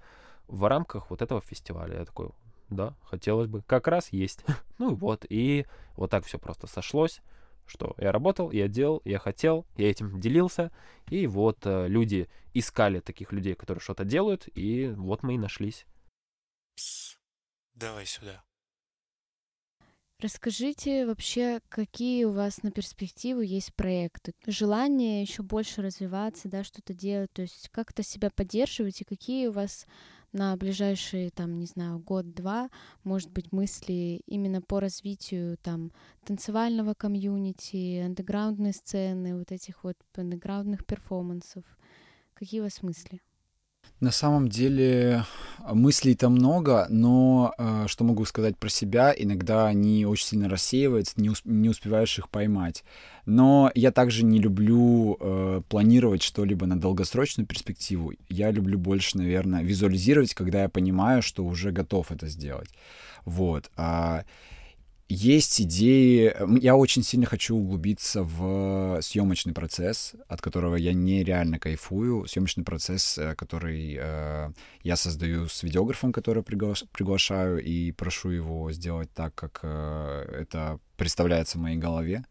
в 0.47 0.67
рамках 0.67 1.09
вот 1.09 1.21
этого 1.21 1.41
фестиваля. 1.41 1.99
Я 1.99 2.05
такой, 2.05 2.29
да, 2.69 2.95
хотелось 3.03 3.47
бы. 3.47 3.61
Как 3.63 3.87
раз 3.87 4.11
есть. 4.11 4.43
ну 4.77 4.91
и 4.91 4.95
вот. 4.95 5.25
И 5.29 5.65
вот 5.95 6.09
так 6.09 6.25
все 6.25 6.39
просто 6.39 6.67
сошлось, 6.67 7.21
что 7.65 7.93
я 7.97 8.11
работал, 8.11 8.51
я 8.51 8.67
делал, 8.67 9.01
я 9.05 9.19
хотел, 9.19 9.65
я 9.77 9.89
этим 9.89 10.19
делился. 10.19 10.71
И 11.09 11.27
вот 11.27 11.65
э, 11.65 11.87
люди 11.87 12.29
искали 12.53 12.99
таких 12.99 13.31
людей, 13.31 13.55
которые 13.55 13.81
что-то 13.81 14.05
делают, 14.05 14.47
и 14.55 14.87
вот 14.95 15.23
мы 15.23 15.35
и 15.35 15.37
нашлись. 15.37 15.85
Пс, 16.75 17.17
давай 17.73 18.05
сюда. 18.05 18.43
Расскажите 20.21 21.05
вообще, 21.05 21.61
какие 21.69 22.25
у 22.25 22.33
вас 22.33 22.61
на 22.61 22.71
перспективу 22.71 23.39
есть 23.39 23.73
проекты? 23.73 24.33
Желание 24.45 25.21
еще 25.21 25.43
больше 25.43 25.81
развиваться, 25.81 26.49
да, 26.49 26.65
что-то 26.65 26.93
делать, 26.93 27.31
то 27.31 27.41
есть 27.41 27.69
как-то 27.69 28.03
себя 28.03 28.29
поддерживать, 28.29 28.99
и 28.99 29.05
какие 29.05 29.47
у 29.47 29.53
вас 29.53 29.85
на 30.33 30.57
ближайшие, 30.57 31.29
там, 31.29 31.57
не 31.57 31.67
знаю, 31.67 31.99
год-два, 31.99 32.69
может 33.05 33.31
быть, 33.31 33.53
мысли 33.53 34.21
именно 34.25 34.61
по 34.61 34.81
развитию 34.81 35.57
там 35.63 35.93
танцевального 36.25 36.95
комьюнити, 36.95 37.99
андеграундной 37.99 38.73
сцены, 38.73 39.37
вот 39.37 39.53
этих 39.53 39.85
вот 39.85 39.95
андеграундных 40.15 40.85
перформансов. 40.85 41.63
Какие 42.33 42.59
у 42.59 42.63
вас 42.63 42.83
мысли? 42.83 43.21
На 43.99 44.11
самом 44.11 44.47
деле 44.47 45.25
мыслей-то 45.67 46.29
много, 46.29 46.87
но 46.89 47.53
э, 47.57 47.85
что 47.87 48.05
могу 48.05 48.23
сказать 48.23 48.57
про 48.57 48.69
себя, 48.69 49.13
иногда 49.15 49.67
они 49.67 50.05
очень 50.05 50.25
сильно 50.25 50.47
рассеиваются, 50.47 51.15
не, 51.17 51.27
усп- 51.27 51.41
не 51.43 51.67
успеваешь 51.67 52.17
их 52.17 52.29
поймать. 52.29 52.85
Но 53.25 53.71
я 53.75 53.91
также 53.91 54.23
не 54.23 54.39
люблю 54.39 55.17
э, 55.19 55.61
планировать 55.67 56.23
что-либо 56.23 56.65
на 56.65 56.79
долгосрочную 56.79 57.45
перспективу. 57.45 58.13
Я 58.29 58.51
люблю 58.51 58.79
больше, 58.79 59.17
наверное, 59.17 59.63
визуализировать, 59.63 60.33
когда 60.33 60.63
я 60.63 60.69
понимаю, 60.69 61.21
что 61.21 61.43
уже 61.43 61.71
готов 61.71 62.11
это 62.11 62.27
сделать. 62.27 62.69
Вот. 63.25 63.69
А, 63.75 64.23
есть 65.09 65.59
идеи. 65.61 66.33
Я 66.61 66.75
очень 66.75 67.03
сильно 67.03 67.25
хочу 67.25 67.55
углубиться 67.55 68.23
в 68.23 69.01
съемочный 69.01 69.53
процесс, 69.53 70.13
от 70.27 70.39
которого 70.39 70.75
я 70.75 70.93
нереально 70.93 71.57
кайфую. 71.57 72.27
Съемочный 72.27 72.63
процесс, 72.63 73.17
э, 73.17 73.35
который 73.35 73.97
э, 73.99 74.51
я 74.83 74.95
создаю 74.95 75.47
с 75.47 75.63
видеографом, 75.63 76.13
который 76.13 76.43
пригла- 76.43 76.87
приглашаю, 76.91 77.61
и 77.61 77.91
прошу 77.91 78.29
его 78.29 78.71
сделать 78.71 79.11
так, 79.13 79.33
как 79.33 79.61
э, 79.63 80.41
это 80.41 80.79
представляется 80.95 81.57
в 81.57 81.61
моей 81.61 81.77
голове. 81.77 82.25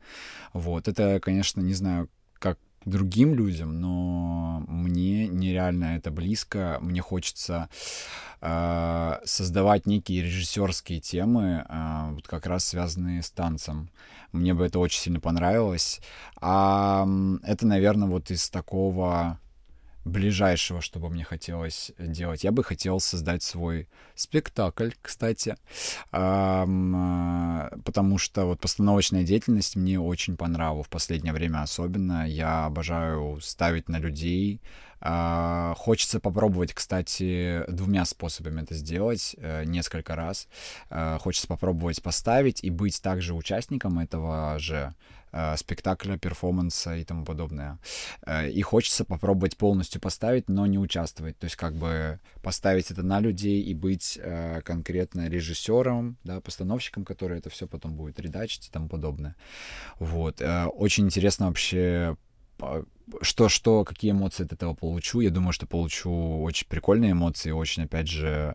Вот. 0.53 0.87
Это, 0.87 1.18
конечно, 1.20 1.61
не 1.61 1.74
знаю, 1.74 2.09
как 2.35 2.59
другим 2.89 3.34
людям, 3.34 3.80
но 3.80 4.64
мне 4.66 5.28
нереально 5.28 5.97
это 5.97 6.11
близко. 6.11 6.78
Мне 6.80 7.01
хочется 7.01 7.68
э, 8.41 9.18
создавать 9.24 9.86
некие 9.86 10.22
режиссерские 10.22 11.01
темы, 11.01 11.64
э, 11.68 12.11
вот 12.12 12.26
как 12.26 12.47
раз 12.47 12.64
связанные 12.64 13.22
с 13.22 13.30
танцем. 13.30 13.91
Мне 14.32 14.55
бы 14.55 14.66
это 14.66 14.78
очень 14.78 15.01
сильно 15.01 15.20
понравилось. 15.20 16.01
А 16.41 17.07
это, 17.43 17.66
наверное, 17.66 18.09
вот 18.09 18.30
из 18.30 18.51
такого 18.51 19.39
ближайшего, 20.05 20.80
что 20.80 20.99
бы 20.99 21.11
мне 21.11 21.24
хотелось 21.24 21.92
делать. 21.99 22.44
Я 22.44 22.53
бы 22.53 22.64
хотел 22.64 23.01
создать 23.01 23.42
свой 23.42 23.88
спектакль, 24.14 24.90
кстати, 25.03 25.57
а, 26.12 26.66
потому 27.84 28.18
что 28.18 28.46
вот 28.46 28.61
постановочная 28.61 29.24
деятельность 29.24 29.76
мне 29.76 30.01
очень 30.01 30.36
понравилась 30.36 30.86
в 30.86 30.90
последнее 30.90 31.32
время 31.32 31.62
особенно. 31.62 32.28
Я 32.28 32.66
обожаю 32.66 33.40
ставить 33.40 33.88
на 33.88 33.99
людей. 33.99 34.61
А, 35.01 35.74
хочется 35.76 36.20
попробовать, 36.20 36.72
кстати, 36.74 37.64
двумя 37.68 38.05
способами 38.05 38.62
это 38.62 38.74
сделать 38.74 39.36
э, 39.38 39.64
несколько 39.64 40.16
раз. 40.16 40.49
А, 40.90 41.18
хочется 41.18 41.46
попробовать 41.46 42.03
поставить 42.03 42.64
и 42.64 42.70
быть 42.70 43.01
также 43.01 43.34
участником 43.34 44.01
этого 44.01 44.59
же 44.59 44.94
э, 45.30 45.57
спектакля, 45.57 46.18
перформанса 46.18 46.96
и 46.96 47.05
тому 47.05 47.24
подобное. 47.24 47.78
Э, 48.26 48.51
и 48.51 48.61
хочется 48.62 49.05
попробовать 49.05 49.57
полностью 49.57 50.01
поставить, 50.01 50.49
но 50.49 50.66
не 50.66 50.78
участвовать. 50.78 51.38
То 51.38 51.44
есть 51.44 51.57
как 51.57 51.74
бы 51.74 52.18
поставить 52.42 52.90
это 52.90 53.03
на 53.03 53.20
людей 53.20 53.62
и 53.62 53.74
быть 53.74 54.18
конкретно 54.64 55.28
режиссером, 55.28 56.16
да, 56.24 56.40
постановщиком, 56.40 57.05
который 57.05 57.38
это 57.38 57.51
все 57.51 57.68
потом 57.68 57.94
будет 57.94 58.18
редачить 58.18 58.66
и 58.66 58.70
тому 58.70 58.88
подобное. 58.88 59.36
Вот. 60.01 60.42
Очень 60.74 61.07
интересно 61.07 61.46
вообще 61.46 62.16
что, 63.22 63.48
что, 63.48 63.84
какие 63.84 64.11
эмоции 64.11 64.44
от 64.44 64.52
этого 64.52 64.74
получу. 64.74 65.20
Я 65.20 65.30
думаю, 65.30 65.52
что 65.52 65.66
получу 65.66 66.42
очень 66.42 66.66
прикольные 66.68 67.12
эмоции, 67.12 67.50
очень, 67.50 67.84
опять 67.84 68.09
же, 68.09 68.54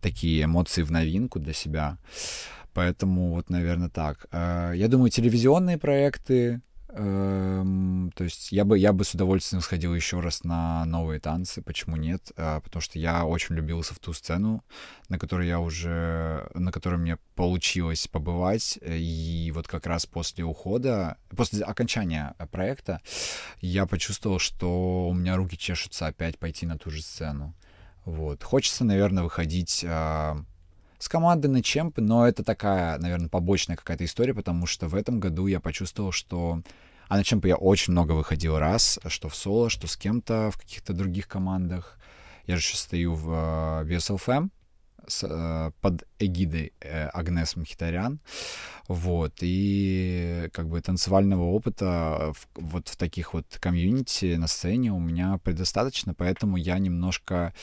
такие 0.00 0.44
эмоции 0.44 0.82
в 0.82 0.90
новинку 0.90 1.38
для 1.38 1.52
себя. 1.52 1.98
Поэтому 2.74 3.32
вот, 3.34 3.50
наверное, 3.50 3.88
так. 3.88 4.26
Э, 4.32 4.72
я 4.74 4.88
думаю, 4.88 5.10
телевизионные 5.10 5.78
проекты, 5.78 6.60
то 6.94 8.22
есть 8.22 8.52
я 8.52 8.64
бы, 8.64 8.78
я 8.78 8.92
бы 8.92 9.04
с 9.04 9.14
удовольствием 9.14 9.60
сходил 9.60 9.94
еще 9.94 10.20
раз 10.20 10.44
на 10.44 10.84
новые 10.84 11.18
танцы, 11.18 11.60
почему 11.60 11.96
нет? 11.96 12.30
Э, 12.36 12.60
потому 12.62 12.80
что 12.80 13.00
я 13.00 13.24
очень 13.24 13.56
любился 13.56 13.94
в 13.94 13.98
ту 13.98 14.12
сцену, 14.12 14.62
на 15.08 15.18
которой 15.18 15.48
я 15.48 15.58
уже, 15.58 16.48
на 16.54 16.70
которой 16.70 16.96
мне 16.96 17.18
получилось 17.34 18.06
побывать. 18.06 18.78
И 18.80 19.50
вот 19.52 19.66
как 19.66 19.86
раз 19.86 20.06
после 20.06 20.44
ухода, 20.44 21.16
после 21.36 21.64
окончания 21.64 22.36
проекта, 22.52 23.00
я 23.60 23.86
почувствовал, 23.86 24.38
что 24.38 25.08
у 25.08 25.14
меня 25.14 25.36
руки 25.36 25.58
чешутся 25.58 26.06
опять 26.06 26.38
пойти 26.38 26.64
на 26.64 26.78
ту 26.78 26.90
же 26.90 27.02
сцену. 27.02 27.54
Вот. 28.04 28.44
Хочется, 28.44 28.84
наверное, 28.84 29.24
выходить 29.24 29.82
э, 29.82 30.36
с 30.98 31.08
командой 31.08 31.46
на 31.46 31.62
чемп, 31.62 31.98
но 31.98 32.26
это 32.26 32.44
такая, 32.44 32.98
наверное, 32.98 33.28
побочная 33.28 33.76
какая-то 33.76 34.04
история, 34.04 34.34
потому 34.34 34.66
что 34.66 34.88
в 34.88 34.94
этом 34.94 35.20
году 35.20 35.46
я 35.46 35.60
почувствовал, 35.60 36.12
что 36.12 36.62
а 37.08 37.16
на 37.16 37.24
чемпы 37.24 37.48
я 37.48 37.56
очень 37.56 37.92
много 37.92 38.12
выходил 38.12 38.58
раз, 38.58 38.98
что 39.06 39.28
в 39.28 39.36
соло, 39.36 39.68
что 39.70 39.86
с 39.86 39.96
кем-то 39.96 40.50
в 40.50 40.58
каких-то 40.58 40.92
других 40.92 41.28
командах. 41.28 41.98
Я 42.46 42.56
же 42.56 42.62
сейчас 42.62 42.80
стою 42.80 43.14
в 43.14 43.30
uh, 43.30 44.50
с, 45.06 45.22
uh, 45.22 45.72
под 45.80 46.04
эгидой 46.18 46.72
uh, 46.80 47.10
Агнес 47.12 47.56
Мхитарян. 47.56 48.20
Вот, 48.88 49.34
и 49.40 50.48
как 50.52 50.68
бы 50.68 50.80
танцевального 50.80 51.44
опыта 51.44 52.32
в, 52.34 52.48
вот 52.54 52.88
в 52.88 52.96
таких 52.96 53.32
вот 53.32 53.46
комьюнити 53.60 54.34
на 54.36 54.46
сцене 54.46 54.92
у 54.92 54.98
меня 54.98 55.38
предостаточно, 55.42 56.14
поэтому 56.14 56.56
я 56.56 56.78
немножко 56.78 57.54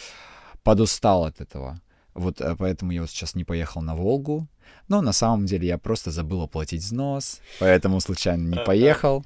подустал 0.64 1.26
от 1.26 1.42
этого. 1.42 1.80
Вот 2.14 2.42
э, 2.42 2.56
поэтому 2.58 2.92
я 2.92 3.02
вот 3.02 3.10
сейчас 3.10 3.36
не 3.36 3.44
поехал 3.44 3.82
на 3.82 3.96
Волгу. 3.96 4.48
Но 4.88 5.02
на 5.02 5.14
самом 5.14 5.46
деле 5.46 5.68
я 5.68 5.78
просто 5.78 6.12
забыл 6.12 6.42
оплатить 6.42 6.82
взнос, 6.82 7.40
поэтому 7.60 8.00
случайно 8.00 8.48
не 8.48 8.64
поехал. 8.64 9.24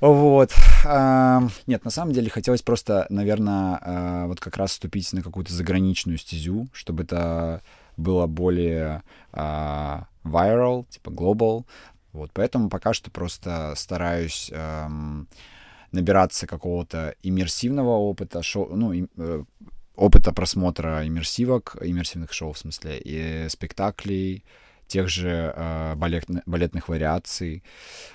Вот. 0.00 0.52
Нет, 0.84 1.84
на 1.84 1.90
самом 1.90 2.12
деле 2.12 2.30
хотелось 2.30 2.62
просто, 2.62 3.06
наверное, 3.10 3.80
э, 3.82 4.26
вот 4.26 4.40
как 4.40 4.56
раз 4.56 4.70
вступить 4.70 5.12
на 5.12 5.22
какую-то 5.22 5.52
заграничную 5.52 6.18
стезю, 6.18 6.68
чтобы 6.72 7.02
это 7.02 7.62
было 7.96 8.28
более 8.28 9.02
а, 9.32 10.06
viral, 10.24 10.86
типа 10.88 11.10
global. 11.10 11.64
Вот, 12.12 12.30
поэтому 12.32 12.70
пока 12.70 12.94
что 12.94 13.10
просто 13.10 13.74
стараюсь 13.76 14.50
эм, 14.52 15.28
набираться 15.92 16.46
какого-то 16.46 17.14
иммерсивного 17.22 17.90
опыта, 17.90 18.42
шоу, 18.42 18.74
ну, 18.74 18.92
э, 18.94 19.44
опыта 19.98 20.32
просмотра 20.32 21.06
иммерсивок, 21.06 21.76
иммерсивных 21.80 22.32
шоу, 22.32 22.52
в 22.52 22.58
смысле, 22.58 23.00
и 23.04 23.48
спектаклей, 23.48 24.44
тех 24.86 25.08
же 25.08 25.52
э, 25.54 25.94
балет, 25.96 26.24
балетных 26.46 26.88
вариаций. 26.88 27.62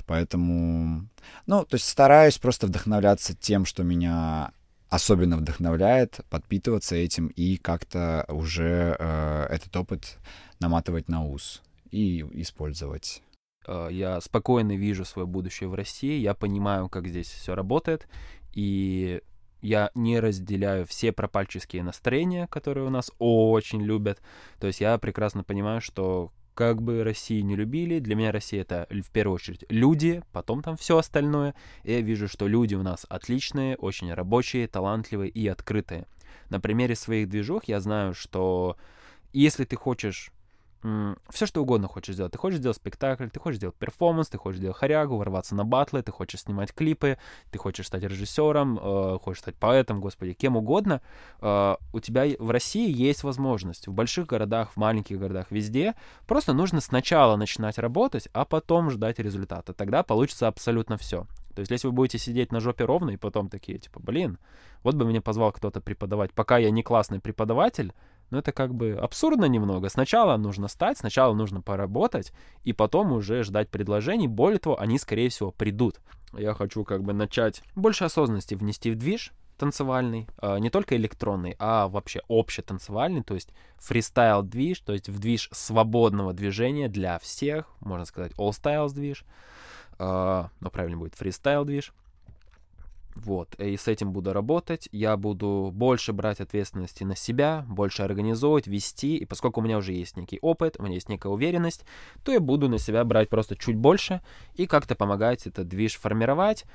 Поэтому, 0.06 1.08
ну, 1.46 1.66
то 1.66 1.76
есть 1.76 1.88
стараюсь 1.88 2.38
просто 2.38 2.68
вдохновляться 2.68 3.36
тем, 3.36 3.66
что 3.66 3.84
меня 3.84 4.52
особенно 4.90 5.38
вдохновляет, 5.38 6.22
подпитываться 6.30 6.96
этим 6.96 7.28
и 7.28 7.58
как-то 7.58 8.26
уже 8.30 8.96
э, 8.98 9.48
этот 9.50 9.76
опыт 9.76 10.18
наматывать 10.60 11.10
на 11.10 11.26
ус 11.26 11.62
и 11.92 12.22
использовать. 12.42 13.22
Э, 13.68 13.90
я 13.92 14.22
спокойно 14.22 14.78
вижу 14.78 15.04
свое 15.04 15.28
будущее 15.28 15.68
в 15.68 15.76
России, 15.76 16.18
я 16.20 16.34
понимаю, 16.34 16.88
как 16.88 17.08
здесь 17.08 17.28
все 17.28 17.56
работает, 17.56 18.08
и 18.54 19.22
я 19.64 19.90
не 19.96 20.20
разделяю 20.20 20.86
все 20.86 21.12
пропальческие 21.12 21.84
настроения, 21.84 22.48
которые 22.48 22.86
у 22.86 22.90
нас 22.90 23.12
очень 23.18 23.82
любят. 23.82 24.22
То 24.60 24.68
есть 24.68 24.82
я 24.82 24.98
прекрасно 24.98 25.44
понимаю, 25.44 25.82
что 25.82 26.32
как 26.54 26.82
бы 26.82 27.04
России 27.04 27.42
не 27.42 27.56
любили, 27.56 28.00
для 28.00 28.16
меня 28.16 28.32
Россия 28.32 28.62
это 28.62 28.88
в 28.92 29.10
первую 29.10 29.36
очередь 29.36 29.66
люди, 29.70 30.22
потом 30.32 30.62
там 30.62 30.78
все 30.78 30.98
остальное. 30.98 31.56
И 31.84 31.94
я 31.94 32.02
вижу, 32.02 32.28
что 32.28 32.48
люди 32.48 32.76
у 32.76 32.84
нас 32.84 33.06
отличные, 33.10 33.76
очень 33.78 34.14
рабочие, 34.14 34.68
талантливые 34.68 35.32
и 35.32 35.48
открытые. 35.48 36.06
На 36.50 36.60
примере 36.60 36.96
своих 36.96 37.30
движух 37.30 37.64
я 37.66 37.80
знаю, 37.80 38.14
что 38.14 38.78
если 39.32 39.64
ты 39.64 39.78
хочешь 39.78 40.32
все 41.30 41.46
что 41.46 41.62
угодно 41.62 41.88
хочешь 41.88 42.16
сделать. 42.16 42.32
Ты 42.32 42.38
хочешь 42.38 42.60
сделать 42.60 42.78
спектакль, 42.78 43.28
ты 43.30 43.40
хочешь 43.40 43.58
сделать 43.58 43.76
перформанс, 43.76 44.30
ты 44.30 44.38
хочешь 44.38 44.60
сделать 44.60 44.78
хорягу, 44.78 45.18
ворваться 45.18 45.56
на 45.56 45.64
батлы, 45.64 46.02
ты 46.02 46.12
хочешь 46.12 46.42
снимать 46.42 46.74
клипы, 46.74 47.18
ты 47.52 47.58
хочешь 47.58 47.88
стать 47.88 48.04
режиссером, 48.04 48.80
э, 48.82 49.20
хочешь 49.22 49.42
стать 49.42 49.56
поэтом, 49.56 50.02
господи, 50.02 50.34
кем 50.34 50.58
угодно. 50.58 51.02
Э, 51.42 51.76
у 51.94 52.00
тебя 52.00 52.26
в 52.38 52.52
России 52.52 52.92
есть 52.92 53.24
возможность. 53.24 53.88
В 53.88 53.94
больших 53.94 54.28
городах, 54.28 54.72
в 54.72 54.78
маленьких 54.78 55.20
городах, 55.20 55.48
везде. 55.50 55.96
Просто 56.28 56.54
нужно 56.54 56.82
сначала 56.82 57.36
начинать 57.38 57.78
работать, 57.78 58.28
а 58.34 58.46
потом 58.46 58.90
ждать 58.90 59.20
результата. 59.20 59.74
Тогда 59.74 60.04
получится 60.04 60.48
абсолютно 60.48 60.98
все. 60.98 61.28
То 61.56 61.60
есть, 61.60 61.72
если 61.72 61.88
вы 61.88 61.94
будете 61.94 62.18
сидеть 62.18 62.52
на 62.52 62.60
жопе 62.60 62.86
ровно 62.86 63.12
и 63.12 63.18
потом 63.18 63.48
такие, 63.48 63.78
типа, 63.78 64.00
блин, 64.00 64.40
вот 64.82 64.96
бы 64.96 65.06
меня 65.06 65.22
позвал 65.22 65.52
кто-то 65.52 65.82
преподавать, 65.82 66.34
пока 66.34 66.58
я 66.58 66.72
не 66.72 66.82
классный 66.82 67.20
преподаватель, 67.20 67.94
ну 68.34 68.40
это 68.40 68.52
как 68.52 68.74
бы 68.74 68.94
абсурдно 68.94 69.46
немного. 69.46 69.90
Сначала 69.90 70.38
нужно 70.38 70.68
стать, 70.68 70.98
сначала 70.98 71.36
нужно 71.36 71.62
поработать, 71.62 72.34
и 72.64 72.74
потом 72.74 73.12
уже 73.12 73.44
ждать 73.44 73.70
предложений. 73.70 74.28
Более 74.28 74.58
того, 74.58 74.80
они, 74.80 74.98
скорее 74.98 75.30
всего, 75.30 75.52
придут. 75.52 76.02
Я 76.36 76.56
хочу 76.56 76.84
как 76.84 77.04
бы 77.04 77.14
начать 77.14 77.62
больше 77.76 78.06
осознанности 78.06 78.56
внести 78.56 78.90
в 78.90 78.96
движ, 78.96 79.34
танцевальный, 79.60 80.28
а, 80.40 80.58
не 80.58 80.72
только 80.72 80.96
электронный, 80.96 81.56
а 81.60 81.88
вообще 81.88 82.22
общетанцевальный, 82.28 83.22
то 83.22 83.36
есть 83.36 83.50
фристайл-движ, 83.78 84.80
то 84.80 84.94
есть 84.94 85.10
в 85.10 85.20
движ 85.20 85.50
свободного 85.52 86.34
движения 86.34 86.90
для 86.90 87.20
всех, 87.20 87.68
можно 87.82 88.06
сказать, 88.06 88.32
all 88.32 88.50
styles 88.50 88.96
движ, 88.96 89.26
а, 90.00 90.50
но 90.60 90.72
правильно 90.72 90.98
будет 90.98 91.14
фристайл-движ. 91.14 91.94
Вот, 93.16 93.54
и 93.60 93.78
с 93.78 93.88
этим 93.88 94.12
буду 94.12 94.34
работать. 94.34 94.90
Я 94.92 95.18
буду 95.18 95.70
больше 95.74 96.14
брать 96.14 96.40
ответственности 96.40 97.04
на 97.04 97.16
себя, 97.16 97.66
больше 97.68 98.04
организовывать, 98.04 98.68
вести. 98.68 99.18
И 99.18 99.26
поскольку 99.26 99.62
у 99.62 99.64
меня 99.64 99.78
уже 99.78 99.94
есть 99.94 100.18
некий 100.18 100.40
опыт, 100.42 100.76
у 100.80 100.84
меня 100.84 100.96
есть 100.96 101.10
некая 101.10 101.30
уверенность, 101.30 101.86
то 102.24 102.32
я 102.32 102.40
буду 102.40 102.70
на 102.70 102.80
себя 102.80 103.04
брать 103.04 103.30
просто 103.30 103.56
чуть 103.56 103.76
больше 103.76 104.22
и 104.56 104.66
как-то 104.66 104.96
помогать 104.96 105.46
этот 105.48 105.68
движ 105.68 105.96
формировать. 105.98 106.66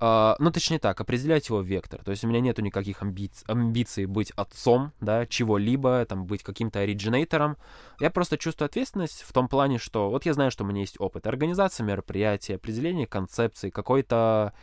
Uh, 0.00 0.34
ну, 0.40 0.50
точнее 0.50 0.80
так, 0.80 1.00
определять 1.00 1.48
его 1.48 1.60
вектор. 1.60 2.02
То 2.02 2.10
есть 2.10 2.24
у 2.24 2.28
меня 2.28 2.40
нету 2.40 2.60
никаких 2.60 3.02
амбиц- 3.02 3.44
амбиций 3.46 4.06
быть 4.06 4.32
отцом, 4.32 4.90
да, 5.00 5.26
чего-либо, 5.26 6.04
там, 6.06 6.26
быть 6.26 6.42
каким-то 6.42 6.80
оригинатором. 6.80 7.56
Я 8.00 8.10
просто 8.10 8.36
чувствую 8.36 8.66
ответственность 8.66 9.22
в 9.22 9.32
том 9.32 9.46
плане, 9.46 9.78
что 9.78 10.10
вот 10.10 10.26
я 10.26 10.34
знаю, 10.34 10.50
что 10.50 10.64
у 10.64 10.66
меня 10.66 10.80
есть 10.80 10.96
опыт 10.98 11.28
организации 11.28 11.84
мероприятий, 11.84 12.54
определения 12.54 13.06
концепции, 13.06 13.70
какой-то 13.70 14.54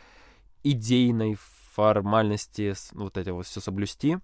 идейной 0.62 1.36
формальности 1.74 2.74
вот 2.92 3.16
это 3.16 3.32
вот 3.32 3.46
все 3.46 3.60
соблюсти. 3.60 4.18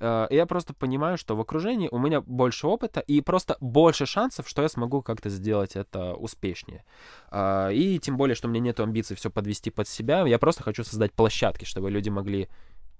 Э, 0.00 0.26
я 0.30 0.46
просто 0.46 0.74
понимаю, 0.74 1.18
что 1.18 1.36
в 1.36 1.40
окружении 1.40 1.88
у 1.90 1.98
меня 1.98 2.20
больше 2.20 2.66
опыта 2.66 3.00
и 3.00 3.20
просто 3.20 3.56
больше 3.60 4.06
шансов, 4.06 4.48
что 4.48 4.62
я 4.62 4.68
смогу 4.68 5.02
как-то 5.02 5.28
сделать 5.28 5.76
это 5.76 6.14
успешнее. 6.14 6.84
Э, 7.30 7.70
и 7.72 7.98
тем 7.98 8.16
более, 8.16 8.34
что 8.34 8.48
у 8.48 8.50
меня 8.50 8.60
нет 8.60 8.80
амбиций 8.80 9.16
все 9.16 9.30
подвести 9.30 9.70
под 9.70 9.88
себя, 9.88 10.26
я 10.26 10.38
просто 10.38 10.62
хочу 10.62 10.84
создать 10.84 11.12
площадки, 11.12 11.64
чтобы 11.64 11.90
люди 11.90 12.08
могли 12.08 12.48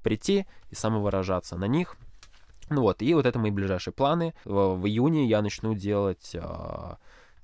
прийти 0.02 0.46
и 0.70 0.74
самовыражаться 0.74 1.56
на 1.56 1.66
них. 1.66 1.96
Ну 2.68 2.82
вот, 2.82 3.00
и 3.00 3.14
вот 3.14 3.26
это 3.26 3.38
мои 3.38 3.50
ближайшие 3.50 3.94
планы. 3.94 4.34
В, 4.44 4.74
в 4.74 4.86
июне 4.86 5.26
я 5.26 5.40
начну 5.40 5.74
делать 5.74 6.34
э, 6.34 6.96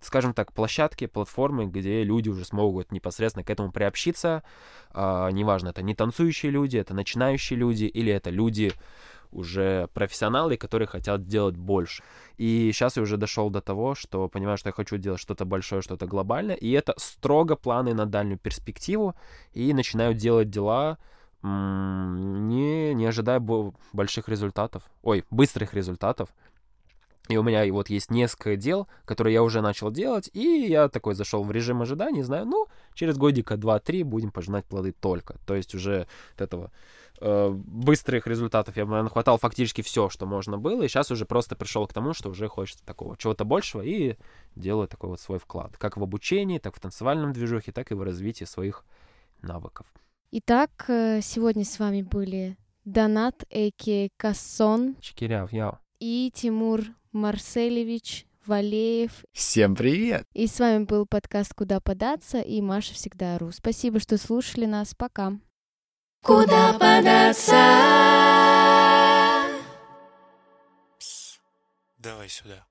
скажем 0.02 0.34
так, 0.34 0.52
площадки, 0.52 1.06
платформы, 1.06 1.66
где 1.66 2.04
люди 2.04 2.28
уже 2.28 2.44
смогут 2.44 2.92
непосредственно 2.92 3.44
к 3.44 3.50
этому 3.50 3.72
приобщиться. 3.72 4.42
А, 4.90 5.30
неважно, 5.30 5.68
это 5.68 5.82
не 5.82 5.94
танцующие 5.94 6.52
люди, 6.52 6.76
это 6.76 6.94
начинающие 6.94 7.58
люди, 7.58 7.84
или 7.84 8.12
это 8.12 8.30
люди 8.30 8.72
уже 9.32 9.88
профессионалы, 9.94 10.56
которые 10.56 10.86
хотят 10.86 11.26
делать 11.26 11.56
больше. 11.56 12.02
И 12.36 12.70
сейчас 12.72 12.96
я 12.96 13.02
уже 13.02 13.16
дошел 13.16 13.50
до 13.50 13.60
того, 13.60 13.94
что 13.94 14.28
понимаю, 14.28 14.58
что 14.58 14.68
я 14.68 14.72
хочу 14.72 14.98
делать 14.98 15.20
что-то 15.20 15.44
большое, 15.44 15.82
что-то 15.82 16.06
глобальное, 16.06 16.54
и 16.54 16.70
это 16.70 16.94
строго 16.98 17.56
планы 17.56 17.94
на 17.94 18.06
дальнюю 18.06 18.38
перспективу, 18.38 19.14
и 19.54 19.72
начинаю 19.72 20.14
делать 20.14 20.50
дела, 20.50 20.98
не, 21.42 22.94
не 22.94 23.06
ожидая 23.06 23.42
больших 23.92 24.28
результатов, 24.28 24.84
ой, 25.02 25.24
быстрых 25.30 25.74
результатов, 25.74 26.28
и 27.28 27.36
у 27.36 27.42
меня 27.42 27.72
вот 27.72 27.88
есть 27.88 28.10
несколько 28.10 28.56
дел, 28.56 28.88
которые 29.04 29.34
я 29.34 29.42
уже 29.42 29.60
начал 29.60 29.90
делать, 29.90 30.28
и 30.32 30.66
я 30.68 30.88
такой 30.88 31.14
зашел 31.14 31.44
в 31.44 31.52
режим 31.52 31.82
ожидания, 31.82 32.24
знаю, 32.24 32.46
ну, 32.46 32.66
через 32.94 33.16
годика 33.16 33.54
2-3 33.54 34.04
будем 34.04 34.30
пожинать 34.30 34.64
плоды 34.64 34.92
только. 34.92 35.38
То 35.46 35.54
есть 35.54 35.74
уже 35.74 36.08
от 36.34 36.40
этого 36.40 36.72
э, 37.20 37.50
быстрых 37.50 38.26
результатов 38.26 38.76
я, 38.76 38.86
наверное, 38.86 39.10
хватал 39.10 39.38
фактически 39.38 39.82
все, 39.82 40.08
что 40.08 40.26
можно 40.26 40.58
было, 40.58 40.82
и 40.82 40.88
сейчас 40.88 41.10
уже 41.12 41.24
просто 41.24 41.54
пришел 41.54 41.86
к 41.86 41.92
тому, 41.92 42.12
что 42.12 42.28
уже 42.28 42.48
хочется 42.48 42.84
такого 42.84 43.16
чего-то 43.16 43.44
большего, 43.44 43.82
и 43.82 44.16
делаю 44.56 44.88
такой 44.88 45.10
вот 45.10 45.20
свой 45.20 45.38
вклад. 45.38 45.76
Как 45.78 45.96
в 45.96 46.02
обучении, 46.02 46.58
так 46.58 46.74
в 46.76 46.80
танцевальном 46.80 47.32
движухе, 47.32 47.70
так 47.70 47.92
и 47.92 47.94
в 47.94 48.02
развитии 48.02 48.44
своих 48.44 48.84
навыков. 49.42 49.86
Итак, 50.32 50.70
э, 50.88 51.20
сегодня 51.22 51.64
с 51.64 51.78
вами 51.78 52.02
были 52.02 52.56
Донат, 52.84 53.44
а.к. 53.52 54.10
Кассон. 54.16 54.96
Чекиряв, 55.00 55.52
яу. 55.52 55.78
И 56.00 56.32
Тимур 56.34 56.80
Марселевич 57.12 58.26
Валеев. 58.46 59.24
Всем 59.32 59.76
привет! 59.76 60.26
И 60.32 60.46
с 60.46 60.58
вами 60.58 60.84
был 60.84 61.06
подкаст 61.06 61.54
«Куда 61.54 61.78
податься» 61.80 62.40
и 62.40 62.60
Маша 62.60 62.94
всегда 62.94 63.38
ру. 63.38 63.52
Спасибо, 63.52 64.00
что 64.00 64.18
слушали 64.18 64.64
нас. 64.64 64.94
Пока. 64.94 65.34
Куда 66.22 66.72
податься? 66.72 67.52
Пс, 70.98 71.38
давай 71.98 72.28
сюда. 72.28 72.66